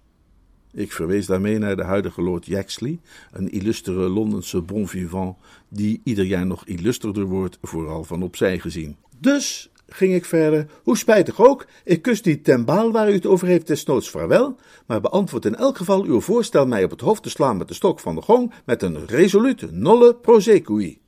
Ik 0.72 0.92
verwees 0.92 1.26
daarmee 1.26 1.58
naar 1.58 1.76
de 1.76 1.84
huidige 1.84 2.22
Lord 2.22 2.46
Yaxley, 2.46 3.00
een 3.32 3.50
illustere 3.50 4.08
Londense 4.08 4.60
bon 4.60 4.88
vivant, 4.88 5.36
die 5.68 6.00
ieder 6.04 6.24
jaar 6.24 6.46
nog 6.46 6.66
illusterder 6.66 7.24
wordt, 7.24 7.58
vooral 7.62 8.04
van 8.04 8.22
opzij 8.22 8.58
gezien. 8.58 8.96
Dus, 9.18 9.70
ging 9.86 10.14
ik 10.14 10.24
verder, 10.24 10.66
hoe 10.82 10.96
spijtig 10.96 11.40
ook, 11.40 11.66
ik 11.84 12.02
kus 12.02 12.22
die 12.22 12.40
tembaal 12.40 12.92
waar 12.92 13.10
u 13.10 13.12
het 13.12 13.26
over 13.26 13.46
heeft 13.46 13.66
desnoods 13.66 14.10
vaarwel, 14.10 14.58
maar 14.86 15.00
beantwoord 15.00 15.44
in 15.44 15.56
elk 15.56 15.76
geval 15.76 16.02
uw 16.02 16.20
voorstel 16.20 16.66
mij 16.66 16.84
op 16.84 16.90
het 16.90 17.00
hoofd 17.00 17.22
te 17.22 17.30
slaan 17.30 17.56
met 17.56 17.68
de 17.68 17.74
stok 17.74 18.00
van 18.00 18.14
de 18.14 18.22
gong 18.22 18.52
met 18.64 18.82
een 18.82 19.06
resolute 19.06 19.68
nolle 19.72 20.14
prosecui. 20.14 21.00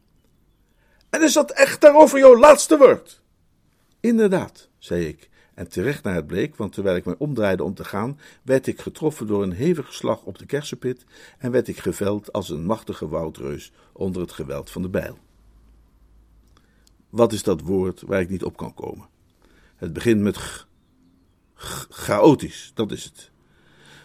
En 1.11 1.23
is 1.23 1.33
dat 1.33 1.51
echt 1.51 1.81
daarover 1.81 2.19
jouw 2.19 2.39
laatste 2.39 2.77
woord? 2.77 3.23
Inderdaad, 4.01 4.69
zei 4.79 5.07
ik, 5.07 5.29
en 5.57 5.69
terecht 5.69 6.03
naar 6.03 6.15
het 6.15 6.27
bleek, 6.27 6.57
want 6.57 6.73
terwijl 6.73 6.97
ik 6.97 7.05
mij 7.05 7.15
omdraaide 7.19 7.63
om 7.63 7.75
te 7.75 7.85
gaan, 7.85 8.19
werd 8.43 8.67
ik 8.67 8.81
getroffen 8.81 9.27
door 9.27 9.43
een 9.43 9.53
hevige 9.53 9.93
slag 9.93 10.23
op 10.23 10.39
de 10.39 10.47
kersenpit 10.47 11.05
en 11.39 11.51
werd 11.51 11.69
ik 11.69 11.79
geveld 11.79 12.33
als 12.33 12.49
een 12.49 12.65
machtige 12.65 13.09
woudreus 13.09 13.73
onder 13.93 14.23
het 14.23 14.33
geweld 14.33 14.71
van 14.71 14.83
de 14.83 14.89
bijl. 14.89 15.19
Wat 17.11 17.33
is 17.33 17.43
dat 17.43 17.61
woord 17.61 18.01
waar 18.01 18.21
ik 18.21 18.29
niet 18.29 18.45
op 18.45 18.57
kan 18.57 18.75
komen? 18.75 19.07
Het 19.77 19.93
begint 19.93 20.21
met 20.21 20.67
chaotisch, 21.89 22.71
dat 22.75 22.93
is 22.93 23.05
het. 23.05 23.31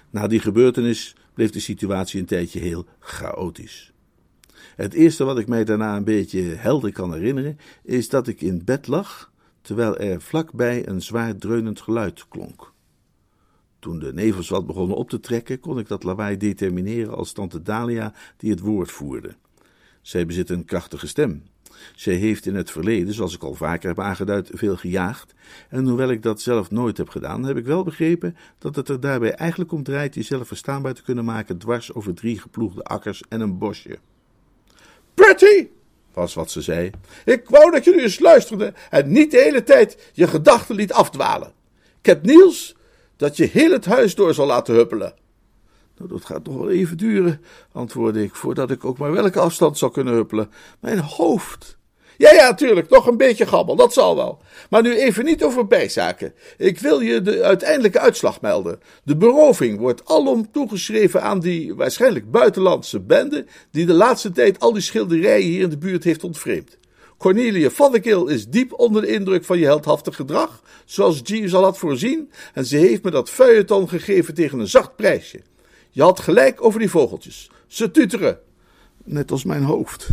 Na 0.10 0.28
die 0.28 0.40
gebeurtenis 0.40 1.16
bleef 1.34 1.52
de 1.52 1.60
situatie 1.60 2.20
een 2.20 2.26
tijdje 2.26 2.60
heel 2.60 2.86
chaotisch. 3.00 3.94
Het 4.76 4.94
eerste 4.94 5.24
wat 5.24 5.38
ik 5.38 5.48
mij 5.48 5.64
daarna 5.64 5.96
een 5.96 6.04
beetje 6.04 6.42
helder 6.42 6.92
kan 6.92 7.14
herinneren, 7.14 7.60
is 7.84 8.10
dat 8.10 8.28
ik 8.28 8.42
in 8.42 8.64
bed 8.66 8.88
lag, 8.88 9.31
terwijl 9.62 9.98
er 9.98 10.22
vlakbij 10.22 10.88
een 10.88 11.02
zwaar 11.02 11.36
dreunend 11.36 11.82
geluid 11.82 12.28
klonk. 12.28 12.74
Toen 13.80 14.00
de 14.00 14.14
nevels 14.14 14.50
wat 14.50 14.66
begonnen 14.66 14.98
op 14.98 15.10
te 15.10 15.20
trekken, 15.20 15.60
kon 15.60 15.80
ik 15.80 15.88
dat 15.88 16.04
lawaai 16.04 16.38
determineren 16.38 17.16
als 17.16 17.32
tante 17.32 17.62
Dalia 17.62 18.14
die 18.38 18.52
het 18.52 18.60
woord 18.60 18.92
voerde. 18.92 19.36
Zij 20.02 20.26
bezit 20.26 20.50
een 20.50 20.66
krachtige 20.66 21.08
stem. 21.08 21.44
Zij 21.96 22.14
heeft 22.14 22.46
in 22.46 22.56
het 22.56 22.72
verleden, 22.72 23.14
zoals 23.14 23.36
ik 23.36 23.44
al 23.44 23.54
vaker 23.54 23.88
heb 23.88 24.00
aangeduid, 24.00 24.50
veel 24.54 24.78
gejaagd. 24.78 25.34
En 25.70 25.86
hoewel 25.86 26.10
ik 26.10 26.22
dat 26.22 26.42
zelf 26.42 26.72
nooit 26.72 26.98
heb 26.98 27.10
gedaan, 27.10 27.44
heb 27.44 27.58
ik 27.58 27.66
wel 27.66 27.84
begrepen 27.84 28.36
dat 28.58 28.76
het 28.76 28.90
er 28.90 29.00
daarbij 29.00 29.34
eigenlijk 29.34 29.72
om 29.72 29.84
draait 29.84 30.16
jezelf 30.16 30.48
verstaanbaar 30.48 30.94
te 30.94 31.04
kunnen 31.04 31.26
maken 31.26 31.58
dwars 31.58 31.94
over 31.94 32.14
drie 32.14 32.40
geploegde 32.40 32.84
akkers 32.84 33.24
en 33.30 33.42
een 33.42 33.58
bosje. 33.58 34.00
Pretty, 35.14 35.68
was 36.14 36.34
wat 36.34 36.52
ze 36.52 36.62
zei. 36.62 36.90
Ik 37.26 37.50
wou 37.50 37.72
dat 37.72 37.84
je 37.84 37.92
nu 37.92 38.02
eens 38.02 38.20
luisterde 38.20 38.74
en 38.90 39.12
niet 39.12 39.32
de 39.32 39.42
hele 39.42 39.64
tijd 39.64 40.12
je 40.14 40.28
gedachten 40.28 40.76
liet 40.76 40.94
afdwalen. 40.94 41.54
Ik 42.00 42.06
heb 42.06 42.24
Niels 42.26 42.76
dat 43.16 43.38
je 43.38 43.46
heel 43.46 43.72
het 43.72 43.86
huis 43.86 44.16
door 44.16 44.34
zal 44.34 44.46
laten 44.46 44.76
huppelen. 44.76 45.14
Nou, 45.98 46.10
dat 46.10 46.26
gaat 46.26 46.46
nog 46.46 46.56
wel 46.56 46.70
even 46.70 46.98
duren, 46.98 47.42
antwoordde 47.72 48.24
ik, 48.24 48.36
voordat 48.36 48.72
ik 48.72 48.86
ook 48.86 48.98
maar 48.98 49.12
welke 49.12 49.40
afstand 49.40 49.78
zou 49.78 49.92
kunnen 49.92 50.14
huppelen. 50.14 50.52
Mijn 50.80 51.00
hoofd. 51.00 51.78
Ja, 52.22 52.34
ja, 52.34 52.54
tuurlijk, 52.54 52.90
nog 52.90 53.08
een 53.08 53.18
beetje 53.18 53.46
gabbel, 53.46 53.76
dat 53.76 53.94
zal 53.94 54.16
wel. 54.16 54.42
Maar 54.70 54.82
nu 54.82 54.96
even 54.98 55.26
niet 55.26 55.44
over 55.44 55.68
bijzaken. 55.68 56.34
Ik 56.58 56.80
wil 56.80 57.00
je 57.00 57.22
de 57.22 57.44
uiteindelijke 57.44 58.00
uitslag 58.00 58.42
melden. 58.42 58.80
De 59.04 59.18
beroving 59.18 59.80
wordt 59.80 60.06
alom 60.06 60.52
toegeschreven 60.52 61.22
aan 61.22 61.40
die 61.40 61.76
waarschijnlijk 61.76 62.32
buitenlandse 62.32 63.00
bende 63.00 63.46
die 63.72 63.86
de 63.86 63.94
laatste 63.94 64.32
tijd 64.32 64.60
al 64.60 64.74
die 64.74 64.82
schilderijen 64.82 65.48
hier 65.48 65.62
in 65.62 65.70
de 65.70 65.78
buurt 65.78 66.04
heeft 66.04 66.24
ontvreemd. 66.24 66.78
Cornelia 67.18 67.70
Fothergill 67.70 68.28
is 68.28 68.48
diep 68.48 68.74
onder 68.80 69.02
de 69.02 69.08
indruk 69.14 69.46
van 69.46 69.60
je 69.60 69.66
heldhaftig 69.66 70.16
gedrag, 70.16 70.62
zoals 70.86 71.22
Jeeves 71.24 71.54
al 71.54 71.64
had 71.64 71.78
voorzien, 71.78 72.32
en 72.54 72.66
ze 72.66 72.78
heeft 72.78 73.04
me 73.04 73.12
dat 73.12 73.30
feuilleton 73.30 73.90
gegeven 73.90 74.34
tegen 74.34 74.60
een 74.60 74.68
zacht 74.68 74.96
prijsje. 74.96 75.42
Je 75.90 76.02
had 76.02 76.20
gelijk 76.20 76.64
over 76.66 76.80
die 76.80 76.90
vogeltjes. 76.90 77.52
Ze 77.68 77.92
tuteren. 77.92 78.40
Net 79.04 79.32
als 79.32 79.44
mijn 79.44 79.64
hoofd. 79.64 80.10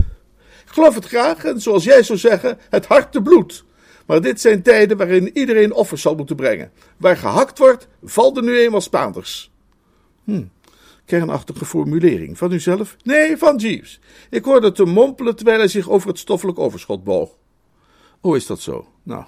Ik 0.69 0.75
geloof 0.75 0.95
het 0.95 1.05
graag 1.07 1.45
en 1.45 1.61
zoals 1.61 1.85
jij 1.85 2.03
zou 2.03 2.19
zeggen, 2.19 2.59
het 2.71 2.87
hart 2.87 3.13
te 3.13 3.23
bloed. 3.23 3.65
Maar 4.07 4.21
dit 4.21 4.41
zijn 4.41 4.63
tijden 4.63 4.97
waarin 4.97 5.39
iedereen 5.39 5.73
offers 5.73 6.03
zal 6.03 6.15
moeten 6.15 6.37
brengen. 6.37 6.71
Waar 6.97 7.17
gehakt 7.17 7.59
wordt, 7.59 7.89
valt 8.03 8.37
er 8.37 8.43
nu 8.43 8.59
eenmaal 8.59 8.81
Spaanders. 8.81 9.51
Kernachtige 11.05 11.65
formulering. 11.65 12.39
Van 12.39 12.53
uzelf? 12.53 12.97
Nee, 13.05 13.37
van 13.37 13.57
Jeeves. 13.57 14.01
Ik 14.31 14.45
hoorde 14.45 14.73
te 14.73 14.85
mompelen 14.85 15.37
terwijl 15.37 15.59
hij 15.59 15.69
zich 15.69 15.89
over 15.89 16.09
het 16.09 16.19
stoffelijk 16.19 16.59
overschot 16.59 17.05
boog. 17.05 17.31
Oh, 18.21 18.37
is 18.37 18.47
dat 18.47 18.61
zo? 18.61 18.87
Nou, 19.03 19.25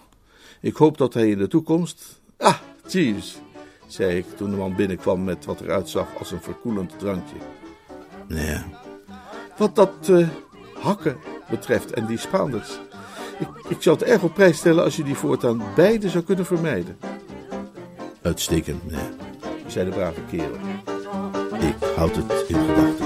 ik 0.60 0.76
hoop 0.76 0.98
dat 0.98 1.14
hij 1.14 1.30
in 1.30 1.38
de 1.38 1.48
toekomst. 1.48 2.20
Ah, 2.38 2.58
Jeeves. 2.88 3.38
zei 3.86 4.16
ik 4.16 4.24
toen 4.36 4.50
de 4.50 4.56
man 4.56 4.76
binnenkwam 4.76 5.24
met 5.24 5.44
wat 5.44 5.60
eruit 5.60 5.88
zag 5.88 6.08
als 6.18 6.30
een 6.30 6.42
verkoelend 6.42 6.98
drankje. 6.98 7.36
Nee, 8.28 8.58
Wat 9.56 9.76
dat 9.76 10.08
eh, 10.08 10.28
hakken 10.80 11.16
betreft 11.50 11.92
en 11.92 12.06
die 12.06 12.18
Spaanders. 12.18 12.78
Ik, 13.38 13.48
ik 13.68 13.82
zou 13.82 13.98
het 13.98 14.08
erg 14.08 14.22
op 14.22 14.34
prijs 14.34 14.56
stellen 14.56 14.84
als 14.84 14.96
je 14.96 15.02
die 15.02 15.14
voortaan 15.14 15.62
beide 15.74 16.08
zou 16.08 16.24
kunnen 16.24 16.46
vermijden, 16.46 16.98
uitstekend, 18.22 18.84
meneer. 18.84 19.10
zei 19.66 19.84
de 19.84 19.96
brave 19.96 20.20
kerel. 20.30 20.56
Ik 21.58 21.74
houd 21.96 22.16
het 22.16 22.44
in 22.48 22.56
gedachten. 22.56 23.00